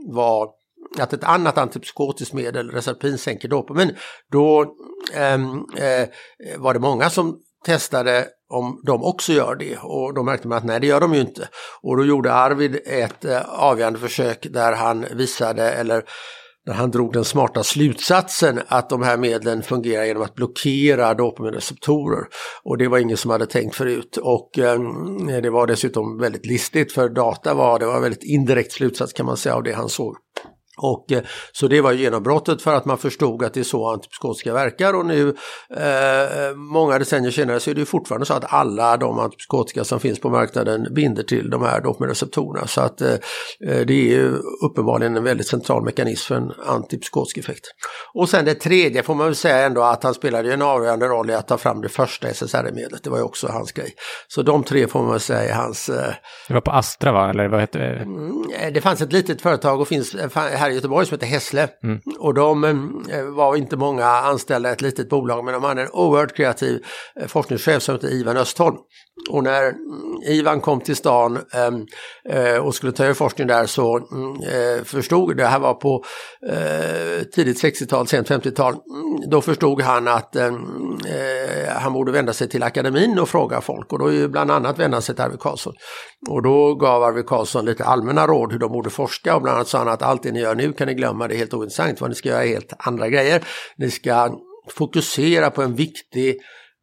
var 0.07 0.49
att 0.99 1.13
ett 1.13 1.23
annat 1.23 1.57
antipsykotiskt 1.57 2.33
medel, 2.33 2.71
Reserpin, 2.71 3.17
sänker 3.17 3.47
dopamin, 3.47 3.95
då 4.31 4.65
ähm, 5.13 5.65
äh, 5.77 6.07
var 6.57 6.73
det 6.73 6.79
många 6.79 7.09
som 7.09 7.39
testade 7.65 8.27
om 8.49 8.81
de 8.85 9.03
också 9.03 9.33
gör 9.33 9.55
det 9.55 9.77
och 9.77 10.13
då 10.13 10.23
märkte 10.23 10.47
man 10.47 10.57
att 10.57 10.63
nej 10.63 10.79
det 10.79 10.87
gör 10.87 10.99
de 10.99 11.13
ju 11.13 11.21
inte. 11.21 11.47
Och 11.81 11.97
då 11.97 12.05
gjorde 12.05 12.33
Arvid 12.33 12.79
ett 12.85 13.25
eh, 13.25 13.41
avgörande 13.49 13.99
försök 13.99 14.47
där 14.49 14.73
han 14.73 15.05
visade 15.11 15.71
eller 15.71 16.03
när 16.65 16.73
han 16.73 16.91
drog 16.91 17.13
den 17.13 17.25
smarta 17.25 17.63
slutsatsen 17.63 18.59
att 18.67 18.89
de 18.89 19.03
här 19.03 19.17
medlen 19.17 19.63
fungerar 19.63 20.05
genom 20.05 20.23
att 20.23 20.35
blockera 20.35 21.13
dopaminreceptorer. 21.13 22.25
Och 22.63 22.77
det 22.77 22.87
var 22.87 22.97
ingen 22.97 23.17
som 23.17 23.31
hade 23.31 23.45
tänkt 23.45 23.75
förut. 23.75 24.17
Och 24.21 24.59
eh, 24.59 24.79
det 25.41 25.49
var 25.49 25.67
dessutom 25.67 26.17
väldigt 26.17 26.45
listigt 26.45 26.91
för 26.91 27.09
data 27.09 27.53
var, 27.53 27.79
det 27.79 27.85
var 27.85 27.95
en 27.95 28.01
väldigt 28.01 28.23
indirekt 28.23 28.71
slutsats 28.71 29.13
kan 29.13 29.25
man 29.25 29.37
säga 29.37 29.55
av 29.55 29.63
det 29.63 29.73
han 29.73 29.89
såg. 29.89 30.15
Och, 30.77 31.11
eh, 31.11 31.23
så 31.51 31.67
det 31.67 31.81
var 31.81 31.91
genombrottet 31.91 32.61
för 32.61 32.73
att 32.73 32.85
man 32.85 32.97
förstod 32.97 33.43
att 33.43 33.53
det 33.53 33.59
är 33.59 33.63
så 33.63 33.89
antipsykotika 33.89 34.53
verkar 34.53 34.93
och 34.93 35.05
nu 35.05 35.35
eh, 35.77 36.55
många 36.55 36.99
decennier 36.99 37.31
senare 37.31 37.59
så 37.59 37.69
är 37.69 37.75
det 37.75 37.85
fortfarande 37.85 38.25
så 38.25 38.33
att 38.33 38.53
alla 38.53 38.97
de 38.97 39.19
antipsykotika 39.19 39.83
som 39.83 39.99
finns 39.99 40.19
på 40.19 40.29
marknaden 40.29 40.87
binder 40.91 41.23
till 41.23 41.49
de 41.49 41.61
här 41.61 41.81
dopaminerreceptorerna. 41.81 42.67
Så 42.67 42.81
att 42.81 43.01
eh, 43.01 43.13
eh 43.67 43.85
det 43.85 44.15
är 44.15 44.33
uppenbarligen 44.65 45.17
en 45.17 45.23
väldigt 45.23 45.47
central 45.47 45.83
mekanism 45.83 46.27
för 46.27 46.35
en 46.35 46.51
antipsykotisk 46.65 47.37
effekt. 47.37 47.65
Och 48.13 48.29
sen 48.29 48.45
det 48.45 48.55
tredje 48.55 49.03
får 49.03 49.15
man 49.15 49.25
väl 49.25 49.35
säga 49.35 49.65
ändå 49.65 49.81
att 49.81 50.03
han 50.03 50.13
spelade 50.13 50.53
en 50.53 50.61
avgörande 50.61 51.07
roll 51.07 51.29
i 51.29 51.33
att 51.33 51.47
ta 51.47 51.57
fram 51.57 51.81
det 51.81 51.89
första 51.89 52.27
SSRI-medlet. 52.27 53.03
Det 53.03 53.09
var 53.09 53.17
ju 53.17 53.23
också 53.23 53.47
hans 53.47 53.71
grej. 53.71 53.93
Så 54.27 54.41
de 54.41 54.63
tre 54.63 54.87
får 54.87 55.01
man 55.01 55.11
väl 55.11 55.19
säga 55.19 55.51
är 55.51 55.53
hans... 55.53 55.89
Eh, 55.89 56.13
det 56.47 56.53
var 56.53 56.61
på 56.61 56.71
Astra 56.71 57.11
va? 57.11 57.29
Eller 57.29 57.47
vad 57.47 57.59
hette 57.59 57.79
det? 57.79 57.85
Mm, 57.85 58.43
det 58.73 58.81
fanns 58.81 59.01
ett 59.01 59.13
litet 59.13 59.41
företag 59.41 59.81
och 59.81 59.87
finns 59.87 60.15
här 60.61 60.69
i 60.69 60.73
Göteborg 60.73 61.05
som 61.05 61.15
heter 61.15 61.27
Hässle. 61.27 61.67
Mm. 61.83 61.99
Och 62.19 62.33
de 62.33 62.63
eh, 62.63 63.23
var 63.23 63.55
inte 63.55 63.77
många 63.77 64.05
anställda 64.05 64.69
i 64.69 64.73
ett 64.73 64.81
litet 64.81 65.09
bolag 65.09 65.45
men 65.45 65.53
de 65.53 65.63
hade 65.63 65.81
en 65.81 65.89
oerhört 65.91 66.35
kreativ 66.35 66.83
eh, 67.19 67.27
forskningschef 67.27 67.83
som 67.83 67.95
hette 67.95 68.07
Ivan 68.07 68.37
Östholm. 68.37 68.77
Och 69.29 69.43
när 69.43 69.63
mm, 69.63 69.77
Ivan 70.27 70.61
kom 70.61 70.81
till 70.81 70.95
stan 70.95 71.39
ehm, 71.53 71.85
eh, 72.29 72.55
och 72.55 72.75
skulle 72.75 72.91
ta 72.91 73.03
över 73.03 73.13
forskning 73.13 73.47
där 73.47 73.65
så 73.65 73.97
mm, 73.97 74.85
förstod, 74.85 75.37
det 75.37 75.45
här 75.45 75.59
var 75.59 75.73
på 75.73 76.03
tidigt 77.35 77.63
60-tal, 77.63 78.07
sent 78.07 78.29
50-tal, 78.29 78.73
mm, 78.73 79.29
då 79.29 79.41
förstod 79.41 79.81
han 79.81 80.07
att 80.07 80.35
ehm, 80.35 80.55
han 81.67 81.93
borde 81.93 82.11
vända 82.11 82.33
sig 82.33 82.49
till 82.49 82.63
akademin 82.63 83.19
och 83.19 83.29
fråga 83.29 83.61
folk 83.61 83.93
och 83.93 83.99
då 83.99 84.11
ju 84.11 84.27
bland 84.27 84.51
annat 84.51 84.79
vända 84.79 85.01
sig 85.01 85.15
till 85.15 85.23
Arvid 85.23 85.39
Carlsson. 85.39 85.73
Och 86.29 86.41
då 86.41 86.75
gav 86.75 87.03
Arvid 87.03 87.25
Carlsson 87.25 87.65
lite 87.65 87.85
allmänna 87.85 88.27
råd 88.27 88.51
hur 88.51 88.59
de 88.59 88.71
borde 88.71 88.89
forska 88.89 89.35
och 89.35 89.41
bland 89.41 89.55
annat 89.55 89.67
sa 89.67 89.77
han 89.77 89.87
att 89.87 90.01
allt 90.01 90.23
det 90.23 90.31
ni 90.31 90.39
gör 90.39 90.55
nu 90.55 90.73
kan 90.73 90.87
ni 90.87 90.93
glömma, 90.93 91.27
det 91.27 91.35
är 91.35 91.37
helt 91.37 91.53
ointressant, 91.53 92.01
vad 92.01 92.09
ni 92.09 92.15
ska 92.15 92.29
göra 92.29 92.43
är 92.43 92.47
helt 92.47 92.73
andra 92.77 93.09
grejer. 93.09 93.43
Ni 93.77 93.91
ska 93.91 94.39
fokusera 94.69 95.49
på 95.51 95.61
en 95.61 95.75
viktig 95.75 96.39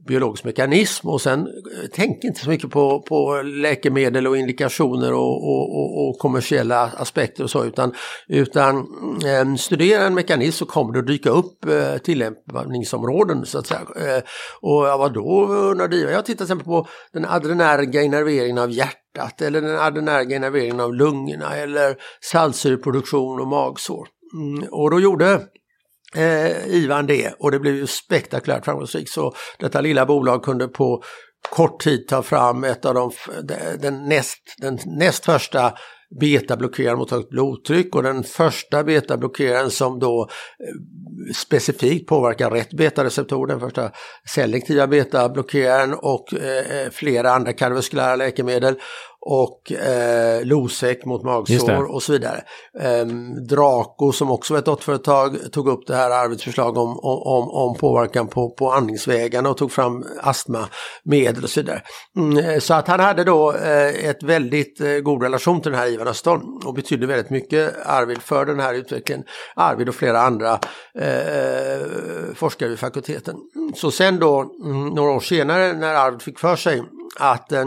biologisk 0.08 0.44
mekanism 0.44 1.08
och 1.08 1.20
sen 1.20 1.40
eh, 1.40 1.88
tänk 1.92 2.24
inte 2.24 2.40
så 2.40 2.50
mycket 2.50 2.70
på, 2.70 3.02
på 3.02 3.42
läkemedel 3.42 4.26
och 4.26 4.36
indikationer 4.36 5.12
och, 5.12 5.44
och, 5.44 5.76
och, 5.78 6.08
och 6.08 6.18
kommersiella 6.18 6.82
aspekter 6.82 7.44
och 7.44 7.50
så 7.50 7.64
utan, 7.64 7.94
utan 8.28 8.76
eh, 9.26 9.54
studera 9.54 10.06
en 10.06 10.14
mekanism 10.14 10.58
så 10.58 10.66
kommer 10.66 10.92
det 10.92 10.98
att 10.98 11.06
dyka 11.06 11.30
upp 11.30 11.64
eh, 11.64 11.98
tillämpningsområden 11.98 13.46
så 13.46 13.58
att 13.58 13.66
säga. 13.66 13.80
Eh, 13.80 14.22
och 14.60 14.86
ja, 14.86 14.96
vadå 14.96 15.46
då 15.46 15.54
undrar 15.54 15.88
Jag 15.88 16.26
tittar 16.26 16.36
till 16.36 16.44
exempel 16.44 16.66
på 16.66 16.88
den 17.12 17.24
adrenerga 17.24 18.02
innerveringen 18.02 18.58
av 18.58 18.70
hjärtat 18.70 19.07
eller 19.42 19.62
den 19.62 19.78
adrenerga 19.78 20.36
innerveringen 20.36 20.80
av 20.80 20.94
lungorna 20.94 21.56
eller 21.56 21.96
saltsyreproduktion 22.20 23.40
och 23.40 23.46
magsår. 23.46 24.08
Mm, 24.34 24.68
och 24.70 24.90
då 24.90 25.00
gjorde 25.00 25.42
eh, 26.16 26.66
Ivan 26.66 27.06
det 27.06 27.34
och 27.38 27.50
det 27.50 27.58
blev 27.58 27.74
ju 27.74 27.86
spektakulärt 27.86 28.64
framgångsrikt. 28.64 29.10
Så 29.10 29.34
detta 29.58 29.80
lilla 29.80 30.06
bolag 30.06 30.42
kunde 30.42 30.68
på 30.68 31.02
kort 31.50 31.80
tid 31.80 32.08
ta 32.08 32.22
fram 32.22 32.64
ett 32.64 32.84
av 32.84 32.94
de, 32.94 33.12
den, 33.78 34.08
näst, 34.08 34.38
den 34.58 34.78
näst 34.86 35.24
första 35.24 35.72
betablockeraren 36.20 36.98
mot 36.98 37.10
högt 37.10 37.30
blodtryck 37.30 37.94
och 37.94 38.02
den 38.02 38.24
första 38.24 38.84
betablockeraren 38.84 39.70
som 39.70 39.98
då 39.98 40.28
eh, 40.60 41.32
specifikt 41.34 42.08
påverkar 42.08 42.50
rätt 42.50 42.72
betareceptor, 42.72 43.46
den 43.46 43.60
första 43.60 43.90
selektiva 44.34 44.86
betablockeraren 44.86 45.94
och 45.94 46.34
eh, 46.34 46.82
eh 46.82 46.90
flera 46.90 47.30
andra 47.30 47.52
kardiovaskulära 47.52 48.16
läkemedel 48.16 48.74
och 49.20 49.72
eh, 49.72 50.44
Losec 50.44 51.04
mot 51.04 51.22
magsår 51.24 51.84
och 51.94 52.02
så 52.02 52.12
vidare. 52.12 52.42
Eh, 52.80 53.06
Draco 53.48 54.12
som 54.12 54.30
också 54.30 54.54
var 54.54 54.58
ett 54.58 54.64
dotterföretag 54.64 55.52
tog 55.52 55.68
upp 55.68 55.86
det 55.86 55.96
här 55.96 56.10
arbetsförslag 56.10 56.78
om, 56.78 56.98
om, 57.02 57.50
om 57.50 57.74
påverkan 57.74 58.28
på, 58.28 58.50
på 58.50 58.72
andningsvägarna 58.72 59.50
och 59.50 59.56
tog 59.56 59.72
fram 59.72 60.04
astmamedel 60.20 61.44
och 61.44 61.50
så 61.50 61.60
vidare. 61.60 61.82
Mm, 62.16 62.38
eh, 62.38 62.58
så 62.58 62.74
att 62.74 62.88
han 62.88 63.00
hade 63.00 63.24
då 63.24 63.52
eh, 63.52 64.08
ett 64.08 64.22
väldigt 64.22 64.80
eh, 64.80 64.92
god 64.92 65.22
relation 65.22 65.60
till 65.60 65.72
den 65.72 65.80
här 65.80 65.88
Ivan 65.88 66.08
Östholm 66.08 66.42
och 66.64 66.74
betydde 66.74 67.06
väldigt 67.06 67.30
mycket 67.30 67.86
Arvid 67.86 68.22
för 68.22 68.46
den 68.46 68.60
här 68.60 68.74
utvecklingen. 68.74 69.24
Arvid 69.56 69.88
och 69.88 69.94
flera 69.94 70.20
andra 70.20 70.58
eh, 70.98 71.86
forskare 72.34 72.68
vid 72.68 72.78
fakulteten. 72.78 73.36
Så 73.74 73.90
sen 73.90 74.18
då 74.18 74.52
mm, 74.64 74.88
några 74.88 75.10
år 75.10 75.20
senare 75.20 75.72
när 75.72 75.94
Arvid 75.94 76.22
fick 76.22 76.38
för 76.38 76.56
sig 76.56 76.82
att 77.20 77.52
eh, 77.52 77.64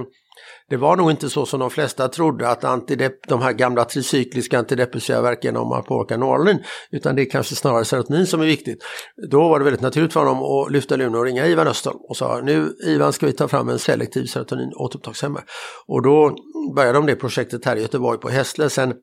det 0.72 0.78
var 0.78 0.96
nog 0.96 1.12
inte 1.12 1.30
så 1.30 1.46
som 1.46 1.60
de 1.60 1.70
flesta 1.70 2.08
trodde 2.08 2.50
att 2.50 2.64
antidep 2.64 3.28
de 3.28 3.42
här 3.42 3.54
gamla 3.54 3.86
tricykliska 3.86 4.60
antidepressiva 4.60 5.22
verkar 5.22 5.58
om 5.58 5.70
noradrenalin, 5.70 6.64
utan 6.92 7.16
det 7.16 7.22
är 7.22 7.30
kanske 7.30 7.56
snarare 7.56 7.86
serotonin 7.86 8.28
som 8.28 8.42
är 8.42 8.46
viktigt. 8.46 8.84
Då 9.32 9.50
var 9.50 9.60
det 9.60 9.66
väldigt 9.66 9.82
naturligt 9.82 10.14
för 10.14 10.20
honom 10.20 10.44
att 10.44 10.72
lyfta 10.72 10.96
luren 10.96 11.16
och 11.16 11.26
ringa 11.26 11.48
Ivan 11.48 11.68
Östholm 11.68 12.00
och 12.10 12.18
sa 12.18 12.42
nu 12.44 12.76
Ivan 12.86 13.14
ska 13.14 13.26
vi 13.26 13.34
ta 13.34 13.48
fram 13.48 13.70
en 13.70 13.80
selektiv 13.80 14.26
serotonin 14.26 14.74
återupptagshämmare. 14.76 15.44
Och 15.88 16.02
då 16.02 16.36
började 16.76 16.98
de 16.98 17.06
det 17.06 17.16
projektet 17.16 17.66
här 17.66 17.76
i 17.76 17.82
Göteborg 17.82 18.20
på 18.20 18.30
Hässle. 18.30 18.70
Sen 18.70 18.94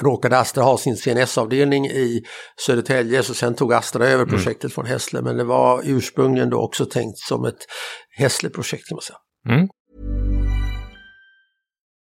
råkade 0.00 0.38
Astra 0.38 0.62
ha 0.62 0.78
sin 0.78 0.96
CNS-avdelning 0.96 1.86
i 1.86 2.22
Södertälje 2.66 3.22
så 3.22 3.34
sen 3.34 3.54
tog 3.54 3.72
Astra 3.72 4.06
över 4.06 4.24
mm. 4.24 4.28
projektet 4.28 4.64
mm. 4.64 4.70
från 4.70 4.86
Hässle 4.86 5.22
men 5.22 5.36
det 5.36 5.44
var 5.44 5.82
ursprungligen 5.84 6.50
då 6.50 6.58
också 6.58 6.86
tänkt 6.86 7.18
som 7.18 7.44
ett 7.44 7.66
Hässle-projekt 8.18 8.88
kan 8.88 8.96
man 8.96 9.02
säga. 9.02 9.18
Mm. 9.48 9.68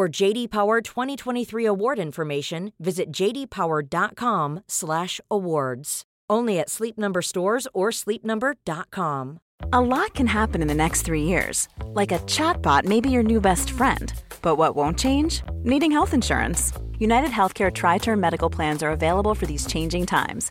For 0.00 0.08
JD 0.08 0.50
Power 0.50 0.80
2023 0.80 1.66
award 1.66 1.98
information, 1.98 2.72
visit 2.78 3.12
jdpower.com/awards. 3.12 6.02
Only 6.30 6.58
at 6.58 6.70
Sleep 6.70 6.96
Number 6.96 7.20
stores 7.20 7.68
or 7.74 7.90
sleepnumber.com. 7.90 9.40
A 9.74 9.80
lot 9.82 10.14
can 10.14 10.26
happen 10.26 10.62
in 10.62 10.68
the 10.68 10.74
next 10.74 11.02
3 11.02 11.24
years. 11.24 11.68
Like 11.88 12.12
a 12.12 12.20
chatbot 12.20 12.86
may 12.86 13.02
be 13.02 13.10
your 13.10 13.22
new 13.22 13.42
best 13.42 13.72
friend. 13.72 14.10
But 14.40 14.56
what 14.56 14.74
won't 14.74 14.98
change? 14.98 15.42
Needing 15.64 15.92
health 15.92 16.14
insurance. 16.14 16.72
United 16.98 17.30
Healthcare 17.30 17.70
tri-term 17.70 18.20
medical 18.20 18.48
plans 18.48 18.82
are 18.82 18.92
available 18.92 19.34
for 19.34 19.44
these 19.44 19.66
changing 19.66 20.06
times 20.06 20.50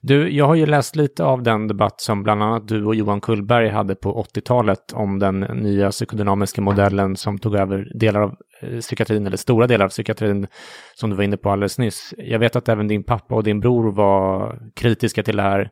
Du, 0.00 0.30
jag 0.30 0.46
har 0.46 0.54
ju 0.54 0.66
läst 0.66 0.96
lite 0.96 1.24
av 1.24 1.42
den 1.42 1.68
debatt 1.68 2.00
som 2.00 2.22
bland 2.22 2.42
annat 2.42 2.68
du 2.68 2.84
och 2.84 2.94
Johan 2.94 3.20
Kullberg 3.20 3.68
hade 3.68 3.94
på 3.94 4.24
80-talet 4.34 4.92
om 4.92 5.18
den 5.18 5.40
nya 5.40 5.90
psykodynamiska 5.90 6.60
modellen 6.60 7.16
som 7.16 7.38
tog 7.38 7.54
över 7.54 7.98
delar 7.98 8.20
av 8.20 8.34
eh, 8.62 8.78
psykiatrin, 8.78 9.26
eller 9.26 9.36
stora 9.36 9.66
delar 9.66 9.84
av 9.84 9.88
psykiatrin, 9.88 10.46
som 10.94 11.10
du 11.10 11.16
var 11.16 11.24
inne 11.24 11.36
på 11.36 11.50
alldeles 11.50 11.78
nyss. 11.78 12.14
Jag 12.18 12.38
vet 12.38 12.56
att 12.56 12.68
även 12.68 12.88
din 12.88 13.04
pappa 13.04 13.34
och 13.34 13.44
din 13.44 13.60
bror 13.60 13.92
var 13.92 14.58
kritiska 14.76 15.22
till 15.22 15.36
det 15.36 15.42
här. 15.42 15.70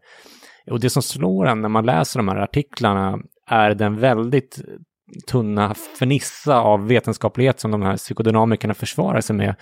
Och 0.70 0.80
det 0.80 0.90
som 0.90 1.02
slår 1.02 1.46
en 1.46 1.60
när 1.60 1.68
man 1.68 1.86
läser 1.86 2.18
de 2.18 2.28
här 2.28 2.36
artiklarna 2.36 3.18
är 3.50 3.74
den 3.74 3.96
väldigt 3.96 4.58
tunna 5.30 5.74
fernissa 5.74 6.60
av 6.60 6.88
vetenskaplighet 6.88 7.60
som 7.60 7.70
de 7.70 7.82
här 7.82 7.96
psykodynamikerna 7.96 8.74
försvarar 8.74 9.20
sig 9.20 9.36
med 9.36 9.54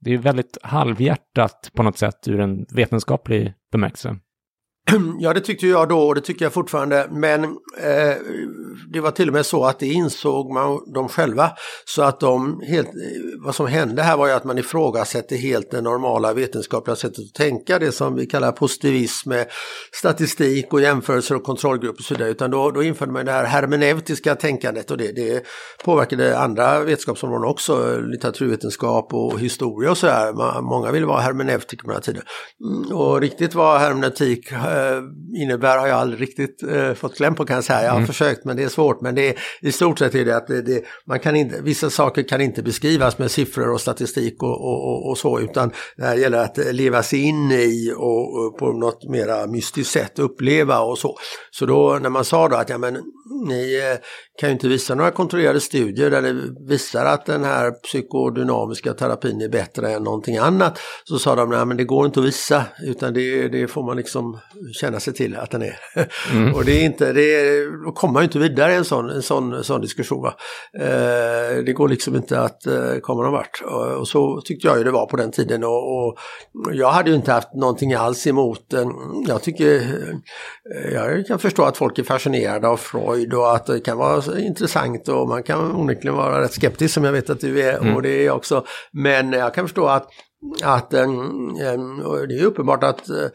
det 0.00 0.14
är 0.14 0.18
väldigt 0.18 0.58
halvhjärtat 0.62 1.70
på 1.74 1.82
något 1.82 1.98
sätt 1.98 2.28
ur 2.28 2.40
en 2.40 2.66
vetenskaplig 2.74 3.54
bemärkelse. 3.72 4.16
Ja, 5.18 5.34
det 5.34 5.40
tyckte 5.40 5.66
jag 5.66 5.88
då 5.88 5.98
och 5.98 6.14
det 6.14 6.20
tycker 6.20 6.44
jag 6.44 6.52
fortfarande. 6.52 7.08
Men 7.10 7.44
eh, 7.44 8.16
det 8.92 9.00
var 9.00 9.10
till 9.10 9.28
och 9.28 9.34
med 9.34 9.46
så 9.46 9.64
att 9.64 9.78
det 9.78 9.86
insåg 9.86 10.52
man 10.52 10.80
de 10.94 11.08
själva. 11.08 11.50
Så 11.84 12.02
att 12.02 12.20
de 12.20 12.60
helt, 12.60 12.88
eh, 12.88 12.94
vad 13.44 13.54
som 13.54 13.66
hände 13.66 14.02
här 14.02 14.16
var 14.16 14.26
ju 14.26 14.32
att 14.32 14.44
man 14.44 14.58
ifrågasätter 14.58 15.36
helt 15.36 15.70
det 15.70 15.80
normala 15.80 16.32
vetenskapliga 16.32 16.96
sättet 16.96 17.18
att 17.18 17.34
tänka. 17.34 17.78
Det 17.78 17.92
som 17.92 18.14
vi 18.14 18.26
kallar 18.26 18.52
positivism 18.52 19.28
med 19.28 19.46
statistik 19.92 20.72
och 20.72 20.80
jämförelser 20.80 21.34
och 21.34 21.42
kontrollgrupper 21.42 22.00
och 22.00 22.04
så 22.04 22.14
vidare. 22.14 22.30
Utan 22.30 22.50
då, 22.50 22.70
då 22.70 22.82
införde 22.82 23.12
man 23.12 23.24
det 23.24 23.32
här 23.32 23.44
hermeneutiska 23.44 24.34
tänkandet 24.34 24.90
och 24.90 24.98
det, 24.98 25.12
det 25.12 25.44
påverkade 25.84 26.38
andra 26.38 26.80
vetenskapsområden 26.80 27.48
också. 27.48 28.00
Litteraturvetenskap 28.00 29.14
och 29.14 29.40
historia 29.40 29.90
och 29.90 29.98
så 29.98 30.06
här. 30.06 30.60
Många 30.62 30.90
ville 30.90 31.06
vara 31.06 31.20
hermeneutiker 31.20 31.82
på 31.82 31.86
den 31.86 31.96
här 31.96 32.02
tiden. 32.02 32.22
Mm, 32.64 32.96
och 32.96 33.20
riktigt 33.20 33.54
vad 33.54 33.80
hermeneutik 33.80 34.52
Eh, 34.52 34.79
innebär 35.36 35.78
har 35.78 35.86
jag 35.86 35.98
aldrig 35.98 36.22
riktigt 36.22 36.62
eh, 36.62 36.94
fått 36.94 37.16
kläm 37.16 37.34
på 37.34 37.46
kan 37.46 37.54
jag 37.54 37.64
säga. 37.64 37.82
Jag 37.82 37.90
har 37.90 37.96
mm. 37.96 38.06
försökt 38.06 38.44
men 38.44 38.56
det 38.56 38.62
är 38.62 38.68
svårt. 38.68 39.00
Men 39.00 39.14
det 39.14 39.28
är, 39.28 39.34
i 39.60 39.72
stort 39.72 39.98
sett 39.98 40.14
är 40.14 40.24
det 40.24 40.36
att 40.36 40.46
det, 40.46 40.62
det, 40.62 40.84
man 41.06 41.20
kan 41.20 41.36
inte, 41.36 41.62
vissa 41.62 41.90
saker 41.90 42.22
kan 42.22 42.40
inte 42.40 42.62
beskrivas 42.62 43.18
med 43.18 43.30
siffror 43.30 43.72
och 43.72 43.80
statistik 43.80 44.42
och, 44.42 44.64
och, 44.64 45.10
och, 45.10 45.18
så 45.18 45.40
utan 45.40 45.72
det 45.96 46.04
här 46.04 46.16
gäller 46.16 46.38
att 46.38 46.58
leva 46.74 47.02
sig 47.02 47.22
in 47.22 47.52
i 47.52 47.92
och, 47.96 48.38
och 48.38 48.58
på 48.58 48.72
något 48.72 49.10
mera 49.10 49.46
mystiskt 49.46 49.92
sätt 49.92 50.18
uppleva 50.18 50.80
och 50.80 50.98
så. 50.98 51.16
Så 51.50 51.66
då 51.66 51.98
när 52.02 52.10
man 52.10 52.24
sa 52.24 52.48
då 52.48 52.56
att 52.56 52.68
ja 52.68 52.78
men 52.78 52.98
ni 53.46 53.78
eh, 53.78 53.98
kan 54.40 54.48
ju 54.48 54.52
inte 54.52 54.68
visa 54.68 54.94
några 54.94 55.10
kontrollerade 55.10 55.60
studier 55.60 56.10
där 56.10 56.22
det 56.22 56.34
visar 56.68 57.06
att 57.06 57.26
den 57.26 57.44
här 57.44 57.70
psykodynamiska 57.70 58.94
terapin 58.94 59.40
är 59.40 59.48
bättre 59.48 59.92
än 59.92 60.02
någonting 60.02 60.36
annat. 60.36 60.78
Så 61.04 61.18
sa 61.18 61.34
de, 61.34 61.50
nej 61.50 61.66
men 61.66 61.76
det 61.76 61.84
går 61.84 62.06
inte 62.06 62.20
att 62.20 62.26
visa 62.26 62.64
utan 62.82 63.14
det, 63.14 63.48
det 63.48 63.68
får 63.68 63.82
man 63.82 63.96
liksom 63.96 64.38
känna 64.80 65.00
sig 65.00 65.14
till 65.14 65.36
att 65.36 65.50
den 65.50 65.62
är. 65.62 65.76
Mm. 66.32 66.54
och 66.54 66.64
det 66.64 66.72
är 66.72 66.84
inte, 66.84 67.12
det 67.12 67.34
är, 67.34 67.84
då 67.84 67.92
kommer 67.92 68.12
man 68.12 68.22
ju 68.22 68.24
inte 68.24 68.38
vidare 68.38 68.72
i 68.72 68.76
en 68.76 68.84
sån, 68.84 69.10
en 69.10 69.22
sån, 69.22 69.52
en 69.52 69.64
sån 69.64 69.80
diskussion. 69.80 70.22
Va? 70.22 70.34
Eh, 70.78 71.64
det 71.64 71.72
går 71.72 71.88
liksom 71.88 72.16
inte 72.16 72.40
att 72.40 72.66
eh, 72.66 72.94
komma 73.02 73.22
någon 73.22 73.32
vart. 73.32 73.62
Och, 73.64 73.86
och, 73.86 74.08
så 74.08 74.40
tyckte 74.40 74.68
jag 74.68 74.78
ju 74.78 74.84
det 74.84 74.90
var 74.90 75.06
på 75.06 75.16
den 75.16 75.30
tiden 75.30 75.64
och, 75.64 76.06
och 76.06 76.18
jag 76.72 76.90
hade 76.90 77.10
ju 77.10 77.16
inte 77.16 77.32
haft 77.32 77.54
någonting 77.54 77.94
alls 77.94 78.26
emot 78.26 78.70
den. 78.70 78.92
Jag 79.28 79.42
tycker, 79.42 79.76
eh, 80.74 80.92
jag 80.92 81.26
kan 81.26 81.38
förstå 81.38 81.62
att 81.62 81.76
folk 81.76 81.98
är 81.98 82.02
fascinerade 82.02 82.68
av 82.68 82.76
Freud 82.76 83.34
och 83.34 83.54
att 83.54 83.66
det 83.66 83.80
kan 83.80 83.98
vara 83.98 84.22
intressant 84.38 85.08
och 85.08 85.28
man 85.28 85.42
kan 85.42 85.76
onekligen 85.76 86.16
vara 86.16 86.40
rätt 86.40 86.52
skeptisk 86.52 86.94
som 86.94 87.04
jag 87.04 87.12
vet 87.12 87.30
att 87.30 87.40
du 87.40 87.62
är 87.62 87.78
mm. 87.78 87.96
och 87.96 88.02
det 88.02 88.22
är 88.22 88.26
jag 88.26 88.36
också. 88.36 88.64
Men 88.92 89.32
jag 89.32 89.54
kan 89.54 89.64
förstå 89.64 89.86
att 89.86 90.08
att 90.62 90.94
eh, 90.94 91.06
det 92.28 92.38
är 92.38 92.44
uppenbart 92.44 92.84
att 92.84 93.08
eh, 93.08 93.26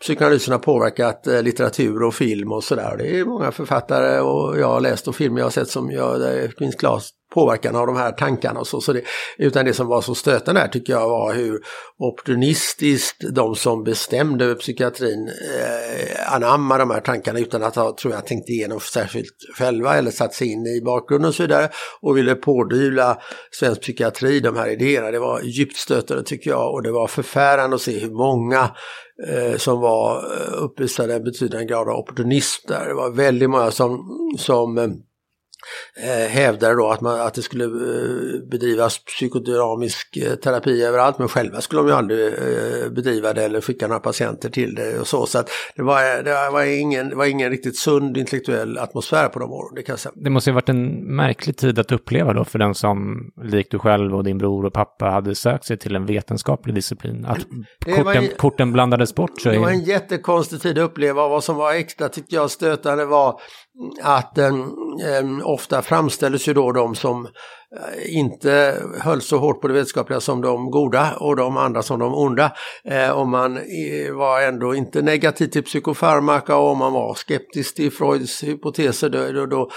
psykoanalysen 0.00 0.52
har 0.52 0.58
påverkat 0.58 1.26
eh, 1.26 1.42
litteratur 1.42 2.02
och 2.02 2.14
film 2.14 2.52
och 2.52 2.64
sådär. 2.64 2.96
Det 2.98 3.18
är 3.18 3.24
många 3.24 3.52
författare 3.52 4.20
och 4.20 4.58
jag 4.58 4.66
har 4.66 4.80
läst 4.80 5.08
och 5.08 5.16
filmer 5.16 5.38
jag 5.38 5.46
har 5.46 5.50
sett 5.50 5.68
som 5.68 5.90
jag, 5.90 6.20
det 6.20 6.52
finns 6.58 6.74
klart 6.74 7.02
påverkan 7.34 7.76
av 7.76 7.86
de 7.86 7.96
här 7.96 8.12
tankarna 8.12 8.60
och 8.60 8.66
så. 8.66 8.80
så 8.80 8.92
det, 8.92 9.02
utan 9.38 9.64
det 9.64 9.74
som 9.74 9.86
var 9.86 10.00
så 10.00 10.14
stötande 10.14 10.60
här 10.60 10.68
tycker 10.68 10.92
jag 10.92 11.08
var 11.08 11.34
hur 11.34 11.60
opportunistiskt 11.98 13.16
de 13.34 13.54
som 13.54 13.84
bestämde 13.84 14.44
över 14.44 14.54
psykiatrin 14.54 15.28
eh, 15.28 16.34
anammar 16.34 16.78
de 16.78 16.90
här 16.90 17.00
tankarna 17.00 17.38
utan 17.38 17.62
att 17.62 17.76
ha, 17.76 17.96
tror 17.96 18.14
jag, 18.14 18.26
tänkt 18.26 18.48
igenom 18.48 18.80
särskilt 18.80 19.34
själva 19.58 19.96
eller 19.96 20.10
satt 20.10 20.34
sig 20.34 20.52
in 20.52 20.66
i 20.66 20.80
bakgrunden 20.84 21.28
och 21.28 21.34
så 21.34 21.42
vidare 21.42 21.68
och 22.00 22.16
ville 22.16 22.34
pådyvla 22.34 23.18
svensk 23.50 23.80
psykiatri 23.80 24.40
de 24.40 24.56
här 24.56 24.68
idéerna. 24.68 25.10
Det 25.10 25.18
var 25.18 25.40
djupt 25.42 25.76
stötande 25.76 26.22
tycker 26.22 26.50
jag 26.50 26.74
och 26.74 26.82
det 26.82 26.92
var 26.92 27.06
förfärande 27.06 27.76
att 27.76 27.82
se 27.82 27.98
hur 27.98 28.10
många 28.10 28.70
eh, 29.28 29.56
som 29.56 29.80
var 29.80 30.16
eh, 30.16 30.62
uppvisade 30.62 31.14
en 31.14 31.24
betydande 31.24 31.66
grad 31.66 31.88
av 31.88 31.98
opportunism 31.98 32.68
där. 32.68 32.88
Det 32.88 32.94
var 32.94 33.10
väldigt 33.10 33.50
många 33.50 33.70
som, 33.70 33.98
som 34.38 34.78
eh, 34.78 34.88
hävdade 36.28 36.74
då 36.74 36.90
att, 36.90 37.00
man, 37.00 37.20
att 37.20 37.34
det 37.34 37.42
skulle 37.42 37.64
eh, 37.64 38.48
bedrivas 38.50 39.04
psykodynamisk 39.04 40.16
eh, 40.16 40.34
terapi 40.34 40.82
överallt 40.82 41.18
men 41.18 41.28
själva 41.28 41.60
skulle 41.60 41.82
de 41.82 41.88
ju 41.88 41.94
aldrig 41.94 42.26
eh, 42.26 42.90
bedriva 42.90 43.32
det 43.32 43.44
eller 43.44 43.60
skicka 43.60 43.86
några 43.86 44.00
patienter 44.00 44.50
till 44.50 44.74
det 44.74 45.00
och 45.00 45.06
så. 45.06 45.26
Så 45.26 45.38
att 45.38 45.50
det 45.76 45.82
var, 45.82 46.22
det 46.22 46.50
var, 46.50 46.64
ingen, 46.64 47.08
det 47.08 47.16
var 47.16 47.26
ingen 47.26 47.50
riktigt 47.50 47.78
sund 47.78 48.16
intellektuell 48.16 48.78
atmosfär 48.78 49.28
på 49.28 49.38
de 49.38 49.52
åren, 49.52 49.74
det 49.74 49.82
kan 49.82 49.92
jag 49.92 50.00
säga. 50.00 50.12
Det 50.16 50.30
måste 50.30 50.50
ju 50.50 50.54
varit 50.54 50.68
en 50.68 51.16
märklig 51.16 51.56
tid 51.56 51.78
att 51.78 51.92
uppleva 51.92 52.32
då 52.32 52.44
för 52.44 52.58
den 52.58 52.74
som, 52.74 53.30
likt 53.42 53.70
du 53.70 53.78
själv 53.78 54.14
och 54.14 54.24
din 54.24 54.38
bror 54.38 54.66
och 54.66 54.72
pappa, 54.72 55.04
hade 55.04 55.34
sökt 55.34 55.64
sig 55.64 55.78
till 55.78 55.96
en 55.96 56.06
vetenskaplig 56.06 56.74
disciplin. 56.74 57.24
Att 57.24 57.46
korten, 57.84 58.24
en, 58.24 58.28
korten 58.36 58.72
blandades 58.72 59.14
bort. 59.14 59.40
Så 59.40 59.48
det 59.48 59.58
var 59.58 59.70
en 59.70 59.84
jättekonstig 59.84 60.60
tid 60.60 60.78
att 60.78 60.84
uppleva. 60.84 61.28
Vad 61.28 61.44
som 61.44 61.56
var 61.56 61.72
extra 61.72 62.08
tyckte 62.08 62.34
jag 62.34 62.50
stötande 62.50 63.04
var 63.04 63.40
att 64.02 64.38
eh, 64.38 64.46
eh 64.46 65.24
ofta 65.44 65.82
framställdes 65.82 66.48
ju 66.48 66.54
då 66.54 66.72
de 66.72 66.94
som 66.94 67.26
eh, 67.26 68.16
inte 68.16 68.82
höll 69.00 69.22
så 69.22 69.38
hårt 69.38 69.60
på 69.60 69.68
det 69.68 69.74
vetenskapliga 69.74 70.20
som 70.20 70.40
de 70.40 70.70
goda 70.70 71.16
och 71.20 71.36
de 71.36 71.56
andra 71.56 71.82
som 71.82 71.98
de 71.98 72.14
onda. 72.14 72.52
Eh, 72.84 73.10
om 73.10 73.30
man 73.30 73.56
eh, 73.56 74.12
var 74.12 74.40
ändå 74.40 74.74
inte 74.74 75.02
negativ 75.02 75.46
till 75.46 75.62
psykofarmaka 75.62 76.56
och 76.56 76.70
om 76.70 76.78
man 76.78 76.92
var 76.92 77.14
skeptisk 77.14 77.74
till 77.74 77.92
Freuds 77.92 78.44
hypoteser 78.44 79.08
då, 79.08 79.32
då, 79.32 79.46
då 79.46 79.70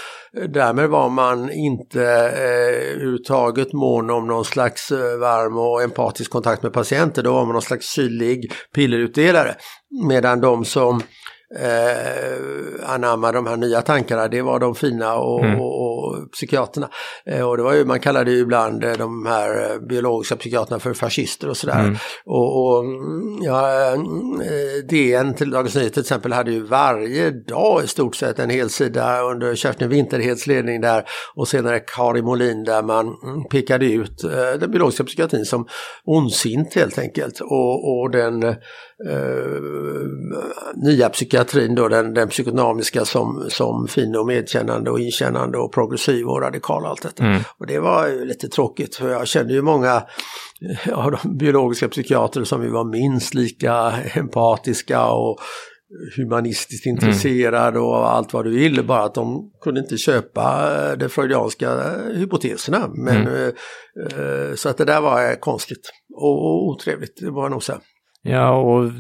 därmed 0.48 0.90
var 0.90 1.10
man 1.10 1.52
inte 1.52 2.04
eh, 2.04 2.94
överhuvudtaget 2.94 3.74
mån 3.74 4.10
om 4.10 4.28
någon 4.28 4.46
slags 4.46 4.92
varm 4.92 5.58
och 5.58 5.84
empatisk 5.84 6.32
kontakt 6.32 6.64
med 6.64 6.74
patienter. 6.74 7.24
Då 7.24 7.34
var 7.34 7.46
man 7.46 7.54
någon 7.54 7.62
slags 7.62 7.94
kylig 7.94 8.52
pillerutdelare. 8.76 9.56
Medan 10.08 10.42
de 10.42 10.66
som 10.66 11.02
eh, 11.56 12.90
anamma 12.90 13.32
de 13.32 13.48
här 13.48 13.58
nya 13.58 13.82
tankarna, 13.82 14.28
det 14.28 14.42
var 14.42 14.60
de 14.60 14.76
fina 14.76 15.16
och, 15.16 15.46
mm. 15.46 15.62
och, 15.62 15.82
och 15.82 16.32
psykiaterna. 16.32 16.90
Eh, 17.26 17.50
och 17.50 17.58
det 17.58 17.64
var 17.64 17.74
ju, 17.74 17.86
man 17.86 18.00
kallade 18.00 18.32
ju 18.32 18.38
ibland 18.38 18.84
eh, 18.84 18.94
de 18.94 19.26
här 19.26 19.72
eh, 19.72 19.80
biologiska 19.80 20.36
psykiaterna 20.36 20.80
för 20.80 20.94
fascister 20.94 21.50
och 21.50 21.58
sådär. 21.58 21.80
Mm. 21.80 21.96
Och, 22.26 22.66
och 22.66 22.86
ja, 23.42 23.92
eh, 23.92 24.00
DN 24.90 25.34
till 25.34 25.52
Dagens 25.52 25.76
Nyheter 25.76 25.94
till 25.94 26.02
exempel 26.02 26.34
hade 26.34 26.52
ju 26.52 26.64
varje 26.64 27.32
dag 27.32 27.84
i 27.84 27.88
stort 27.88 28.16
sett 28.16 28.40
en 28.40 28.50
hel 28.50 28.70
sida 28.70 29.22
under 29.22 29.56
Kerstin 29.56 29.90
Winterheds 29.90 30.48
ledning 30.48 30.82
där 30.82 31.04
och 31.36 31.48
senare 31.48 31.80
Kari 31.80 32.22
Molin 32.22 32.64
där 32.64 32.84
man 32.84 33.06
mm, 33.24 33.44
pekade 33.44 33.86
ut 33.86 34.24
eh, 34.24 34.60
den 34.60 34.72
biologiska 34.72 35.04
psykiatrin 35.04 35.46
som 35.46 35.68
ondsint 36.06 36.74
helt 36.74 37.00
enkelt. 37.00 37.40
Och, 37.42 38.00
och 38.00 38.12
den 38.12 38.56
nya 40.76 41.10
psykiatrin 41.10 41.76
då, 41.76 41.88
den, 41.88 42.14
den 42.14 42.30
psykodynamiska 42.30 43.06
som, 43.06 43.46
som 43.50 43.88
fin 43.88 44.16
och 44.16 44.26
medkännande 44.26 44.92
och 44.92 45.00
inkännande 45.00 45.58
och 45.58 45.74
progressiv 45.74 46.28
och 46.28 46.42
radikal 46.42 46.86
allt 46.86 47.02
detta. 47.02 47.24
Mm. 47.24 47.42
Och 47.58 47.68
det 47.68 47.80
var 47.80 48.08
ju 48.08 48.26
lite 48.26 48.48
tråkigt 48.48 48.96
för 48.96 49.10
jag 49.10 49.28
kände 49.28 49.54
ju 49.54 49.62
många 49.62 50.04
av 50.94 51.12
de 51.12 51.38
biologiska 51.38 51.90
psykiater 51.90 52.44
som 52.44 52.62
vi 52.62 52.70
var 52.70 52.84
minst 52.84 53.34
lika 53.34 53.94
empatiska 54.14 55.08
och 55.08 55.40
humanistiskt 56.18 56.86
mm. 56.86 56.96
intresserade 56.96 57.78
mm. 57.78 57.84
och 57.84 58.12
allt 58.12 58.34
vad 58.34 58.46
du 58.46 58.52
vill, 58.52 58.86
bara 58.86 59.04
att 59.04 59.16
de 59.16 59.52
kunde 59.62 59.80
inte 59.80 59.98
köpa 59.98 60.70
de 60.96 61.10
freudianska 61.10 61.94
hypoteserna. 62.14 62.88
Men, 62.88 63.28
mm. 63.28 63.54
eh, 64.12 64.56
så 64.56 64.70
att 64.70 64.78
det 64.78 64.86
där 64.86 65.02
var 65.02 65.40
konstigt 65.40 65.90
och, 66.16 66.68
otrevligt, 66.68 67.18
det 67.22 67.32
var 67.32 67.50
nog 67.50 67.64
säga. 67.64 67.80
Ja, 68.28 68.52
och 68.52 68.92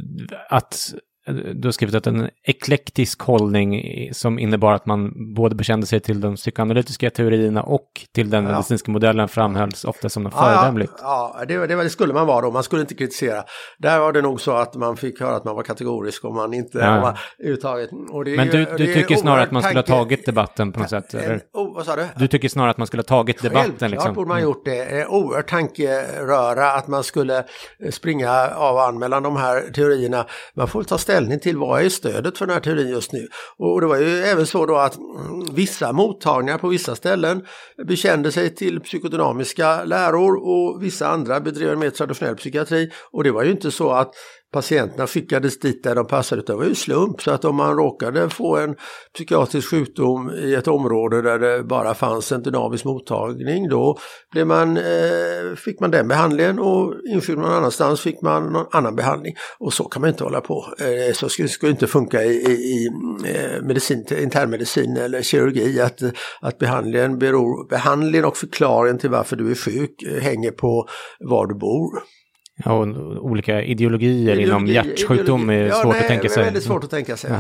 att 0.49 0.93
du 1.34 1.67
har 1.67 1.71
skrivit 1.71 1.95
att 1.95 2.07
en 2.07 2.30
eklektisk 2.43 3.21
hållning 3.21 3.84
som 4.13 4.39
innebar 4.39 4.73
att 4.73 4.86
man 4.86 5.34
både 5.34 5.55
bekände 5.55 5.88
sig 5.88 5.99
till 5.99 6.21
de 6.21 6.36
psykoanalytiska 6.36 7.09
teorierna 7.09 7.63
och 7.63 7.88
till 8.13 8.30
den 8.30 8.43
ja. 8.45 8.51
medicinska 8.51 8.91
modellen 8.91 9.28
framhölls 9.28 9.86
ofta 9.86 10.09
som 10.09 10.23
något 10.23 10.34
ja, 10.36 10.41
föredömligt. 10.41 10.93
Ja, 11.01 11.36
ja 11.39 11.45
det, 11.45 11.67
det, 11.67 11.75
det, 11.75 11.89
skulle 11.89 12.13
man 12.13 12.28
vara 12.28 12.41
då, 12.41 12.51
man 12.51 12.63
skulle 12.63 12.82
inte 12.82 12.95
kritisera. 12.95 13.43
Där 13.78 13.99
var 13.99 14.11
det 14.11 14.21
nog 14.21 14.41
så 14.41 14.51
att 14.51 14.75
man 14.75 14.97
fick 14.97 15.21
höra 15.21 15.36
att 15.36 15.45
man 15.45 15.55
var 15.55 15.63
kategorisk 15.63 16.23
och 16.25 16.34
man 16.34 16.53
inte 16.53 16.78
ja. 16.78 17.01
var 17.01 17.19
uttaget. 17.43 17.89
Men 18.36 18.47
du, 18.47 18.65
du 18.78 18.93
tycker 18.93 19.15
snarare 19.15 19.43
att 19.43 19.51
man 19.51 19.63
skulle 19.63 19.80
ha 19.80 19.86
tagit 19.86 20.25
debatten 20.25 20.71
på 20.71 20.80
något 20.80 20.89
sätt? 20.89 21.13
Eller? 21.13 21.41
Oh, 21.53 21.75
vad 21.75 21.86
sa 21.86 21.95
du? 21.95 22.07
Du 22.15 22.28
tycker 22.28 22.49
snarare 22.49 22.71
att 22.71 22.78
man 22.78 22.88
skulle 22.88 23.01
ha 23.01 23.07
tagit 23.07 23.41
debatten? 23.41 23.63
Självklart 23.63 23.91
liksom. 23.91 24.13
borde 24.13 24.28
man 24.28 24.41
gjort 24.41 24.65
det. 24.65 25.05
Oerhört 25.07 25.49
tankeröra 25.49 26.71
att 26.71 26.88
man 26.88 27.03
skulle 27.03 27.43
springa 27.91 28.49
av 28.55 28.75
och 28.75 28.84
an 28.84 28.99
mellan 28.99 29.23
de 29.23 29.36
här 29.36 29.71
teorierna. 29.73 30.25
Man 30.55 30.67
får 30.67 30.84
ta 30.84 30.97
ställning 30.97 31.16
ställning 31.18 31.39
till 31.39 31.57
vad 31.57 31.82
är 31.82 31.89
stödet 31.89 32.38
för 32.38 32.45
den 32.45 32.53
här 32.53 32.61
teorin 32.61 32.89
just 32.89 33.11
nu. 33.11 33.28
Och 33.57 33.82
det 33.82 33.88
var 33.88 33.97
ju 33.97 34.20
även 34.20 34.47
så 34.47 34.65
då 34.65 34.76
att 34.76 34.97
mm, 34.97 35.55
vissa 35.55 35.93
mottagningar 35.93 36.57
på 36.57 36.68
vissa 36.68 36.95
ställen 36.95 37.45
bekände 37.88 38.32
sig 38.32 38.55
till 38.55 38.80
psykodynamiska 38.80 39.84
läror 39.84 40.36
och 40.36 40.84
vissa 40.84 41.07
andra 41.07 41.39
bedrev 41.39 41.78
mer 41.78 41.89
traditionell 41.89 42.36
psykiatri. 42.36 42.91
Och 43.11 43.24
det 43.24 43.32
var 43.32 43.43
ju 43.43 43.51
inte 43.51 43.72
så 43.72 43.91
att 43.91 44.11
patienterna 44.54 45.08
skickades 45.08 45.60
dit 45.60 45.84
där 45.84 45.95
de 45.95 46.08
passade, 46.08 46.41
det 46.41 46.56
var 46.56 46.64
ju 46.64 46.76
slump. 46.76 47.22
Så 47.22 47.32
att 47.32 47.45
om 47.45 47.56
man 47.56 47.76
råkade 47.76 48.30
få 48.30 48.58
en 48.58 48.76
psykiatrisk 49.14 49.70
sjukdom 49.70 50.30
i 50.30 50.54
ett 50.54 50.68
område 50.68 51.22
där 51.22 51.39
det 51.39 51.64
bara 51.64 51.93
fanns 51.93 52.32
en 52.32 52.43
dynamisk 52.43 52.86
mottagning, 52.86 53.70
då 53.70 53.98
blev 54.32 54.48
man, 54.48 54.78
eh, 54.78 55.56
fick 55.56 55.80
man 55.80 55.91
den 55.91 56.08
behandlingen 56.08 56.60
och 56.60 56.93
insjuknade 57.10 57.48
någon 57.48 57.58
annanstans 57.58 58.02
fick 58.02 58.22
man 58.22 58.54
någon 58.54 58.68
annan 58.72 58.95
behandling. 58.95 59.36
Och 59.60 59.74
så 59.74 59.84
kan 59.84 60.02
man 60.02 60.10
inte 60.10 60.24
hålla 60.24 60.41
på. 60.41 60.66
Eh, 60.80 61.14
så 61.14 61.30
skulle 61.30 61.50
det 61.62 61.70
inte 61.70 61.88
funka 61.88 62.24
i, 62.24 62.34
i, 62.34 62.52
i 62.52 62.88
eh, 63.26 63.62
medicin, 63.62 64.06
internmedicin 64.18 64.98
eller 64.98 65.22
kirurgi, 65.22 65.82
att, 65.82 66.00
att 66.41 66.58
behandlingen, 66.58 67.20
beror, 67.20 67.70
behandlingen 67.70 68.26
och 68.26 68.38
förklaringen 68.38 69.00
till 69.00 69.10
varför 69.10 69.36
du 69.36 69.52
är 69.52 69.56
sjuk 69.56 70.04
eh, 70.04 70.22
hänger 70.22 70.52
på 70.52 70.88
var 71.20 71.48
du 71.48 71.56
bor. 71.56 72.16
Ja, 72.66 72.72
och 72.72 72.88
olika 73.26 73.64
ideologier 73.64 74.34
ideologi, 74.34 74.43
inom 74.43 74.68
hjärtsjukdom 74.68 75.49
är 75.49 75.72
svårt 75.72 75.93
nej, 75.93 76.01
att 76.01 76.08
tänka 76.08 76.30
sig. 76.30 76.39
Ja, 76.39 76.45
väldigt 76.45 76.64
svårt 76.64 76.84
att 76.84 76.89
tänka 76.89 77.18
sig. 77.18 77.32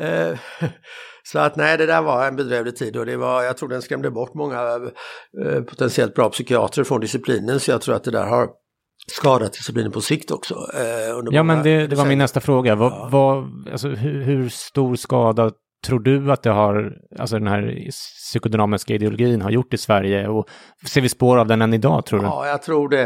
Eh, 0.00 0.38
så 1.22 1.38
att 1.38 1.56
nej, 1.56 1.78
det 1.78 1.86
där 1.86 2.02
var 2.02 2.26
en 2.26 2.36
bedrövlig 2.36 2.76
tid 2.76 2.96
och 2.96 3.06
det 3.06 3.16
var, 3.16 3.42
jag 3.42 3.56
tror 3.56 3.68
den 3.68 3.82
skrämde 3.82 4.10
bort 4.10 4.34
många 4.34 4.60
eh, 5.44 5.60
potentiellt 5.62 6.14
bra 6.14 6.30
psykiatrer 6.30 6.84
från 6.84 7.00
disciplinen 7.00 7.60
så 7.60 7.70
jag 7.70 7.80
tror 7.80 7.94
att 7.94 8.04
det 8.04 8.10
där 8.10 8.26
har 8.26 8.48
skadat 9.06 9.52
disciplinen 9.52 9.92
på 9.92 10.00
sikt 10.00 10.30
också. 10.30 10.54
Eh, 10.74 11.30
ja, 11.30 11.42
men 11.42 11.62
det, 11.62 11.86
det, 11.86 11.96
var 11.96 12.06
min 12.06 12.18
nästa 12.18 12.40
fråga. 12.40 12.74
Vad, 12.74 12.92
ja. 12.92 13.08
vad, 13.12 13.44
alltså, 13.72 13.88
hur, 13.88 14.22
hur, 14.22 14.48
stor 14.48 14.96
skada 14.96 15.50
tror 15.84 16.00
du 16.00 16.32
att 16.32 16.42
det 16.42 16.50
har, 16.50 16.92
alltså 17.18 17.38
den 17.38 17.48
här 17.48 17.90
psykodynamiska 17.90 18.94
ideologin 18.94 19.42
har 19.42 19.50
gjort 19.50 19.74
i 19.74 19.78
Sverige? 19.78 20.28
Och 20.28 20.48
ser 20.86 21.00
vi 21.00 21.08
spår 21.08 21.38
av 21.38 21.46
den 21.46 21.62
än 21.62 21.74
idag 21.74 22.06
tror 22.06 22.20
du? 22.20 22.24
Ja, 22.24 22.46
jag 22.46 22.62
tror 22.62 22.88
det. 22.88 23.02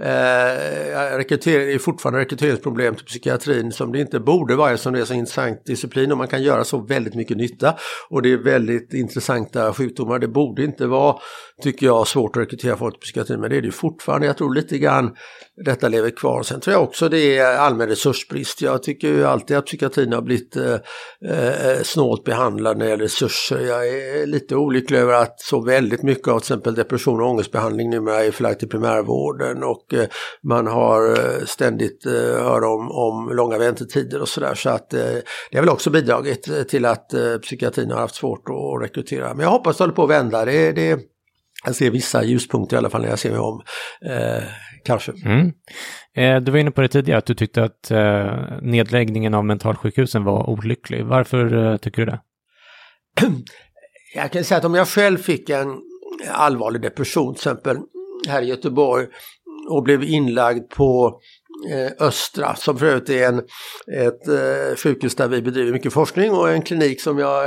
Eh, 0.00 1.18
det 1.28 1.46
är 1.46 1.78
fortfarande 1.78 2.20
rekryteringsproblem 2.20 2.94
till 2.94 3.04
psykiatrin 3.04 3.72
som 3.72 3.92
det 3.92 4.00
inte 4.00 4.20
borde 4.20 4.56
vara 4.56 4.76
som 4.76 4.92
det 4.92 5.00
är 5.00 5.04
så 5.04 5.14
intressant 5.14 5.66
disciplin 5.66 6.12
och 6.12 6.18
man 6.18 6.28
kan 6.28 6.42
göra 6.42 6.64
så 6.64 6.78
väldigt 6.78 7.14
mycket 7.14 7.36
nytta. 7.36 7.74
Och 8.10 8.22
det 8.22 8.32
är 8.32 8.36
väldigt 8.36 8.94
intressanta 8.94 9.72
sjukdomar. 9.72 10.18
Det 10.18 10.28
borde 10.28 10.64
inte 10.64 10.86
vara, 10.86 11.16
tycker 11.62 11.86
jag, 11.86 12.08
svårt 12.08 12.36
att 12.36 12.42
rekrytera 12.42 12.76
folk 12.76 12.94
till 12.94 13.00
psykiatrin, 13.00 13.40
men 13.40 13.50
det 13.50 13.56
är 13.56 13.62
det 13.62 13.70
fortfarande. 13.70 14.26
Jag 14.26 14.36
tror 14.36 14.54
lite 14.54 14.78
grann 14.78 15.14
detta 15.64 15.88
lever 15.88 16.10
kvar. 16.10 16.42
Sen 16.42 16.60
tror 16.60 16.74
jag 16.74 16.82
också 16.82 17.08
det 17.08 17.38
är 17.38 17.56
allmän 17.56 17.88
resursbrist. 17.88 18.62
Jag 18.62 18.82
tycker 18.82 19.08
ju 19.08 19.24
alltid 19.24 19.56
att 19.56 19.66
psykiatrin 19.66 20.12
har 20.12 20.22
blivit 20.22 20.56
eh, 20.56 20.72
eh 20.72 21.82
snålt 21.82 22.21
svårt 22.22 22.24
behandlad 22.24 22.78
när 22.78 22.84
det 22.84 22.90
gäller 22.90 23.04
resurser. 23.04 23.60
Jag 23.60 23.88
är 23.88 24.26
lite 24.26 24.56
olycklig 24.56 24.98
över 24.98 25.12
att 25.12 25.40
så 25.40 25.60
väldigt 25.60 26.02
mycket 26.02 26.28
av 26.28 26.38
till 26.38 26.44
exempel 26.44 26.74
depression 26.74 27.20
och 27.20 27.28
ångestbehandling 27.28 27.90
numera 27.90 28.24
är 28.24 28.30
förlagt 28.30 28.58
till 28.58 28.68
primärvården 28.68 29.62
och 29.62 29.94
eh, 29.94 30.06
man 30.42 30.66
har 30.66 31.10
eh, 31.10 31.44
ständigt 31.46 32.06
eh, 32.06 32.12
hör 32.12 32.64
om, 32.64 32.90
om 32.90 33.36
långa 33.36 33.58
väntetider 33.58 34.20
och 34.20 34.28
sådär. 34.28 34.54
Så 34.54 34.70
att 34.70 34.90
det 34.90 35.54
har 35.54 35.60
väl 35.60 35.68
också 35.68 35.90
bidragit 35.90 36.68
till 36.68 36.84
att 36.84 37.10
psykiatrin 37.42 37.90
har 37.90 37.98
haft 37.98 38.14
svårt 38.14 38.48
att 38.48 38.82
rekrytera. 38.82 39.34
Men 39.34 39.44
jag 39.44 39.50
hoppas 39.50 39.76
det 39.76 39.84
håller 39.84 39.94
på 39.94 40.04
att 40.04 40.10
vända. 40.10 40.44
Det, 40.44 40.72
det, 40.72 40.98
jag 41.64 41.74
ser 41.74 41.90
vissa 41.90 42.24
ljuspunkter 42.24 42.76
i 42.76 42.78
alla 42.78 42.90
fall 42.90 43.02
när 43.02 43.08
jag 43.08 43.18
ser 43.18 43.30
mig 43.30 43.40
om. 43.40 43.62
Eh, 44.06 44.42
kanske. 44.84 45.12
Mm. 45.24 45.52
Eh, 46.16 46.40
du 46.40 46.52
var 46.52 46.58
inne 46.58 46.70
på 46.70 46.80
det 46.80 46.88
tidigare, 46.88 47.18
att 47.18 47.26
du 47.26 47.34
tyckte 47.34 47.62
att 47.62 47.90
eh, 47.90 48.60
nedläggningen 48.62 49.34
av 49.34 49.44
mentalsjukhusen 49.44 50.24
var 50.24 50.50
olycklig. 50.50 51.04
Varför 51.04 51.72
eh, 51.72 51.76
tycker 51.76 52.06
du 52.06 52.12
det? 52.12 52.20
Jag 54.14 54.32
kan 54.32 54.44
säga 54.44 54.58
att 54.58 54.64
om 54.64 54.74
jag 54.74 54.88
själv 54.88 55.18
fick 55.18 55.50
en 55.50 55.78
allvarlig 56.30 56.82
depression, 56.82 57.34
till 57.34 57.40
exempel 57.40 57.76
här 58.28 58.42
i 58.42 58.46
Göteborg, 58.46 59.06
och 59.70 59.82
blev 59.82 60.04
inlagd 60.04 60.70
på 60.70 61.20
Östra 62.00 62.54
som 62.54 62.78
för 62.78 62.86
övrigt 62.86 63.08
är 63.08 63.28
en, 63.28 63.38
ett 63.98 64.78
sjukhus 64.78 65.14
där 65.14 65.28
vi 65.28 65.42
bedriver 65.42 65.72
mycket 65.72 65.92
forskning 65.92 66.30
och 66.30 66.50
en 66.50 66.62
klinik 66.62 67.00
som 67.00 67.18
jag 67.18 67.46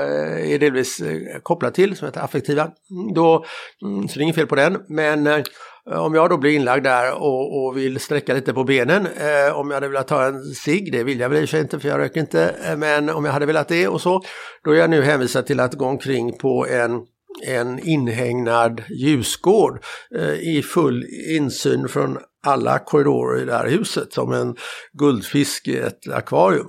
är 0.52 0.60
delvis 0.60 1.02
kopplad 1.44 1.74
till 1.74 1.96
som 1.96 2.06
heter 2.06 2.22
Affektiva. 2.22 2.72
Då, 3.16 3.46
mm, 3.86 4.08
så 4.08 4.14
det 4.14 4.20
är 4.20 4.24
inget 4.24 4.36
fel 4.36 4.48
på 4.48 4.56
den. 4.56 4.78
Men 4.88 5.44
Eh, 5.92 6.06
om 6.06 6.16
jag 6.16 6.30
då 6.30 6.38
blir 6.38 6.52
inlagd 6.52 6.84
där 6.84 7.14
och, 7.14 7.66
och 7.66 7.78
vill 7.78 8.00
sträcka 8.00 8.34
lite 8.34 8.54
på 8.54 8.64
benen, 8.64 9.06
eh, 9.06 9.56
om 9.60 9.70
jag 9.70 9.76
hade 9.76 9.88
velat 9.88 10.08
ta 10.08 10.26
en 10.26 10.42
cigg, 10.44 10.92
det 10.92 11.04
vill 11.04 11.20
jag 11.20 11.30
väl 11.30 11.38
i 11.38 11.46
och 11.46 11.50
för 11.50 11.52
sig 11.52 11.62
inte 11.62 11.80
för 11.80 11.90
jag 11.90 12.00
röker 12.00 12.20
inte, 12.20 12.56
eh, 12.70 12.78
men 12.78 13.10
om 13.10 13.26
jag 13.26 13.32
hade 13.32 13.46
velat 13.46 13.68
det 13.68 13.88
och 13.88 14.02
så, 14.02 14.22
då 14.64 14.72
är 14.72 14.76
jag 14.76 14.90
nu 14.90 15.02
hänvisad 15.02 15.46
till 15.46 15.60
att 15.60 15.74
gå 15.74 15.86
omkring 15.86 16.38
på 16.38 16.68
en 16.68 17.02
en 17.44 17.80
inhägnad 17.80 18.84
ljusgård 18.90 19.84
eh, 20.16 20.34
i 20.34 20.64
full 20.64 21.06
insyn 21.30 21.88
från 21.88 22.18
alla 22.46 22.80
korridorer 22.80 23.42
i 23.42 23.46
det 23.46 23.54
här 23.54 23.68
huset 23.68 24.14
som 24.14 24.34
en 24.34 24.56
guldfisk 24.94 25.68
i 25.68 25.78
ett 25.78 26.10
akvarium. 26.14 26.68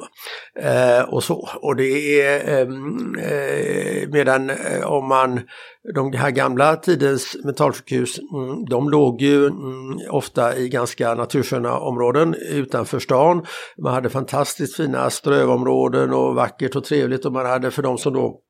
Eh, 0.61 1.01
och 1.01 1.25
så. 1.25 1.49
Och 1.63 1.77
det 1.77 2.21
är 2.21 2.63
ehm, 2.63 3.15
eh, 3.19 4.09
medan 4.09 4.51
eh, 4.51 4.85
om 4.85 5.09
man 5.09 5.41
de 5.95 6.13
här 6.13 6.31
gamla 6.31 6.77
tidens 6.77 7.37
mentalsjukhus, 7.45 8.19
mm, 8.19 8.65
de 8.65 8.91
låg 8.91 9.23
ju 9.23 9.47
mm, 9.47 9.99
ofta 10.11 10.57
i 10.57 10.69
ganska 10.69 11.15
natursköna 11.15 11.79
områden 11.79 12.35
utanför 12.51 12.99
stan. 12.99 13.47
Man 13.83 13.95
hade 13.95 14.09
fantastiskt 14.09 14.77
fina 14.77 15.11
strövområden 15.11 16.13
och 16.13 16.35
vackert 16.35 16.77
och 16.77 16.85
trevligt 16.85 17.25
och 17.25 17.33
man 17.33 17.47
hade 17.47 17.71
för 17.71 17.83
de 17.83 17.99
som 17.99 18.13
då 18.13 18.41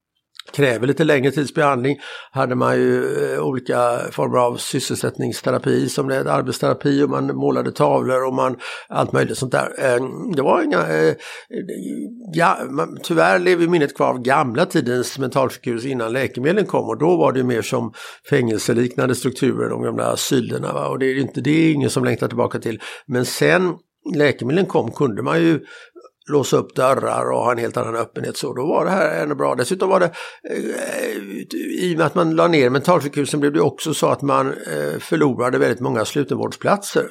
kräver 0.53 0.87
lite 0.87 1.05
längre 1.05 1.31
tids 1.31 1.55
behandling 1.55 1.97
hade 2.31 2.55
man 2.55 2.77
ju 2.77 3.19
eh, 3.35 3.41
olika 3.45 3.99
former 4.11 4.39
av 4.39 4.57
sysselsättningsterapi 4.57 5.89
som 5.89 6.09
det 6.09 6.33
arbetsterapi 6.33 7.03
och 7.03 7.11
man 7.11 7.37
målade 7.37 7.73
tavlor 7.73 8.27
och 8.27 8.35
man 8.35 8.57
allt 8.89 9.13
möjligt 9.13 9.39
sånt 9.39 9.53
där. 9.53 9.75
Eh, 9.79 10.05
det 10.37 10.43
var 10.43 10.63
inga, 10.63 10.79
eh, 10.79 11.15
ja, 12.33 12.59
man, 12.71 12.99
tyvärr 13.03 13.39
lever 13.39 13.67
minnet 13.67 13.97
kvar 13.97 14.09
av 14.09 14.23
gamla 14.23 14.67
tidens 14.67 15.19
mentalsjukhus 15.19 15.85
innan 15.85 16.13
läkemedlen 16.13 16.67
kom 16.67 16.89
och 16.89 16.99
då 16.99 17.17
var 17.17 17.33
det 17.33 17.45
mer 17.45 17.63
som 17.63 17.93
fängelseliknande 18.31 19.15
strukturer, 19.15 19.71
de 19.71 19.83
gamla 19.83 20.13
asylerna. 20.13 20.73
Va? 20.73 20.89
Och 20.89 20.99
det 20.99 21.07
är, 21.07 21.21
inte, 21.21 21.41
det 21.41 21.51
är 21.51 21.73
ingen 21.73 21.91
som 21.91 22.05
längtar 22.05 22.29
tillbaka 22.29 22.59
till. 22.59 22.81
Men 23.07 23.25
sen 23.25 23.75
läkemedlen 24.15 24.67
kom 24.67 24.93
kunde 24.93 25.23
man 25.23 25.43
ju 25.43 25.61
låsa 26.33 26.57
upp 26.57 26.75
dörrar 26.75 27.31
och 27.31 27.39
ha 27.39 27.53
en 27.53 27.59
helt 27.59 27.77
annan 27.77 27.97
öppenhet. 27.97 28.37
Så 28.37 28.55
då 28.55 28.67
var 28.67 28.85
det 28.85 28.91
här 28.91 29.23
ännu 29.23 29.35
bra. 29.35 29.55
Dessutom 29.55 29.89
var 29.89 30.01
det, 30.01 30.11
eh, 30.51 31.17
i 31.83 31.95
och 31.95 31.99
med 31.99 32.07
att 32.07 32.15
man 32.15 32.37
la 32.37 32.49
ner 32.49 32.71
mentalsjukhusen 32.71 33.41
blev 33.41 33.53
det 33.53 33.61
också 33.61 33.95
så 33.95 34.07
att 34.07 34.23
man 34.23 34.47
eh, 34.47 34.99
förlorade 34.99 35.59
väldigt 35.59 35.81
många 35.81 36.05
slutenvårdsplatser. 36.05 37.07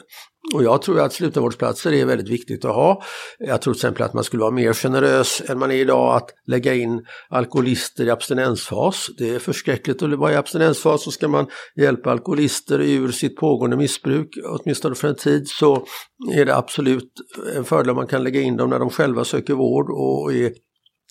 Och 0.54 0.64
jag 0.64 0.82
tror 0.82 1.00
att 1.00 1.14
slutenvårdsplatser 1.14 1.94
är 1.94 2.06
väldigt 2.06 2.30
viktigt 2.30 2.66
att 2.66 2.76
ha. 2.76 3.04
Jag 3.40 3.62
tror 3.62 3.74
till 3.74 3.78
exempel 3.78 4.04
att 4.04 4.14
man 4.14 4.24
skulle 4.24 4.42
vara 4.42 4.52
mer 4.52 4.74
generös 4.74 5.42
än 5.50 5.60
man 5.60 5.72
är 5.72 5.76
idag 5.76 6.16
att 6.16 6.30
lägga 6.48 6.74
in 6.74 7.06
alkoholister 7.30 8.06
i 8.06 8.10
abstinensfas. 8.10 9.10
Det 9.18 9.36
är 9.36 9.40
förskräckligt 9.40 10.04
att 10.04 10.14
vara 10.14 10.34
i 10.34 10.36
abstinensfas 10.36 11.04
så 11.04 11.12
ska 11.12 11.28
man 11.28 11.48
hjälpa 11.76 12.12
alkoholister 12.12 12.80
ur 12.80 13.12
sitt 13.12 13.36
pågående 13.36 13.78
missbruk, 13.78 14.28
åtminstone 14.46 14.96
för 14.96 15.08
en 15.08 15.16
tid, 15.16 15.48
så 15.48 15.86
är 16.34 16.46
det 16.46 16.56
absolut 16.56 17.12
en 17.56 17.64
fördel 17.64 17.90
om 17.90 17.96
man 17.96 18.08
kan 18.08 18.24
lägga 18.24 18.42
in 18.42 18.58
dem 18.58 18.70
när 18.70 18.80
de 18.80 18.90
själva 18.90 19.24
söker 19.24 19.54
vård 19.54 19.90
och 19.90 20.34
är 20.34 20.52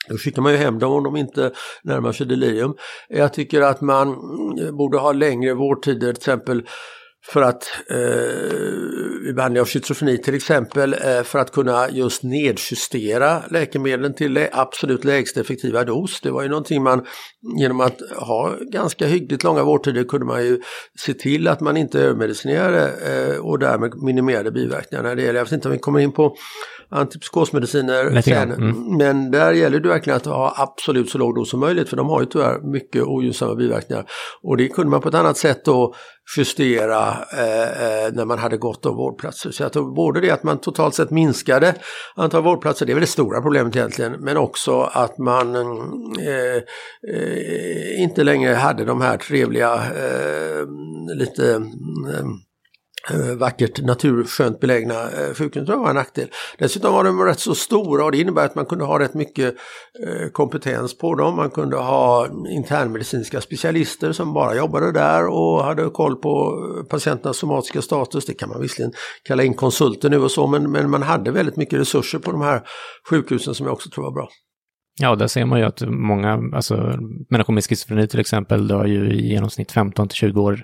då 0.09 0.16
skickar 0.16 0.43
man 0.43 0.53
ju 0.53 0.59
hem 0.59 0.78
dem 0.78 0.93
om 0.93 1.05
de 1.05 1.16
inte 1.16 1.53
närmar 1.82 2.12
sig 2.12 2.26
delirium. 2.26 2.74
Jag 3.09 3.32
tycker 3.32 3.61
att 3.61 3.80
man 3.80 4.16
borde 4.76 4.99
ha 4.99 5.12
längre 5.12 5.55
vårdtider, 5.55 6.12
till 6.12 6.20
exempel 6.20 6.62
för 7.27 7.43
att 7.43 7.64
eh, 7.91 7.97
vid 9.25 9.35
behandling 9.35 9.61
av 9.61 9.66
schizofreni 9.66 10.18
till 10.18 10.35
exempel 10.35 10.93
eh, 10.93 11.22
för 11.22 11.39
att 11.39 11.53
kunna 11.53 11.91
just 11.91 12.22
nedjustera 12.22 13.43
läkemedlen 13.51 14.14
till 14.14 14.49
absolut 14.53 15.05
lägsta 15.05 15.41
effektiva 15.41 15.85
dos. 15.85 16.20
Det 16.20 16.31
var 16.31 16.43
ju 16.43 16.49
någonting 16.49 16.83
man 16.83 17.07
genom 17.59 17.81
att 17.81 18.01
ha 18.16 18.57
ganska 18.61 19.07
hyggligt 19.07 19.45
långa 19.45 19.64
vårdtider 19.64 20.05
kunde 20.05 20.27
man 20.27 20.45
ju 20.45 20.61
se 20.99 21.14
till 21.14 21.49
att 21.49 21.61
man 21.61 21.77
inte 21.77 22.01
övermedicinerade 22.01 22.93
eh, 22.93 23.39
och 23.39 23.59
därmed 23.59 24.03
minimerade 24.03 24.51
biverkningarna. 24.51 25.14
Det 25.14 25.22
gäller, 25.22 25.39
jag 25.39 25.45
vet 25.45 25.53
inte 25.53 25.68
om 25.68 25.72
vi 25.72 25.79
kommer 25.79 26.01
in 26.01 26.12
på 26.12 26.37
antipsykosmediciner 26.95 28.20
sen. 28.22 28.53
Mm. 28.53 28.97
Men 28.97 29.30
där 29.30 29.53
gäller 29.53 29.80
det 29.80 29.88
verkligen 29.88 30.16
att 30.16 30.26
ha 30.26 30.55
absolut 30.57 31.11
så 31.11 31.18
låg 31.18 31.34
dos 31.34 31.51
som 31.51 31.61
möjligt 31.61 31.88
för 31.88 31.97
de 31.97 32.09
har 32.09 32.20
ju 32.20 32.26
tyvärr 32.26 32.72
mycket 32.72 33.03
ogynnsamma 33.03 33.55
biverkningar. 33.55 34.07
Och 34.42 34.57
det 34.57 34.68
kunde 34.68 34.90
man 34.90 35.01
på 35.01 35.09
ett 35.09 35.14
annat 35.14 35.36
sätt 35.36 35.64
då 35.64 35.95
justera 36.36 37.09
eh, 37.32 38.05
eh, 38.05 38.12
när 38.12 38.24
man 38.24 38.38
hade 38.38 38.57
gott 38.57 38.86
om 38.86 38.97
vårdplatser. 38.97 39.51
Så 39.51 39.62
jag 39.62 39.72
tror 39.72 39.95
både 39.95 40.20
det 40.20 40.30
att 40.30 40.42
man 40.42 40.59
totalt 40.59 40.95
sett 40.95 41.11
minskade 41.11 41.74
antal 42.16 42.42
vårdplatser, 42.42 42.86
det 42.86 42.92
är 42.92 42.95
väl 42.95 43.01
det 43.01 43.07
stora 43.07 43.42
problemet 43.42 43.76
egentligen, 43.76 44.12
men 44.12 44.36
också 44.36 44.80
att 44.80 45.18
man 45.18 45.55
eh, 45.57 46.57
eh, 47.14 48.03
inte 48.03 48.24
längre 48.24 48.55
hade 48.55 48.84
de 48.84 49.01
här 49.01 49.16
trevliga, 49.16 49.74
eh, 49.74 50.66
lite 51.16 51.62
Eh, 52.12 52.24
Eh, 53.11 53.36
vackert 53.36 53.82
naturskönt 53.82 54.61
belägna 54.61 54.94
eh, 54.94 55.34
sjukhus. 55.34 55.61
Det 55.61 55.66
tror 55.66 55.78
jag 55.78 55.82
var 55.82 55.90
en 55.90 55.96
nackdel. 55.96 56.28
Dessutom 56.59 56.94
var 56.94 57.05
de 57.05 57.24
rätt 57.24 57.40
så 57.40 57.55
stora 57.55 58.05
och 58.05 58.12
det 58.12 58.18
innebär 58.18 58.44
att 58.44 58.55
man 58.55 58.66
kunde 58.66 58.84
ha 58.84 58.98
rätt 58.98 59.14
mycket 59.14 59.55
eh, 60.07 60.28
kompetens 60.32 60.98
på 60.98 61.14
dem. 61.14 61.36
Man 61.36 61.50
kunde 61.50 61.76
ha 61.76 62.28
internmedicinska 62.48 63.40
specialister 63.40 64.12
som 64.12 64.32
bara 64.32 64.57
jobbade 64.57 64.92
där 64.92 65.26
och 65.26 65.64
hade 65.64 65.90
koll 65.90 66.16
på 66.16 66.62
patienternas 66.90 67.36
somatiska 67.36 67.82
status. 67.82 68.26
Det 68.26 68.34
kan 68.34 68.48
man 68.48 68.61
visserligen 68.61 68.92
kalla 69.22 69.42
in 69.42 69.55
konsulter 69.55 70.11
nu 70.11 70.18
och 70.18 70.30
så 70.30 70.46
men, 70.46 70.70
men 70.70 70.90
man 70.90 71.02
hade 71.02 71.30
väldigt 71.30 71.57
mycket 71.57 71.80
resurser 71.80 72.18
på 72.18 72.32
de 72.32 72.40
här 72.40 72.62
sjukhusen 73.11 73.55
som 73.55 73.66
jag 73.66 73.72
också 73.72 73.90
tror 73.90 74.05
var 74.05 74.12
bra. 74.12 74.28
Ja, 75.01 75.14
där 75.14 75.26
ser 75.26 75.45
man 75.45 75.59
ju 75.59 75.64
att 75.64 75.82
många, 75.86 76.42
alltså 76.55 76.99
människor 77.30 77.53
med 77.53 77.64
schizofreni 77.64 78.09
till 78.09 78.20
exempel, 78.20 78.68
dör 78.68 78.84
ju 78.84 79.11
i 79.11 79.28
genomsnitt 79.28 79.72
15 79.72 80.09
till 80.09 80.16
20 80.16 80.42
år 80.42 80.62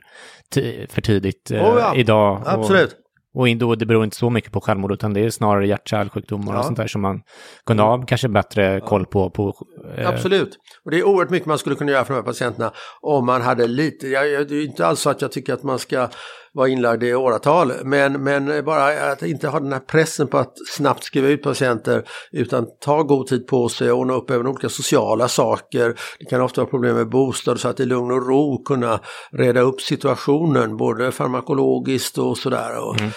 för 0.88 1.00
tidigt 1.00 1.50
eh, 1.50 1.64
oh 1.64 1.78
ja, 1.78 1.94
idag. 1.96 2.42
Absolut. 2.46 2.96
Och, 3.34 3.48
och 3.48 3.56
då, 3.56 3.74
det 3.74 3.86
beror 3.86 4.04
inte 4.04 4.16
så 4.16 4.30
mycket 4.30 4.52
på 4.52 4.60
självmord, 4.60 4.92
utan 4.92 5.14
det 5.14 5.20
är 5.20 5.30
snarare 5.30 5.66
hjärt-kärlsjukdomar 5.66 6.52
ja. 6.52 6.58
och 6.58 6.64
sånt 6.64 6.76
där 6.76 6.86
som 6.86 7.02
man 7.02 7.20
kunde 7.66 7.82
ha 7.82 8.02
kanske 8.06 8.28
bättre 8.28 8.80
koll 8.80 9.06
på. 9.06 9.30
på 9.30 9.54
eh... 9.96 10.08
Absolut. 10.08 10.58
Och 10.84 10.90
det 10.90 10.98
är 10.98 11.04
oerhört 11.04 11.30
mycket 11.30 11.46
man 11.46 11.58
skulle 11.58 11.76
kunna 11.76 11.92
göra 11.92 12.04
för 12.04 12.14
de 12.14 12.20
här 12.20 12.26
patienterna 12.26 12.72
om 13.00 13.26
man 13.26 13.42
hade 13.42 13.66
lite, 13.66 14.06
jag, 14.06 14.48
det 14.48 14.54
är 14.54 14.64
inte 14.64 14.86
alls 14.86 15.00
så 15.00 15.10
att 15.10 15.22
jag 15.22 15.32
tycker 15.32 15.54
att 15.54 15.62
man 15.62 15.78
ska 15.78 16.08
var 16.52 16.66
inlagd 16.66 17.02
i 17.02 17.14
åratal. 17.14 17.72
Men, 17.84 18.24
men 18.24 18.64
bara 18.64 19.12
att 19.12 19.22
inte 19.22 19.48
ha 19.48 19.60
den 19.60 19.72
här 19.72 19.80
pressen 19.80 20.26
på 20.26 20.38
att 20.38 20.54
snabbt 20.76 21.04
skriva 21.04 21.28
ut 21.28 21.42
patienter 21.42 22.02
utan 22.32 22.66
ta 22.80 23.02
god 23.02 23.26
tid 23.26 23.46
på 23.46 23.68
sig 23.68 23.92
och 23.92 23.98
ordna 23.98 24.14
upp 24.14 24.30
även 24.30 24.46
olika 24.46 24.68
sociala 24.68 25.28
saker. 25.28 25.94
Det 26.18 26.24
kan 26.24 26.40
ofta 26.40 26.60
vara 26.60 26.70
problem 26.70 26.96
med 26.96 27.08
bostad 27.08 27.60
så 27.60 27.68
att 27.68 27.80
i 27.80 27.86
lugn 27.86 28.10
och 28.10 28.28
ro 28.28 28.62
kunna 28.64 29.00
reda 29.32 29.60
upp 29.60 29.80
situationen 29.80 30.76
både 30.76 31.12
farmakologiskt 31.12 32.18
och 32.18 32.38
sådär. 32.38 33.00
Mm. 33.00 33.10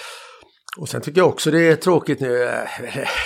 Och 0.77 0.89
sen 0.89 1.01
tycker 1.01 1.21
jag 1.21 1.29
också 1.29 1.51
det 1.51 1.67
är 1.67 1.75
tråkigt 1.75 2.19
nu, 2.19 2.43
eh, 2.43 2.49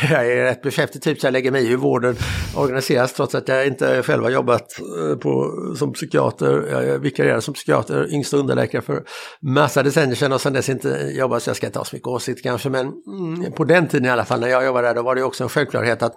jag 0.11 0.31
är 0.31 0.43
rätt 0.43 0.61
beskäftig 0.61 1.01
typ 1.01 1.19
så 1.19 1.27
jag 1.27 1.31
lägger 1.31 1.51
mig 1.51 1.65
i 1.65 1.67
hur 1.67 1.77
vården 1.77 2.15
organiseras 2.55 3.13
trots 3.13 3.35
att 3.35 3.47
jag 3.47 3.67
inte 3.67 4.03
själv 4.03 4.23
har 4.23 4.29
jobbat 4.29 4.79
eh, 4.79 5.17
på, 5.17 5.53
som 5.77 5.93
psykiater. 5.93 6.83
Jag 6.83 6.99
vikarierade 6.99 7.41
som 7.41 7.53
psykiater, 7.53 8.13
yngsta 8.13 8.37
underläkare 8.37 8.81
för 8.81 9.03
massa 9.41 9.83
decennier 9.83 10.15
sedan 10.15 10.33
och 10.33 10.41
sedan 10.41 10.53
dess 10.53 10.69
inte 10.69 11.11
jobbat 11.15 11.43
så 11.43 11.49
jag 11.49 11.57
ska 11.57 11.67
inte 11.67 11.79
ha 11.79 11.85
så 11.85 11.95
mycket 11.95 12.07
åsikt 12.07 12.43
kanske 12.43 12.69
men 12.69 12.93
mm, 13.07 13.51
på 13.51 13.63
den 13.63 13.87
tiden 13.87 14.05
i 14.05 14.09
alla 14.09 14.25
fall 14.25 14.39
när 14.39 14.47
jag 14.47 14.65
jobbade 14.65 14.87
där 14.87 14.95
då 14.95 15.01
var 15.01 15.15
det 15.15 15.23
också 15.23 15.43
en 15.43 15.49
självklarhet 15.49 16.01
att 16.01 16.13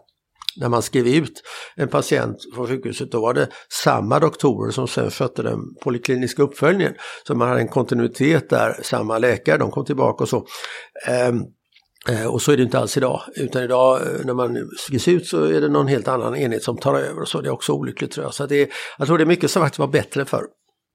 när 0.57 0.68
man 0.68 0.82
skrev 0.82 1.09
ut 1.09 1.42
en 1.76 1.88
patient 1.88 2.36
från 2.55 2.66
sjukhuset 2.66 3.12
då 3.12 3.20
var 3.20 3.34
det 3.34 3.48
samma 3.84 4.18
doktorer 4.18 4.70
som 4.70 4.88
sen 4.88 5.11
skötte 5.11 5.42
den 5.42 5.61
polikliniska 5.82 6.42
uppföljningen. 6.42 6.94
Så 7.26 7.34
man 7.34 7.48
hade 7.48 7.61
en 7.61 7.68
kontinuitet 7.68 8.51
där, 8.51 8.80
samma 8.82 9.18
läkare, 9.18 9.59
de 9.59 9.70
kom 9.70 9.84
tillbaka 9.84 10.24
och 10.24 10.28
så. 10.28 10.46
Ehm, 11.09 11.42
eh, 12.09 12.26
och 12.26 12.42
så 12.42 12.53
är 12.53 12.57
det 12.57 12.62
inte 12.62 12.78
alls 12.78 12.96
idag, 12.96 13.20
utan 13.36 13.62
idag 13.62 14.01
eh, 14.01 14.24
när 14.24 14.34
man 14.34 14.70
skrivs 14.78 15.09
ut 15.09 15.26
så 15.26 15.44
är 15.44 15.61
det 15.61 15.68
någon 15.68 15.88
helt 15.88 16.09
annan 16.09 16.36
enhet 16.36 16.62
som 16.62 16.76
tar 16.76 16.94
över 16.94 17.20
och 17.20 17.28
så. 17.28 17.40
Det 17.40 17.48
är 17.48 17.53
också 17.53 17.72
olyckligt 17.72 18.12
tror 18.12 18.26
jag. 18.26 18.34
Så 18.34 18.46
det 18.46 18.57
är, 18.57 18.68
jag 18.98 19.07
tror 19.07 19.18
det 19.18 19.24
är 19.24 19.26
mycket 19.26 19.51
som 19.51 19.62
faktiskt 19.62 19.78
var 19.78 19.88
bättre 19.88 20.24
förr. 20.24 20.44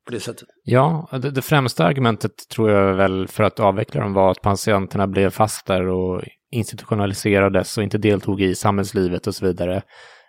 På 0.05 0.11
det 0.11 0.19
sättet. 0.19 0.47
Ja, 0.63 1.09
det, 1.11 1.31
det 1.31 1.41
främsta 1.41 1.85
argumentet 1.85 2.31
tror 2.49 2.71
jag 2.71 2.95
väl 2.95 3.27
för 3.27 3.43
att 3.43 3.59
avveckla 3.59 4.01
dem 4.01 4.13
var 4.13 4.31
att 4.31 4.41
patienterna 4.41 5.07
blev 5.07 5.29
fast 5.29 5.65
där 5.65 5.87
och 5.87 6.23
institutionaliserades 6.55 7.77
och 7.77 7.83
inte 7.83 7.97
deltog 7.97 8.41
i 8.41 8.55
samhällslivet 8.55 9.27
och 9.27 9.35
så 9.35 9.45
vidare. 9.45 9.81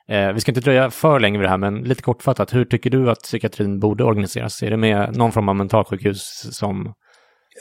Eh, 0.09 0.33
vi 0.33 0.41
ska 0.41 0.51
inte 0.51 0.61
dröja 0.61 0.91
för 0.91 1.21
länge 1.21 1.39
vid 1.39 1.45
det 1.45 1.51
här, 1.51 1.59
men 1.59 1.83
lite 1.83 2.03
kortfattat, 2.03 2.55
hur 2.55 2.65
tycker 2.65 2.91
du 2.91 3.11
att 3.11 3.23
psykiatrin 3.23 3.81
borde 3.81 4.05
organiseras? 4.05 4.63
Är 4.63 4.71
det 4.71 4.77
med 4.77 5.17
någon 5.17 5.33
form 5.33 5.49
av 5.49 5.57
mentalsjukhus 5.57 6.49
som 6.57 6.95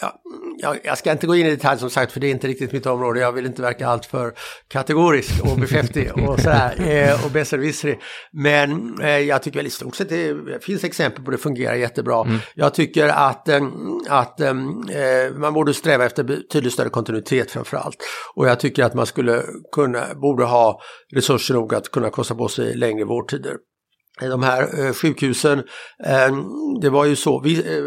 Ja, 0.01 0.21
jag, 0.57 0.79
jag 0.83 0.97
ska 0.97 1.11
inte 1.11 1.27
gå 1.27 1.35
in 1.35 1.45
i 1.45 1.49
detalj 1.49 1.79
som 1.79 1.89
sagt 1.89 2.11
för 2.11 2.19
det 2.19 2.27
är 2.27 2.31
inte 2.31 2.47
riktigt 2.47 2.71
mitt 2.71 2.85
område. 2.85 3.19
Jag 3.19 3.31
vill 3.31 3.45
inte 3.45 3.61
verka 3.61 3.87
alltför 3.87 4.33
kategorisk 4.67 5.43
och 5.43 5.57
beskäftig 5.57 6.11
och 6.27 6.39
sådär 6.39 6.89
eh, 6.89 7.25
och 7.25 7.31
besserwissrig. 7.31 7.99
Men 8.31 8.99
eh, 9.01 9.19
jag 9.19 9.43
tycker 9.43 9.59
väl 9.59 9.67
i 9.67 9.69
stort 9.69 9.95
sett 9.95 10.09
det 10.09 10.63
finns 10.63 10.83
exempel 10.83 11.23
på 11.23 11.31
det 11.31 11.37
fungerar 11.37 11.75
jättebra. 11.75 12.21
Mm. 12.21 12.39
Jag 12.55 12.73
tycker 12.73 13.07
att, 13.07 13.49
eh, 13.49 13.61
att 14.09 14.41
eh, 14.41 14.53
man 15.35 15.53
borde 15.53 15.73
sträva 15.73 16.05
efter 16.05 16.23
betydligt 16.23 16.73
större 16.73 16.89
kontinuitet 16.89 17.51
framför 17.51 17.77
allt. 17.77 17.97
Och 18.35 18.47
jag 18.47 18.59
tycker 18.59 18.83
att 18.83 18.93
man 18.93 19.05
skulle 19.05 19.43
kunna, 19.71 20.15
borde 20.15 20.43
ha 20.43 20.81
resurser 21.13 21.53
nog 21.53 21.75
att 21.75 21.91
kunna 21.91 22.09
kosta 22.09 22.35
på 22.35 22.47
sig 22.47 22.75
längre 22.75 23.05
vårdtider 23.05 23.53
de 24.19 24.43
här 24.43 24.85
eh, 24.85 24.93
sjukhusen, 24.93 25.59
eh, 26.03 26.37
det 26.81 26.89
var 26.89 27.05
ju 27.05 27.15
så, 27.15 27.39
vi, 27.39 27.57
eh, 27.57 27.83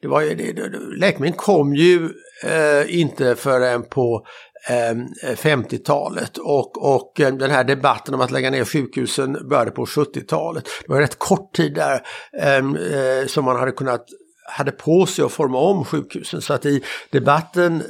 det 0.00 0.08
var 0.08 0.20
ju, 0.20 0.54
läkemedel 0.96 1.36
kom 1.36 1.74
ju 1.74 2.08
inte 2.86 3.36
förrän 3.36 3.82
på 3.82 4.26
ehm, 4.68 5.06
50-talet 5.22 6.38
och, 6.38 6.94
och 6.94 7.12
den 7.16 7.50
här 7.50 7.64
debatten 7.64 8.14
om 8.14 8.20
att 8.20 8.30
lägga 8.30 8.50
ner 8.50 8.64
sjukhusen 8.64 9.48
började 9.48 9.70
på 9.70 9.84
70-talet. 9.84 10.64
Det 10.86 10.92
var 10.92 11.00
rätt 11.00 11.18
kort 11.18 11.52
tid 11.52 11.74
där 11.74 12.06
ehm, 12.38 12.78
som 13.28 13.44
man 13.44 13.56
hade 13.56 13.72
kunnat 13.72 14.06
hade 14.44 14.72
på 14.72 15.06
sig 15.06 15.24
att 15.24 15.32
forma 15.32 15.58
om 15.58 15.84
sjukhusen. 15.84 16.42
Så 16.42 16.54
att 16.54 16.66
i 16.66 16.82
debatten 17.10 17.82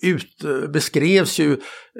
ut, 0.00 0.44
beskrevs 0.68 1.38
ju 1.38 1.56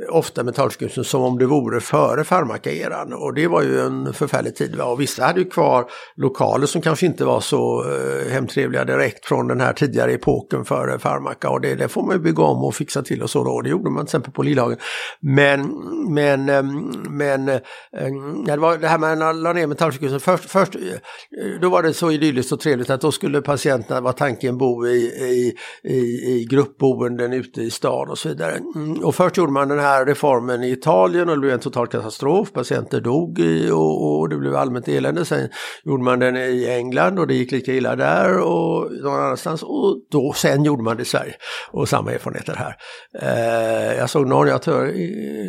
ofta 0.09 0.45
mentalsjukhusen 0.45 1.05
som 1.05 1.23
om 1.23 1.39
det 1.39 1.47
vore 1.47 1.81
före 1.81 2.25
farmakaeran. 2.25 3.13
Och 3.13 3.35
det 3.35 3.47
var 3.47 3.63
ju 3.63 3.81
en 3.81 4.13
förfärlig 4.13 4.57
tid. 4.57 4.77
Va? 4.77 4.85
Och 4.85 5.01
vissa 5.01 5.25
hade 5.25 5.41
ju 5.41 5.51
kvar 5.51 5.85
lokaler 6.17 6.67
som 6.67 6.83
kanske 6.83 7.07
inte 7.07 7.25
var 7.25 7.41
så 7.41 7.85
eh, 7.85 8.33
hemtrevliga 8.33 8.85
direkt 8.85 9.27
från 9.27 9.49
den 9.49 9.61
här 9.61 9.73
tidigare 9.73 10.13
epoken 10.13 10.65
före 10.65 10.99
farmaka. 10.99 11.51
Och 11.51 11.61
det, 11.61 11.75
det 11.75 11.89
får 11.89 12.03
man 12.03 12.17
ju 12.17 12.23
bygga 12.23 12.43
om 12.43 12.65
och 12.65 12.75
fixa 12.75 13.03
till 13.03 13.23
och 13.23 13.31
så 13.31 13.45
då. 13.45 13.51
Och 13.51 13.63
det 13.63 13.69
gjorde 13.69 13.91
man 13.91 14.05
till 14.05 14.09
exempel 14.09 14.33
på 14.33 14.43
Lillhagen. 14.43 14.79
Men, 15.21 15.71
men, 16.15 16.49
ehm, 16.49 16.91
men 17.11 17.49
ehm, 17.49 18.45
det 18.45 18.57
var 18.57 18.77
det 18.77 18.89
här 18.89 18.99
med 18.99 19.23
att 19.23 19.37
la 19.37 19.53
ner 19.53 19.67
mentalsjukhusen. 19.67 20.21
Först, 20.21 20.51
först, 20.51 20.75
eh, 20.75 21.61
då 21.61 21.69
var 21.69 21.83
det 21.83 21.95
så 21.95 22.11
idylliskt 22.11 22.53
och 22.53 22.61
trevligt 22.61 22.91
att 22.91 23.01
då 23.01 23.13
skulle 23.13 23.43
patienterna, 23.43 24.01
var 24.01 24.13
tanken, 24.13 24.59
bo 24.59 24.87
i, 24.87 24.97
i, 25.07 25.57
i, 25.85 25.97
i 25.97 26.47
gruppboenden 26.51 27.33
ute 27.33 27.63
i 27.63 27.71
stan 27.71 28.11
och 28.11 28.19
så 28.19 28.29
vidare. 28.29 28.61
Mm, 28.75 29.05
och 29.05 29.15
först 29.15 29.37
gjorde 29.37 29.53
man 29.53 29.69
den 29.69 29.79
här 29.79 29.86
här 29.87 30.07
reformen 30.07 30.62
i 30.62 30.70
Italien 30.70 31.28
och 31.28 31.34
det 31.34 31.41
blev 31.41 31.53
en 31.53 31.61
total 31.61 31.87
katastrof. 31.87 32.53
Patienter 32.53 33.01
dog 33.01 33.41
och, 33.72 34.18
och 34.20 34.28
det 34.28 34.37
blev 34.37 34.57
allmänt 34.57 34.89
elände. 34.89 35.24
Sen 35.24 35.49
gjorde 35.84 36.03
man 36.03 36.18
den 36.18 36.37
i 36.37 36.66
England 36.68 37.18
och 37.18 37.26
det 37.26 37.34
gick 37.34 37.53
lika 37.53 37.72
illa 37.72 37.97
där 37.97 38.39
och 38.39 38.93
någon 39.03 39.20
annanstans. 39.20 39.62
Och 39.62 39.97
då, 40.11 40.32
sen 40.32 40.64
gjorde 40.64 40.82
man 40.82 40.97
det 40.97 41.03
i 41.03 41.07
Sverige. 41.07 41.34
Och 41.70 41.89
samma 41.89 42.12
erfarenheter 42.12 42.55
här. 42.55 42.76
Eh, 43.22 43.99
jag 43.99 44.11
såg 44.11 44.26
någon, 44.26 44.49
jag 44.49 44.61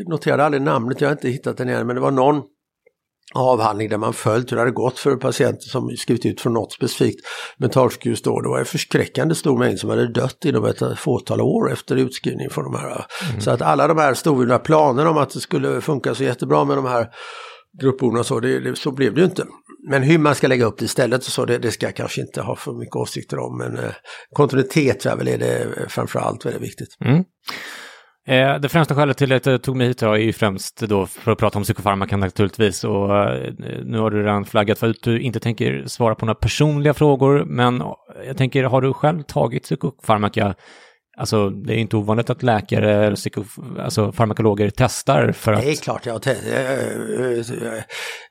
noterade 0.08 0.46
aldrig 0.46 0.62
namnet, 0.64 1.02
jag 1.02 1.08
har 1.08 1.14
inte 1.14 1.30
hittat 1.30 1.58
den 1.58 1.70
än, 1.70 1.88
men 1.88 1.96
det 1.96 2.02
var 2.02 2.12
någon 2.12 2.42
avhandling 3.34 3.90
där 3.90 3.98
man 3.98 4.14
följt 4.14 4.52
hur 4.52 4.56
det 4.56 4.62
hade 4.62 4.72
gått 4.72 5.00
för 5.00 5.16
patienter 5.16 5.70
som 5.70 5.90
skrivit 5.98 6.26
ut 6.26 6.42
från 6.42 6.54
något 6.54 6.74
specifikt 6.74 7.20
mentalsjukhus 7.58 8.22
då. 8.22 8.42
Det 8.42 8.50
var 8.50 8.60
en 8.60 8.66
förskräckande 8.66 9.36
stor 9.36 9.58
mängd 9.58 9.80
som 9.80 9.90
hade 9.90 10.08
dött 10.08 10.46
inom 10.46 10.66
ett 10.66 11.00
fåtal 11.00 11.42
år 11.42 11.72
efter 11.72 11.96
utskrivning 11.96 12.50
från 12.50 12.64
de 12.64 12.76
här. 12.76 13.06
Mm. 13.30 13.42
Så 13.42 13.52
att 13.52 13.62
alla 13.62 13.88
de 13.88 13.98
här 13.98 14.14
stora 14.14 14.60
planerna 14.60 15.10
om 15.10 15.18
att 15.18 15.30
det 15.30 15.40
skulle 15.40 15.82
funka 15.82 16.16
så 16.16 16.24
jättebra 16.24 16.66
med 16.66 16.78
de 16.78 16.86
här 16.86 17.08
gruppborden 17.82 18.20
och 18.20 18.26
så, 18.26 18.40
det, 18.40 18.60
det, 18.60 18.76
så 18.76 18.92
blev 18.92 19.14
det 19.14 19.22
ju 19.22 19.26
inte. 19.26 19.46
Men 19.90 20.04
hur 20.04 20.18
man 20.18 20.36
ska 20.36 20.48
lägga 20.48 20.66
upp 20.66 20.80
det 20.80 20.86
istället 20.86 21.24
så 21.24 21.46
det, 21.46 21.58
det 21.58 21.72
ska 21.72 21.86
jag 21.86 21.96
kanske 21.96 22.22
inte 22.22 22.42
ha 22.42 22.56
för 22.56 22.74
mycket 22.74 22.96
åsikter 22.96 23.40
om. 23.40 23.58
Men 23.58 23.78
eh, 23.78 23.92
kontinuitet 24.34 25.06
jag 25.06 25.18
väl 25.18 25.28
är 25.28 25.38
det 25.38 25.68
framförallt 25.90 26.46
väldigt 26.46 26.62
viktigt. 26.62 26.98
Mm. 27.06 27.24
Eh, 28.28 28.60
det 28.60 28.70
främsta 28.70 28.96
skälet 28.96 29.18
till 29.18 29.34
att 29.34 29.46
jag 29.46 29.62
tog 29.62 29.76
mig 29.76 29.88
hit 29.88 30.02
är 30.02 30.16
ju 30.16 30.34
främst 30.34 30.78
då 30.78 31.06
för 31.06 31.32
att 31.32 31.38
prata 31.38 31.58
om 31.58 31.64
psykofarmaka 31.64 32.18
naturligtvis. 32.18 32.84
Och 32.84 33.18
eh, 33.18 33.54
nu 33.86 34.00
har 34.00 34.12
du 34.12 34.24
redan 34.24 34.46
flaggat 34.46 34.80
för 34.80 34.90
att 34.90 35.02
du 35.02 35.20
inte 35.20 35.40
tänker 35.40 35.84
svara 35.86 36.16
på 36.16 36.26
några 36.26 36.36
personliga 36.36 36.94
frågor, 36.94 37.46
men 37.46 37.82
eh, 37.82 37.88
jag 38.28 38.38
tänker, 38.38 38.64
har 38.64 38.82
du 38.82 38.94
själv 38.94 39.24
tagit 39.24 39.64
psykofarmaka 39.64 40.56
Alltså 41.20 41.50
det 41.50 41.74
är 41.74 41.78
inte 41.78 41.98
ovanligt 41.98 42.30
att 42.30 42.44
läkare 42.44 43.06
eller 43.06 43.16
psyko, 43.16 43.44
alltså 43.80 44.12
farmakologer 44.12 44.72
testar 44.76 45.32
för 45.32 45.54
att... 45.54 45.62
Det 45.62 45.72
är 45.72 45.76
klart, 45.76 46.06
jag 46.06 46.22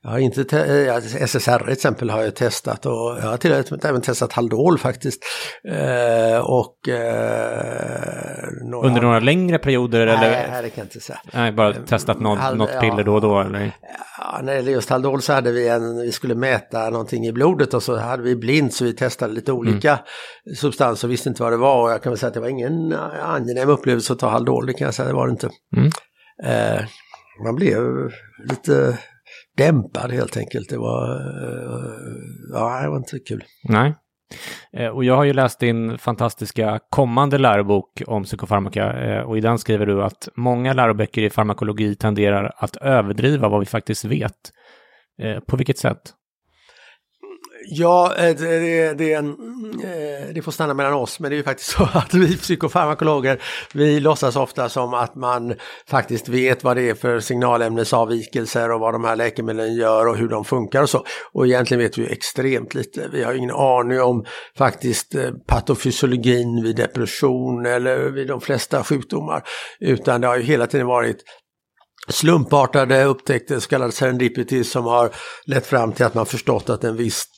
jag 0.02 0.10
har 0.10 0.18
inte 0.18 0.44
te- 0.44 1.26
SSR 1.26 1.58
till 1.58 1.72
exempel 1.72 2.10
har 2.10 2.22
jag 2.22 2.34
testat 2.34 2.86
och 2.86 2.92
jag 2.92 3.26
har 3.26 3.36
till 3.36 3.52
och 3.52 3.70
med 3.70 3.84
även 3.84 4.00
testat 4.00 4.32
Haldol 4.32 4.78
faktiskt. 4.78 5.22
Eh, 5.68 6.38
och... 6.38 6.88
Eh, 6.88 8.36
några... 8.70 8.88
Under 8.88 9.00
några 9.00 9.20
längre 9.20 9.58
perioder 9.58 10.06
nej, 10.06 10.14
eller? 10.14 10.62
Det 10.62 10.70
kan 10.70 10.82
jag 10.82 10.84
inte 10.84 11.00
säga. 11.00 11.18
Nej, 11.32 11.52
bara 11.52 11.72
testat 11.72 12.20
något, 12.20 12.38
Hal- 12.38 12.56
något 12.56 12.80
piller 12.80 13.04
då 13.04 13.14
och 13.14 13.20
då 13.20 13.40
eller? 13.40 13.72
Ja, 14.18 14.40
när 14.42 14.52
det 14.52 14.56
gäller 14.56 14.72
just 14.72 14.90
Haldol 14.90 15.22
så 15.22 15.32
hade 15.32 15.52
vi 15.52 15.68
en, 15.68 16.00
vi 16.00 16.12
skulle 16.12 16.34
mäta 16.34 16.90
någonting 16.90 17.26
i 17.26 17.32
blodet 17.32 17.74
och 17.74 17.82
så 17.82 17.96
hade 17.96 18.22
vi 18.22 18.36
blind 18.36 18.74
så 18.74 18.84
vi 18.84 18.92
testade 18.92 19.32
lite 19.32 19.52
olika 19.52 19.90
mm. 19.90 20.56
substanser 20.56 21.08
visste 21.08 21.28
inte 21.28 21.42
vad 21.42 21.52
det 21.52 21.56
var 21.56 21.82
och 21.82 21.90
jag 21.90 22.02
kan 22.02 22.12
väl 22.12 22.18
säga 22.18 22.28
att 22.28 22.34
det 22.34 22.40
var 22.40 22.48
ingen 22.48 22.75
en 22.76 22.92
angenäm 23.22 23.68
upplevelse 23.68 24.12
att 24.12 24.18
ta 24.18 24.28
Haldol, 24.28 24.66
det 24.66 24.72
kan 24.72 24.84
jag 24.84 24.94
säga, 24.94 25.08
det 25.08 25.14
var 25.14 25.26
det 25.26 25.30
inte. 25.30 25.50
Mm. 25.76 25.90
Eh, 26.44 26.84
man 27.44 27.54
blev 27.54 28.10
lite 28.48 28.98
dämpad 29.56 30.12
helt 30.12 30.36
enkelt. 30.36 30.68
Det 30.68 30.78
var, 30.78 31.10
eh, 31.10 31.80
ja, 32.52 32.82
det 32.82 32.88
var 32.88 32.96
inte 32.96 33.18
kul. 33.18 33.44
Nej. 33.68 33.94
Eh, 34.72 34.88
och 34.88 35.04
jag 35.04 35.16
har 35.16 35.24
ju 35.24 35.32
läst 35.32 35.60
din 35.60 35.98
fantastiska 35.98 36.80
kommande 36.90 37.38
lärobok 37.38 38.02
om 38.06 38.24
psykofarmaka 38.24 38.92
eh, 38.92 39.22
och 39.22 39.38
i 39.38 39.40
den 39.40 39.58
skriver 39.58 39.86
du 39.86 40.02
att 40.02 40.28
många 40.36 40.72
läroböcker 40.72 41.22
i 41.22 41.30
farmakologi 41.30 41.94
tenderar 41.94 42.52
att 42.56 42.76
överdriva 42.76 43.48
vad 43.48 43.60
vi 43.60 43.66
faktiskt 43.66 44.04
vet. 44.04 44.32
Eh, 45.22 45.40
på 45.40 45.56
vilket 45.56 45.78
sätt? 45.78 46.12
Ja, 47.68 48.14
eh, 48.16 48.36
det, 48.36 48.94
det, 48.98 49.12
eh, 49.12 49.24
det, 50.34 50.42
får 50.42 50.52
stanna 50.52 50.74
mellan 50.74 50.92
oss, 50.92 51.20
men 51.20 51.30
det 51.30 51.34
är 51.34 51.38
ju 51.38 51.42
faktiskt 51.42 51.70
så 51.76 51.88
att 51.92 52.14
vi 52.14 52.36
psykofarmakologer, 52.36 53.42
vi 53.74 54.00
låtsas 54.00 54.36
ofta 54.36 54.68
som 54.68 54.94
att 54.94 55.14
man 55.14 55.54
faktiskt 55.88 56.28
vet 56.28 56.64
vad 56.64 56.76
det 56.76 56.88
är 56.90 56.94
för 56.94 57.20
signalämnesavvikelser 57.20 58.70
och 58.70 58.80
vad 58.80 58.94
de 58.94 59.04
här 59.04 59.16
läkemedlen 59.16 59.74
gör 59.74 60.06
och 60.06 60.16
hur 60.16 60.28
de 60.28 60.44
funkar 60.44 60.82
och 60.82 60.90
så. 60.90 61.04
Och 61.32 61.46
egentligen 61.46 61.82
vet 61.82 61.98
vi 61.98 62.02
ju 62.02 62.08
extremt 62.08 62.74
lite. 62.74 63.08
Vi 63.12 63.24
har 63.24 63.34
ingen 63.34 63.50
aning 63.50 64.00
om 64.00 64.24
faktiskt 64.58 65.14
eh, 65.14 65.30
patofysiologin 65.46 66.62
vid 66.62 66.76
depression 66.76 67.66
eller 67.66 68.10
vid 68.10 68.28
de 68.28 68.40
flesta 68.40 68.84
sjukdomar, 68.84 69.42
utan 69.80 70.20
det 70.20 70.26
har 70.26 70.36
ju 70.36 70.42
hela 70.42 70.66
tiden 70.66 70.86
varit 70.86 71.24
slumpartade 72.08 73.04
upptäckter, 73.04 73.58
så 73.58 73.68
kallad 73.68 73.94
serendipity, 73.94 74.64
som 74.64 74.84
har 74.84 75.10
lett 75.46 75.66
fram 75.66 75.92
till 75.92 76.06
att 76.06 76.14
man 76.14 76.26
förstått 76.26 76.70
att 76.70 76.84
en 76.84 76.96
viss 76.96 77.35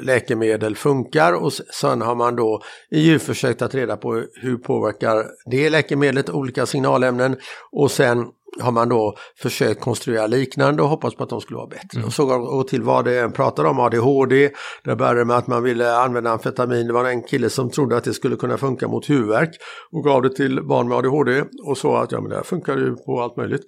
läkemedel 0.00 0.76
funkar 0.76 1.32
och 1.32 1.52
sen 1.52 2.02
har 2.02 2.14
man 2.14 2.36
då 2.36 2.62
i 2.90 3.00
djurförsök 3.00 3.58
tagit 3.58 3.74
reda 3.74 3.96
på 3.96 4.24
hur 4.34 4.56
påverkar 4.56 5.26
det 5.50 5.70
läkemedlet 5.70 6.30
olika 6.30 6.66
signalämnen 6.66 7.36
och 7.72 7.90
sen 7.90 8.26
har 8.60 8.72
man 8.72 8.88
då 8.88 9.14
försökt 9.42 9.80
konstruera 9.80 10.26
liknande 10.26 10.82
och 10.82 10.88
hoppas 10.88 11.14
på 11.14 11.22
att 11.22 11.30
de 11.30 11.40
skulle 11.40 11.56
vara 11.56 11.66
bättre. 11.66 11.96
Mm. 11.96 12.06
Och 12.06 12.12
så 12.12 12.34
och 12.34 12.68
till 12.68 12.82
vad 12.82 13.04
det 13.04 13.20
än 13.20 13.32
pratar 13.32 13.64
om, 13.64 13.80
ADHD, 13.80 14.50
det 14.84 14.96
började 14.96 15.24
med 15.24 15.36
att 15.36 15.46
man 15.46 15.62
ville 15.62 15.96
använda 15.96 16.30
amfetamin, 16.30 16.86
det 16.86 16.92
var 16.92 17.04
en 17.04 17.22
kille 17.22 17.50
som 17.50 17.70
trodde 17.70 17.96
att 17.96 18.04
det 18.04 18.14
skulle 18.14 18.36
kunna 18.36 18.58
funka 18.58 18.88
mot 18.88 19.10
huvudvärk 19.10 19.50
och 19.92 20.04
gav 20.04 20.22
det 20.22 20.30
till 20.30 20.62
barn 20.62 20.88
med 20.88 20.98
ADHD 20.98 21.44
och 21.64 21.78
sa 21.78 22.02
att 22.02 22.12
ja 22.12 22.20
men 22.20 22.30
det 22.30 22.36
här 22.36 22.42
funkar 22.42 22.76
ju 22.76 22.96
på 22.96 23.20
allt 23.22 23.36
möjligt. 23.36 23.62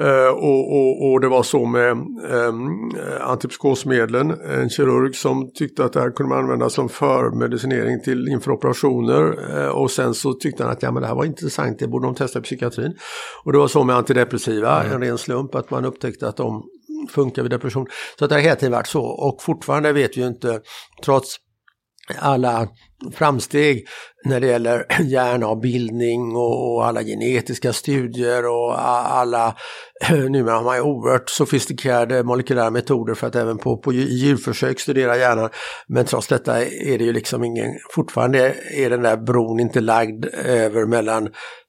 Uh, 0.00 0.28
och, 0.28 0.72
och, 0.76 1.10
och, 1.10 1.20
det 1.20 1.28
var 1.28 1.42
så 1.42 1.64
med 1.64 1.90
um, 1.90 2.90
antipsykosmedlen, 3.20 4.30
en 4.30 4.70
kirurg 4.70 5.14
som 5.14 5.50
tyckte 5.54 5.84
att 5.84 5.92
det 5.92 6.00
här 6.00 6.10
kunde 6.10 6.28
man 6.28 6.38
använda 6.38 6.70
som 6.70 6.88
förmedicinering 6.88 8.00
till 8.00 8.28
inför 8.28 8.50
operationer 8.50 9.22
uh, 9.58 9.68
och 9.68 9.90
sen 9.90 10.14
så 10.14 10.32
tyckte 10.32 10.62
han 10.62 10.72
att 10.72 10.82
ja 10.82 10.92
men 10.92 11.02
det 11.02 11.08
här 11.08 11.14
var 11.14 11.24
intressant, 11.24 11.78
det 11.78 11.88
borde 11.88 12.06
de 12.06 12.14
testa 12.14 12.38
i 12.38 12.42
psykiatrin. 12.42 12.94
Och 13.44 13.52
det 13.52 13.58
var 13.58 13.68
så 13.68 13.84
med 13.84 13.96
antidepressiva, 13.96 14.21
mm. 14.80 14.92
en 14.92 15.00
ren 15.00 15.18
slump 15.18 15.54
att 15.54 15.70
man 15.70 15.84
upptäckte 15.84 16.28
att 16.28 16.36
de 16.36 16.62
funkar 17.10 17.42
vid 17.42 17.50
depression. 17.50 17.86
Så 18.18 18.24
att 18.24 18.28
det 18.28 18.34
har 18.34 18.42
hela 18.42 18.56
tiden 18.56 18.72
varit 18.72 18.86
så 18.86 19.02
och 19.02 19.42
fortfarande 19.42 19.92
vet 19.92 20.16
vi 20.16 20.20
ju 20.20 20.26
inte, 20.26 20.60
trots 21.04 21.36
alla 22.18 22.68
framsteg 23.14 23.86
när 24.24 24.40
det 24.40 24.46
gäller 24.46 24.86
hjärnavbildning 25.02 26.36
och 26.36 26.86
alla 26.86 27.02
genetiska 27.02 27.72
studier 27.72 28.46
och 28.46 28.88
alla, 28.88 29.56
numera 30.10 30.54
har 30.54 30.64
man 30.64 30.76
ju 30.76 30.82
oerhört 30.82 31.30
sofistikerade 31.30 32.22
molekylära 32.22 32.70
metoder 32.70 33.14
för 33.14 33.26
att 33.26 33.36
även 33.36 33.58
på, 33.58 33.78
på 33.78 33.92
djurförsök 33.92 34.80
studera 34.80 35.16
hjärnan. 35.16 35.50
Men 35.88 36.04
trots 36.04 36.28
detta 36.28 36.64
är 36.64 36.98
det 36.98 37.04
ju 37.04 37.12
liksom 37.12 37.44
ingen, 37.44 37.70
fortfarande 37.94 38.54
är 38.74 38.90
den 38.90 39.02
där 39.02 39.16
bron 39.16 39.60
inte 39.60 39.80
lagd 39.80 40.24
över 40.44 40.86
mellan 40.86 41.28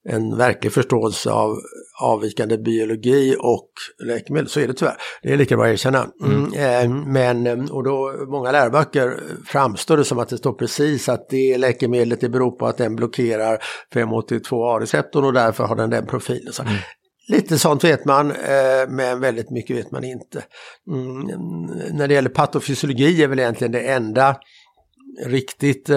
en 0.09 0.37
verklig 0.37 0.73
förståelse 0.73 1.31
av 1.31 1.57
avvikande 2.01 2.57
biologi 2.57 3.35
och 3.39 3.69
läkemedel. 4.05 4.49
Så 4.49 4.59
är 4.59 4.67
det 4.67 4.73
tyvärr. 4.73 4.97
Det 5.23 5.33
är 5.33 5.37
lika 5.37 5.57
bra 5.57 5.65
att 5.65 5.71
erkänna. 5.71 6.07
Mm. 6.23 6.53
Eh, 6.53 7.05
men, 7.07 7.47
eh, 7.47 7.71
och 7.71 7.83
då 7.83 8.25
många 8.27 8.51
läroböcker 8.51 9.19
framstår 9.45 9.97
det 9.97 10.05
som 10.05 10.19
att 10.19 10.29
det 10.29 10.37
står 10.37 10.53
precis 10.53 11.09
att 11.09 11.29
det 11.29 11.57
läkemedlet 11.57 12.21
det 12.21 12.29
beror 12.29 12.51
på 12.51 12.67
att 12.67 12.77
den 12.77 12.95
blockerar 12.95 13.57
582A-receptorn 13.93 15.25
och 15.25 15.33
därför 15.33 15.63
har 15.63 15.75
den 15.75 15.89
den 15.89 16.05
profilen. 16.05 16.53
Så. 16.53 16.63
Mm. 16.63 16.75
Lite 17.27 17.59
sånt 17.59 17.83
vet 17.83 18.05
man, 18.05 18.31
eh, 18.31 18.89
men 18.89 19.19
väldigt 19.19 19.49
mycket 19.49 19.77
vet 19.77 19.91
man 19.91 20.03
inte. 20.03 20.43
Mm, 20.91 21.19
när 21.91 22.07
det 22.07 22.13
gäller 22.13 22.29
patofysiologi 22.29 23.23
är 23.23 23.27
väl 23.27 23.39
egentligen 23.39 23.71
det 23.71 23.81
enda 23.81 24.35
riktigt 25.25 25.89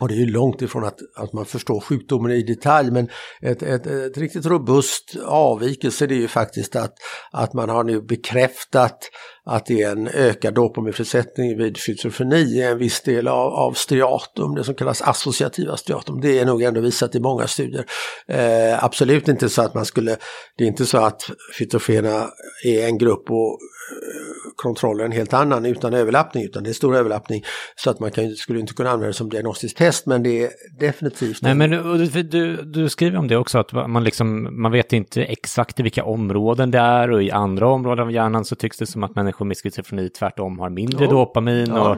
och 0.00 0.08
det 0.08 0.14
är 0.14 0.18
ju 0.18 0.26
långt 0.26 0.62
ifrån 0.62 0.84
att, 0.84 0.98
att 1.16 1.32
man 1.32 1.46
förstår 1.46 1.80
sjukdomen 1.80 2.32
i 2.32 2.42
detalj 2.42 2.90
men 2.90 3.08
ett, 3.42 3.62
ett, 3.62 3.86
ett 3.86 4.18
riktigt 4.18 4.46
robust 4.46 5.16
avvikelse 5.24 6.06
det 6.06 6.14
är 6.14 6.18
ju 6.18 6.28
faktiskt 6.28 6.76
att, 6.76 6.94
att 7.32 7.54
man 7.54 7.68
har 7.68 7.84
nu 7.84 8.00
bekräftat 8.02 9.10
att 9.46 9.66
det 9.66 9.82
är 9.82 9.92
en 9.92 10.08
ökad 10.08 10.54
dopaminfrisättning 10.54 11.58
vid 11.58 11.78
schizofreni 11.78 12.36
i 12.36 12.62
en 12.62 12.78
viss 12.78 13.00
del 13.02 13.28
av, 13.28 13.52
av 13.52 13.72
striatum, 13.72 14.54
det 14.54 14.64
som 14.64 14.74
kallas 14.74 15.02
associativa 15.02 15.76
striatum. 15.76 16.20
Det 16.20 16.38
är 16.38 16.44
nog 16.44 16.62
ändå 16.62 16.80
visat 16.80 17.14
i 17.14 17.20
många 17.20 17.46
studier. 17.46 17.84
Eh, 18.28 18.84
absolut 18.84 19.28
inte 19.28 19.48
så 19.48 19.62
att 19.62 19.74
man 19.74 19.84
skulle, 19.84 20.16
det 20.56 20.64
är 20.64 20.68
inte 20.68 20.86
så 20.86 20.98
att 20.98 21.22
schizofrena 21.52 22.28
är 22.64 22.86
en 22.86 22.98
grupp 22.98 23.30
och 23.30 23.50
eh, 23.50 24.33
kontroller 24.64 25.04
en 25.04 25.12
helt 25.12 25.32
annan 25.32 25.66
utan 25.66 25.94
överlappning, 25.94 26.44
utan 26.44 26.64
det 26.64 26.70
är 26.70 26.74
stor 26.74 26.96
överlappning. 26.96 27.42
Så 27.76 27.90
att 27.90 28.00
man 28.00 28.10
kan, 28.10 28.30
skulle 28.30 28.60
inte 28.60 28.74
kunna 28.74 28.90
använda 28.90 29.06
det 29.06 29.12
som 29.12 29.28
diagnostiskt 29.28 29.78
test, 29.78 30.06
men 30.06 30.22
det 30.22 30.44
är 30.44 30.50
definitivt... 30.78 31.42
Nej, 31.42 31.54
men 31.54 31.70
du, 31.70 32.22
du, 32.22 32.56
du 32.56 32.88
skriver 32.88 33.18
om 33.18 33.28
det 33.28 33.36
också, 33.36 33.58
att 33.58 33.72
man, 33.72 34.04
liksom, 34.04 34.62
man 34.62 34.72
vet 34.72 34.92
inte 34.92 35.24
exakt 35.24 35.80
i 35.80 35.82
vilka 35.82 36.04
områden 36.04 36.70
det 36.70 36.78
är 36.78 37.10
och 37.10 37.22
i 37.22 37.30
andra 37.30 37.68
områden 37.68 38.04
av 38.04 38.12
hjärnan 38.12 38.44
så 38.44 38.56
tycks 38.56 38.78
det 38.78 38.86
som 38.86 39.04
att 39.04 39.16
människor 39.16 39.44
med 39.44 39.56
schizofreni 39.56 40.08
tvärtom 40.08 40.58
har 40.58 40.70
mindre 40.70 41.04
ja. 41.04 41.10
dopamin. 41.10 41.72
Och, 41.72 41.96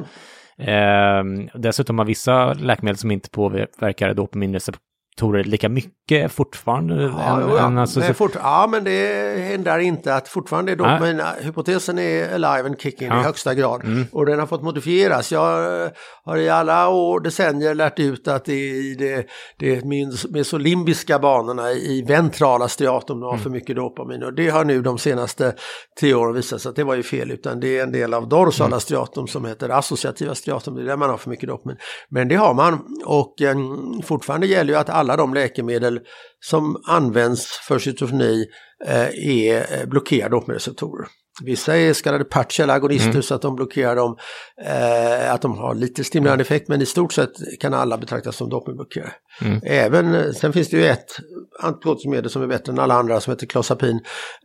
ja. 0.57 0.73
Eh, 0.73 1.25
dessutom 1.55 1.99
har 1.99 2.07
vissa 2.07 2.53
läkemedel 2.53 2.97
som 2.97 3.11
inte 3.11 3.31
påverkar 3.31 4.15
dopaminreceptorer 4.15 4.87
datorer 5.17 5.45
lika 5.45 5.69
mycket 5.69 6.33
fortfarande? 6.33 7.03
Ja, 7.03 7.41
än, 7.41 7.49
ja. 7.49 7.67
Än 7.67 7.79
alltså, 7.79 8.01
men 8.01 8.15
fort, 8.15 8.33
ja, 8.35 8.69
men 8.71 8.85
det 8.85 9.49
hindrar 9.51 9.79
inte 9.79 10.15
att 10.15 10.29
fortfarande 10.29 10.73
är 10.73 10.77
dopamin, 10.77 11.23
hypotesen 11.41 11.99
är 11.99 12.35
alive 12.35 12.69
and 12.69 12.81
kicking 12.81 13.09
ja. 13.09 13.21
i 13.21 13.23
högsta 13.23 13.55
grad. 13.55 13.85
Mm. 13.85 14.07
Och 14.13 14.27
den 14.27 14.39
har 14.39 14.47
fått 14.47 14.63
modifieras. 14.63 15.33
Jag 15.33 15.83
eh, 15.85 15.91
har 16.25 16.37
i 16.37 16.49
alla 16.49 16.89
år, 16.89 17.21
decennier 17.21 17.75
lärt 17.75 17.99
ut 17.99 18.29
att 18.29 18.45
det 18.45 18.53
är 18.53 18.75
i 18.75 18.95
det, 18.95 19.27
det 19.59 19.85
mesolimbiska 20.31 21.19
banorna 21.19 21.73
i 21.73 22.05
ventrala 22.09 22.69
striatum 22.69 23.23
har 23.23 23.31
mm. 23.31 23.43
för 23.43 23.51
mycket 23.51 23.77
dopamin. 23.77 24.23
Och 24.23 24.35
det 24.35 24.49
har 24.49 24.65
nu 24.65 24.83
de 24.83 24.99
senaste 24.99 25.55
tio 26.01 26.15
åren 26.15 26.35
visat 26.35 26.61
sig 26.61 26.71
att 26.71 26.77
det 26.77 26.85
var 26.85 26.95
ju 26.95 27.03
fel, 27.03 27.31
utan 27.31 27.61
det 27.61 27.79
är 27.79 27.83
en 27.83 27.93
del 27.93 28.15
av 28.15 28.29
dorsala 28.29 28.67
mm. 28.67 28.81
striatum 28.81 29.27
som 29.27 29.45
heter 29.45 29.69
associativa 29.69 30.35
striatum, 30.35 30.75
det 30.75 30.83
är 30.83 30.87
där 30.87 30.97
man 30.97 31.11
har 31.11 31.17
för 31.17 31.31
mycket 31.31 31.49
dopamin. 31.49 31.77
Men 32.09 32.29
det 32.29 32.35
har 32.35 32.55
man 32.55 32.79
och 33.05 33.43
eh, 33.43 33.57
fortfarande 34.05 34.47
gäller 34.47 34.73
ju 34.73 34.79
att 34.79 34.91
alla 34.91 35.06
alla 35.07 35.17
de 35.17 35.35
läkemedel 35.35 36.01
som 36.45 36.83
används 36.87 37.47
för 37.69 37.79
schizofreni 37.79 38.47
eh, 38.87 39.29
är 39.29 39.81
eh, 39.81 39.87
blockerade 39.87 40.37
dopamинreceptorer. 40.37 41.09
Vissa 41.45 41.77
är 41.77 41.93
så 41.93 42.03
kallade 42.03 42.25
partiella 42.25 42.73
agonister 42.73 43.11
mm. 43.11 43.23
så 43.23 43.35
att 43.35 43.43
de 43.43 43.57
blockerar 43.57 43.97
dem, 43.97 44.17
eh, 44.63 45.33
att 45.33 45.43
de 45.43 45.59
har 45.59 45.75
lite 45.75 46.05
stimulerande 46.05 46.43
effekt 46.43 46.69
men 46.69 46.83
i 46.83 46.87
stort 46.87 47.13
sett 47.13 47.33
kan 47.61 47.75
alla 47.75 47.99
betraktas 47.99 48.37
som 48.37 48.49
dopingblockerare. 48.49 49.13
Mm. 49.43 49.61
Även, 49.65 50.35
sen 50.35 50.53
finns 50.53 50.69
det 50.69 50.77
ju 50.77 50.87
ett 50.87 51.17
antibiotikumedel 51.61 52.31
som 52.31 52.43
är 52.43 52.47
bättre 52.47 52.73
än 52.73 52.79
alla 52.79 52.95
andra 52.95 53.21
som 53.21 53.31
heter 53.31 53.47
Clozapin, 53.47 54.01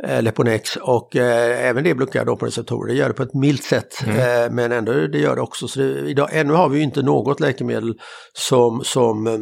eh, 0.07 0.21
Leponex 0.21 0.75
och 0.75 1.15
eh, 1.15 1.67
även 1.67 1.83
det 1.83 1.95
blockerar 1.95 2.25
dopingreceptorer. 2.25 2.93
Det 2.93 2.99
gör 2.99 3.07
det 3.07 3.13
på 3.13 3.23
ett 3.23 3.33
milt 3.33 3.63
sätt 3.63 4.03
mm. 4.05 4.17
eh, 4.17 4.51
men 4.51 4.71
ändå 4.71 4.93
det 4.93 5.19
gör 5.19 5.35
det 5.35 5.41
också. 5.41 5.67
Så 5.67 5.79
det, 5.79 5.99
idag, 5.99 6.29
ännu 6.31 6.53
har 6.53 6.69
vi 6.69 6.77
ju 6.77 6.83
inte 6.83 7.01
något 7.01 7.39
läkemedel 7.39 7.93
som, 8.33 8.83
som 8.83 9.27
eh, 9.27 9.33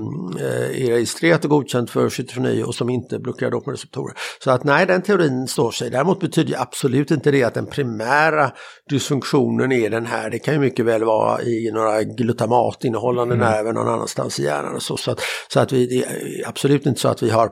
är 0.85 0.91
registrerat 0.91 1.43
och 1.43 1.49
godkänt 1.49 1.89
för 1.89 2.09
schizofreni 2.09 2.63
och 2.63 2.75
som 2.75 2.89
inte 2.89 3.19
blockerar 3.19 3.51
dopingreceptorer. 3.51 4.15
Så 4.43 4.51
att 4.51 4.63
nej, 4.63 4.85
den 4.85 5.01
teorin 5.01 5.47
står 5.47 5.71
sig. 5.71 5.89
Däremot 5.89 6.19
betyder 6.19 6.61
absolut 6.61 7.11
inte 7.11 7.31
det 7.31 7.39
det 7.39 7.47
att 7.47 7.53
den 7.53 7.65
primära 7.65 8.51
dysfunktionen 8.89 9.71
är 9.71 9.89
den 9.89 10.05
här. 10.05 10.29
Det 10.29 10.39
kan 10.39 10.53
ju 10.53 10.59
mycket 10.59 10.85
väl 10.85 11.03
vara 11.03 11.41
i 11.41 11.71
några 11.73 12.03
glutamatinehållande 12.03 13.35
mm. 13.35 13.47
nerver 13.47 13.73
någon 13.73 13.87
annanstans 13.87 14.39
i 14.39 14.43
hjärnan. 14.43 14.75
Och 14.75 14.81
så, 14.81 14.97
så 14.97 15.11
att, 15.11 15.21
så 15.47 15.59
att 15.59 15.71
vi, 15.71 15.85
det 15.85 16.05
är 16.05 16.47
absolut 16.47 16.85
inte 16.85 16.99
så 17.01 17.07
att 17.07 17.23
vi 17.23 17.29
har 17.29 17.49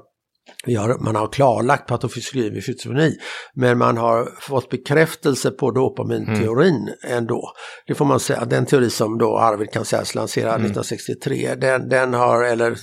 vi 0.65 0.75
har, 0.75 0.97
man 0.99 1.15
har 1.15 1.27
klarlagt 1.27 1.87
patofysiologi 1.87 2.49
vid 2.49 2.63
schizofreni, 2.63 3.17
men 3.53 3.77
man 3.77 3.97
har 3.97 4.29
fått 4.39 4.69
bekräftelse 4.69 5.51
på 5.51 5.71
dopaminteorin 5.71 6.75
mm. 6.75 7.17
ändå. 7.17 7.51
Det 7.87 7.95
får 7.95 8.05
man 8.05 8.19
säga, 8.19 8.45
den 8.45 8.65
teori 8.65 8.89
som 8.89 9.17
då 9.17 9.37
Arvid 9.37 9.71
Kansells 9.71 10.15
lanserade 10.15 10.55
mm. 10.55 10.65
1963, 10.65 11.55
den, 11.55 11.89
den 11.89 12.13
har, 12.13 12.43
eller 12.43 12.77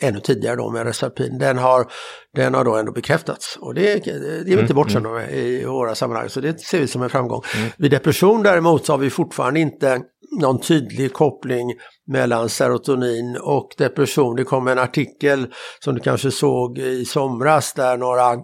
ännu 0.00 0.20
tidigare 0.20 0.56
då 0.56 0.70
med 0.70 0.86
Resarpin, 0.86 1.38
den 1.38 1.58
har, 1.58 1.86
den 2.34 2.54
har 2.54 2.64
då 2.64 2.76
ändå 2.76 2.92
bekräftats. 2.92 3.58
Och 3.60 3.74
det, 3.74 4.04
det 4.04 4.10
är 4.10 4.44
vi 4.44 4.52
inte 4.52 4.62
mm. 4.62 4.74
bortkända 4.74 5.10
med 5.10 5.34
i 5.34 5.64
våra 5.64 5.94
sammanhang, 5.94 6.28
så 6.28 6.40
det 6.40 6.60
ser 6.60 6.80
vi 6.80 6.86
som 6.86 7.02
en 7.02 7.10
framgång. 7.10 7.42
Mm. 7.56 7.70
Vid 7.78 7.90
depression 7.90 8.42
däremot 8.42 8.86
så 8.86 8.92
har 8.92 8.98
vi 8.98 9.10
fortfarande 9.10 9.60
inte 9.60 10.00
någon 10.30 10.60
tydlig 10.60 11.12
koppling 11.12 11.74
mellan 12.06 12.48
serotonin 12.48 13.38
och 13.42 13.68
depression. 13.78 14.36
Det 14.36 14.44
kom 14.44 14.68
en 14.68 14.78
artikel 14.78 15.46
som 15.84 15.94
du 15.94 16.00
kanske 16.00 16.30
såg 16.30 16.78
i 16.78 17.04
somras 17.04 17.72
där 17.72 17.96
några 17.96 18.36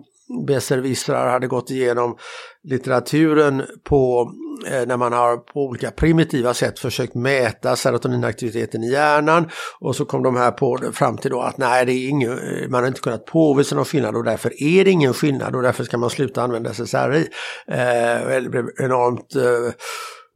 besserwissrar 0.47 1.31
hade 1.31 1.47
gått 1.47 1.71
igenom 1.71 2.17
litteraturen 2.63 3.63
på 3.83 4.33
eh, 4.67 4.87
när 4.87 4.97
man 4.97 5.13
har 5.13 5.37
på 5.37 5.61
olika 5.61 5.91
primitiva 5.91 6.55
sätt 6.55 6.79
försökt 6.79 7.15
mäta 7.15 7.77
serotoninaktiviteten 7.77 8.85
i 8.85 8.91
hjärnan 8.91 9.51
och 9.81 9.97
så 9.97 10.05
kom 10.05 10.23
de 10.23 10.37
här 10.37 10.51
på 10.51 10.79
fram 10.93 11.19
till 11.19 11.31
då 11.31 11.41
att 11.41 11.59
nej, 11.59 11.87
det 11.87 11.93
är 11.93 12.09
ingen, 12.09 12.39
man 12.69 12.81
har 12.81 12.89
inte 12.89 13.01
kunnat 13.01 13.27
påvisa 13.27 13.77
någon 13.77 13.85
skillnad 13.85 14.17
och 14.17 14.25
därför 14.25 14.63
är 14.63 14.85
det 14.85 14.91
ingen 14.91 15.15
skillnad 15.15 15.57
och 15.57 15.63
därför 15.63 15.85
ska 15.85 15.99
man 15.99 16.11
sluta 16.11 16.43
använda 16.43 16.71
SSRI. 16.71 17.29
Eh, 17.69 18.43
det 18.43 18.49
blev 18.51 18.65
enormt 18.79 19.37
eh, 19.37 19.75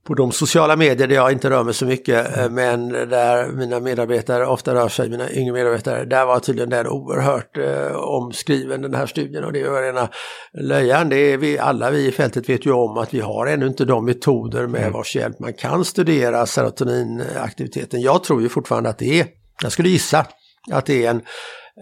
på 0.09 0.15
de 0.15 0.33
sociala 0.33 0.77
medier 0.77 1.09
där 1.09 1.15
jag 1.15 1.33
inte 1.33 1.51
rör 1.51 1.65
mig 1.65 1.75
så 1.75 1.87
mycket, 1.87 2.37
eh, 2.37 2.51
men 2.51 2.89
där 2.89 3.49
mina 3.53 3.81
medarbetare 3.81 4.47
ofta 4.47 4.75
rör 4.75 4.89
sig, 4.89 5.11
mina 5.11 5.31
yngre 5.33 5.53
medarbetare, 5.53 6.05
där 6.05 6.27
var 6.27 6.39
tydligen 6.41 6.71
den 6.71 6.87
oerhört 6.87 7.57
eh, 7.57 7.97
omskriven 7.97 8.83
den 8.83 8.95
här 8.95 9.07
studien 9.07 9.45
och 9.45 9.53
det 9.53 9.69
var 9.69 9.83
rena 9.83 10.09
löjan. 10.53 11.09
Det 11.09 11.17
är 11.17 11.37
vi, 11.37 11.59
alla 11.59 11.91
vi 11.91 12.07
i 12.07 12.13
fältet 12.13 12.49
vet 12.49 12.67
ju 12.67 12.73
om 12.73 12.99
att 12.99 13.15
vi 13.15 13.21
har 13.21 13.47
ännu 13.47 13.67
inte 13.67 13.85
de 13.85 14.05
metoder 14.05 14.67
med 14.67 14.81
mm. 14.81 14.93
vars 14.93 15.17
hjälp 15.17 15.39
man 15.39 15.53
kan 15.53 15.85
studera 15.85 16.47
serotoninaktiviteten. 16.47 18.01
Jag 18.01 18.25
tror 18.25 18.43
ju 18.43 18.49
fortfarande 18.49 18.89
att 18.89 18.99
det 18.99 19.21
är, 19.21 19.27
jag 19.63 19.73
skulle 19.73 19.89
gissa 19.89 20.27
att 20.71 20.87
det 20.87 21.07
är 21.07 21.11
en 21.11 21.23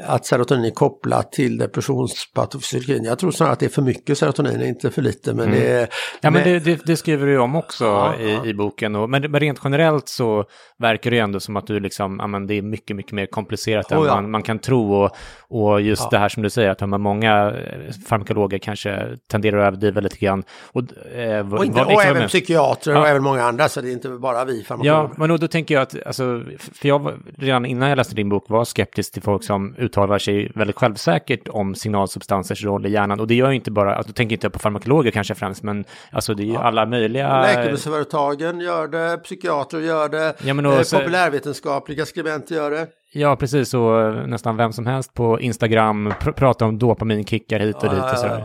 att 0.05 0.26
serotonin 0.26 0.64
är 0.64 0.70
kopplat 0.70 1.32
till 1.32 1.59
depressionspatofysiologin. 1.59 3.05
Jag 3.05 3.18
tror 3.18 3.30
snarare 3.30 3.53
att 3.53 3.61
det 3.61 3.66
är 3.66 3.70
för 3.70 3.82
mycket 3.82 4.18
serotonin, 4.18 4.62
inte 4.62 4.90
för 4.90 5.03
lite. 5.03 5.34
Men 5.34 5.49
mm. 5.49 5.61
det, 5.61 5.88
ja, 6.20 6.30
men 6.30 6.44
det, 6.44 6.59
det, 6.59 6.86
det, 6.86 6.97
skriver 6.97 7.26
du 7.26 7.38
om 7.38 7.57
också 7.57 7.84
ja, 7.84 8.16
i, 8.16 8.32
ja. 8.32 8.47
i, 8.47 8.55
boken. 8.55 8.97
Och, 8.97 9.11
men, 9.11 9.30
men 9.30 9.40
rent 9.40 9.61
generellt 9.64 10.09
så 10.09 10.44
verkar 10.78 11.11
det 11.11 11.18
ändå 11.18 11.40
som 11.40 11.57
att 11.57 11.66
du 11.66 11.80
liksom, 11.80 12.16
ja, 12.20 12.26
men 12.26 12.47
det 12.47 12.55
är 12.55 12.62
mycket, 12.62 12.97
mycket 12.97 13.12
mer 13.12 13.26
komplicerat 13.26 13.92
oh, 13.92 13.99
än 13.99 14.07
man, 14.07 14.30
man, 14.30 14.42
kan 14.42 14.59
tro. 14.59 14.94
Och, 14.94 15.11
och 15.49 15.80
just 15.80 16.11
det 16.11 16.18
här 16.18 16.28
som 16.28 16.42
du 16.42 16.51
säger, 16.51 16.70
att 16.70 17.01
många 17.01 17.47
eh, 17.47 17.92
farmakologer 18.07 18.59
kanske 18.59 19.16
tenderar 19.30 19.59
att 19.59 19.66
överdriva 19.66 20.01
lite 20.01 20.18
grann. 20.18 20.42
Och, 20.72 21.09
eh, 21.16 21.55
och, 21.55 21.64
inte, 21.64 21.84
och 21.84 22.03
även 22.03 22.28
psykiatrer 22.28 22.97
och 22.97 23.09
även 23.09 23.22
många 23.22 23.42
andra, 23.42 23.68
så 23.68 23.80
det 23.80 23.88
är 23.88 23.92
inte 23.92 24.09
bara 24.09 24.44
vi 24.44 24.62
farmakologer. 24.62 25.03
Ja, 25.03 25.11
men 25.16 25.28
då, 25.28 25.36
då 25.36 25.49
tänker 25.49 25.74
jag 25.74 25.82
att, 25.82 26.07
alltså, 26.07 26.42
för 26.59 26.88
jag 26.88 27.12
redan 27.38 27.66
innan 27.66 27.88
jag 27.88 27.97
läste 27.97 28.14
din 28.14 28.28
bok 28.28 28.44
var 28.49 28.64
skeptisk 28.64 29.12
till 29.12 29.22
folk 29.22 29.44
som 29.44 29.74
uttalar 29.87 30.18
sig 30.18 30.53
väldigt 30.55 30.76
självsäkert 30.76 31.49
om 31.49 31.74
signalsubstansers 31.74 32.64
roll 32.64 32.87
i 32.87 32.91
hjärnan. 32.91 33.20
Och 33.20 33.26
det 33.26 33.34
gör 33.34 33.49
ju 33.49 33.55
inte 33.57 33.70
bara, 33.70 33.95
alltså, 33.95 34.12
då 34.12 34.14
tänker 34.14 34.37
inte 34.37 34.51
på 34.51 34.59
farmakologer 34.59 35.11
kanske 35.11 35.34
främst, 35.34 35.62
men 35.62 35.84
alltså 36.11 36.34
det 36.34 36.43
är 36.43 36.47
ju 36.47 36.53
ja. 36.53 36.62
alla 36.62 36.87
möjliga... 36.87 37.43
Läkemedelsföretagen 37.43 38.61
gör 38.61 38.89
det, 38.89 39.16
psykiatrer 39.16 39.80
gör 39.80 40.09
det, 40.09 40.34
ja, 40.45 40.55
men 40.55 40.66
eh, 40.66 40.82
så... 40.82 40.99
populärvetenskapliga 40.99 42.07
skribenter 42.07 42.55
gör 42.55 42.70
det. 42.70 42.87
Ja, 43.12 43.37
precis. 43.37 43.74
Och 43.74 44.14
nästan 44.28 44.57
vem 44.57 44.72
som 44.72 44.87
helst 44.87 45.14
på 45.14 45.41
Instagram 45.41 46.12
pr 46.20 46.30
pratar 46.30 46.66
om 46.66 46.78
dopaminkickar 46.78 47.61
hit 47.61 47.76
och 47.76 47.84
ja, 47.84 47.95
dit 47.95 48.03
och 48.03 48.18
sådär. 48.18 48.39
Eh, 48.39 48.45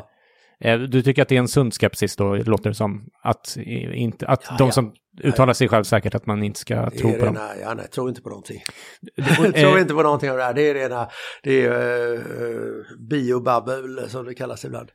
du 0.77 1.01
tycker 1.01 1.21
att 1.21 1.29
det 1.29 1.35
är 1.35 1.39
en 1.39 1.47
sund 1.47 1.73
skepsis 1.73 2.15
då, 2.15 2.35
låter 2.35 2.69
det 2.69 2.75
som? 2.75 3.05
Att, 3.23 3.57
inte, 3.93 4.27
att 4.27 4.43
Ja, 4.49 4.55
de 4.57 4.67
ja. 4.67 4.71
som 4.71 4.93
uttalar 5.23 5.53
sig 5.53 5.67
självsäkert 5.67 6.15
att 6.15 6.25
man 6.25 6.43
inte 6.43 6.59
ska 6.59 6.89
tro 6.89 7.11
på 7.13 7.25
dem? 7.25 7.35
rena, 7.35 7.49
ja, 7.61 7.73
nej, 7.73 7.87
tror 7.87 8.09
inte 8.09 8.21
på 8.21 8.29
någonting. 8.29 8.61
Det- 9.15 9.51
tror 9.61 9.75
eh, 9.75 9.81
inte 9.81 9.93
på 9.93 10.03
någonting 10.03 10.31
av 10.31 10.37
det 10.37 10.43
här. 10.43 10.53
Det 10.53 10.61
är 10.69 10.73
rena, 10.73 11.07
det 11.43 11.65
är 11.65 12.11
uh, 12.13 12.19
biobabbel 13.09 14.09
som 14.09 14.25
det 14.25 14.33
kallas 14.33 14.65
ibland. 14.65 14.89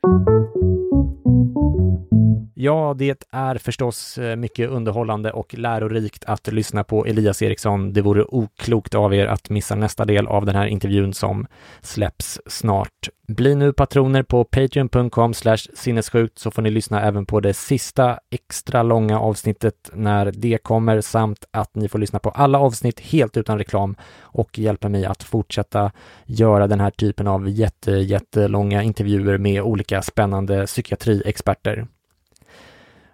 Ja, 2.59 2.95
det 2.99 3.25
är 3.31 3.59
förstås 3.59 4.19
eh, 4.19 4.37
mycket 4.37 4.71
underhållande 4.71 5.33
och 5.33 5.55
lärorikt 5.55 6.25
att 6.25 6.47
lyssna 6.53 6.85
på 6.85 7.07
Elias 7.07 7.43
Eriksson. 7.43 7.93
Det 7.93 8.03
vore 8.03 8.25
oklokt 8.29 8.95
av 8.95 9.15
er 9.15 9.27
att 9.27 9.51
missa 9.51 9.75
nästa 9.75 10.05
del 10.05 10.27
av 10.27 10.47
den 10.47 10.55
här 10.55 10.67
intervjun 10.67 11.15
som 11.15 11.47
släpps 11.81 12.41
snart. 12.47 13.09
Bli 13.29 13.55
nu 13.55 13.73
patroner 13.73 14.23
på 14.23 14.45
patreon.com 14.45 15.35
sinnessjukt 15.75 16.39
så 16.39 16.51
får 16.51 16.63
ni 16.63 16.71
lyssna 16.71 17.03
även 17.03 17.27
på 17.27 17.41
det 17.41 17.55
sista 17.55 18.19
extra 18.31 18.83
långa 18.83 19.21
avsnittet 19.21 19.91
när 19.93 20.33
det 20.33 20.59
kommer 20.59 21.01
samt 21.01 21.45
att 21.51 21.75
ni 21.75 21.89
får 21.89 21.99
lyssna 21.99 22.19
på 22.19 22.31
alla 22.31 22.59
avsnitt 22.59 23.01
helt 23.01 23.37
utan 23.37 23.59
reklam 23.59 23.97
och 24.21 24.59
hjälpa 24.59 24.89
mig 24.89 25.05
att 25.05 25.23
fortsätta 25.23 25.93
göra 26.25 26.67
den 26.67 26.81
här 26.81 26.91
typen 26.91 27.27
av 27.27 27.49
jätte, 27.49 27.91
jättelånga 27.91 28.83
intervjuer 28.83 29.39
med 29.39 29.63
olika 29.63 30.03
spännande 30.03 30.67
psykiatriexperter. 30.67 31.87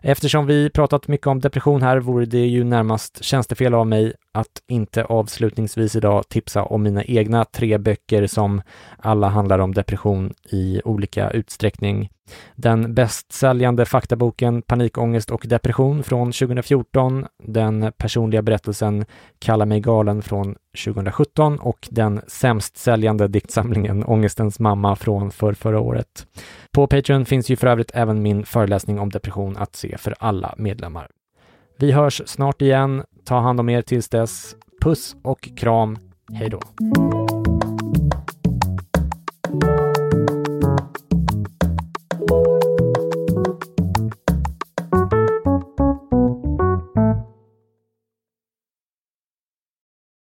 Eftersom 0.03 0.47
vi 0.47 0.71
pratat 0.71 1.09
mycket 1.09 1.27
om 1.27 1.41
depression 1.41 1.83
här 1.83 1.99
vore 1.99 2.25
det 2.25 2.47
ju 2.47 2.65
närmast 2.65 3.25
tjänstefel 3.25 3.75
av 3.75 3.87
mig 3.87 4.13
att 4.35 4.63
inte 4.69 5.05
avslutningsvis 5.05 5.97
idag 5.97 6.29
tipsa 6.29 6.63
om 6.63 6.83
mina 6.83 7.05
egna 7.05 7.45
tre 7.45 7.79
böcker 7.79 8.27
som 8.27 8.63
alla 8.99 9.29
handlar 9.29 9.59
om 9.59 9.75
depression 9.75 10.35
i 10.51 10.81
olika 10.85 11.31
utsträckning. 11.31 12.11
Den 12.55 12.95
bästsäljande 12.95 13.85
faktaboken 13.85 14.63
Panikångest 14.63 15.31
och 15.31 15.45
depression 15.47 16.03
från 16.03 16.33
2014, 16.33 17.27
den 17.45 17.93
personliga 17.97 18.43
berättelsen 18.43 19.05
Kalla 19.39 19.67
mig 19.67 19.81
galen 19.81 20.23
från 20.23 20.57
2017 20.85 21.59
och 21.59 21.89
den 21.91 22.21
sämst 22.27 22.77
säljande 22.77 23.29
diktsamlingen 23.29 24.05
Ångestens 24.05 24.61
mamma 24.61 24.97
från 24.97 25.31
för 25.31 25.53
förra 25.53 25.81
året. 25.81 26.27
På 26.73 26.87
Patreon 26.87 27.25
finns 27.25 27.51
ju 27.51 27.57
för 27.57 27.67
övrigt 27.67 27.91
även 27.95 28.23
min 28.23 28.45
föreläsning 28.45 28.99
om 28.99 29.11
depression 29.11 29.57
att 29.57 29.77
se 29.77 29.99
för 29.99 30.15
alla 30.19 30.55
medlemmar. 30.59 31.09
Vi 31.83 31.93
hörs 31.93 32.23
snart 32.27 32.63
igen. 32.63 33.03
Ta 33.25 33.41
hand 33.41 33.61
om 33.61 33.69
er 33.69 33.83
tills 33.83 34.09
dess. 34.09 34.57
Puss 34.81 35.17
och 35.23 35.49
kram. 35.57 35.99
Hej 36.33 36.49
då. 36.49 36.61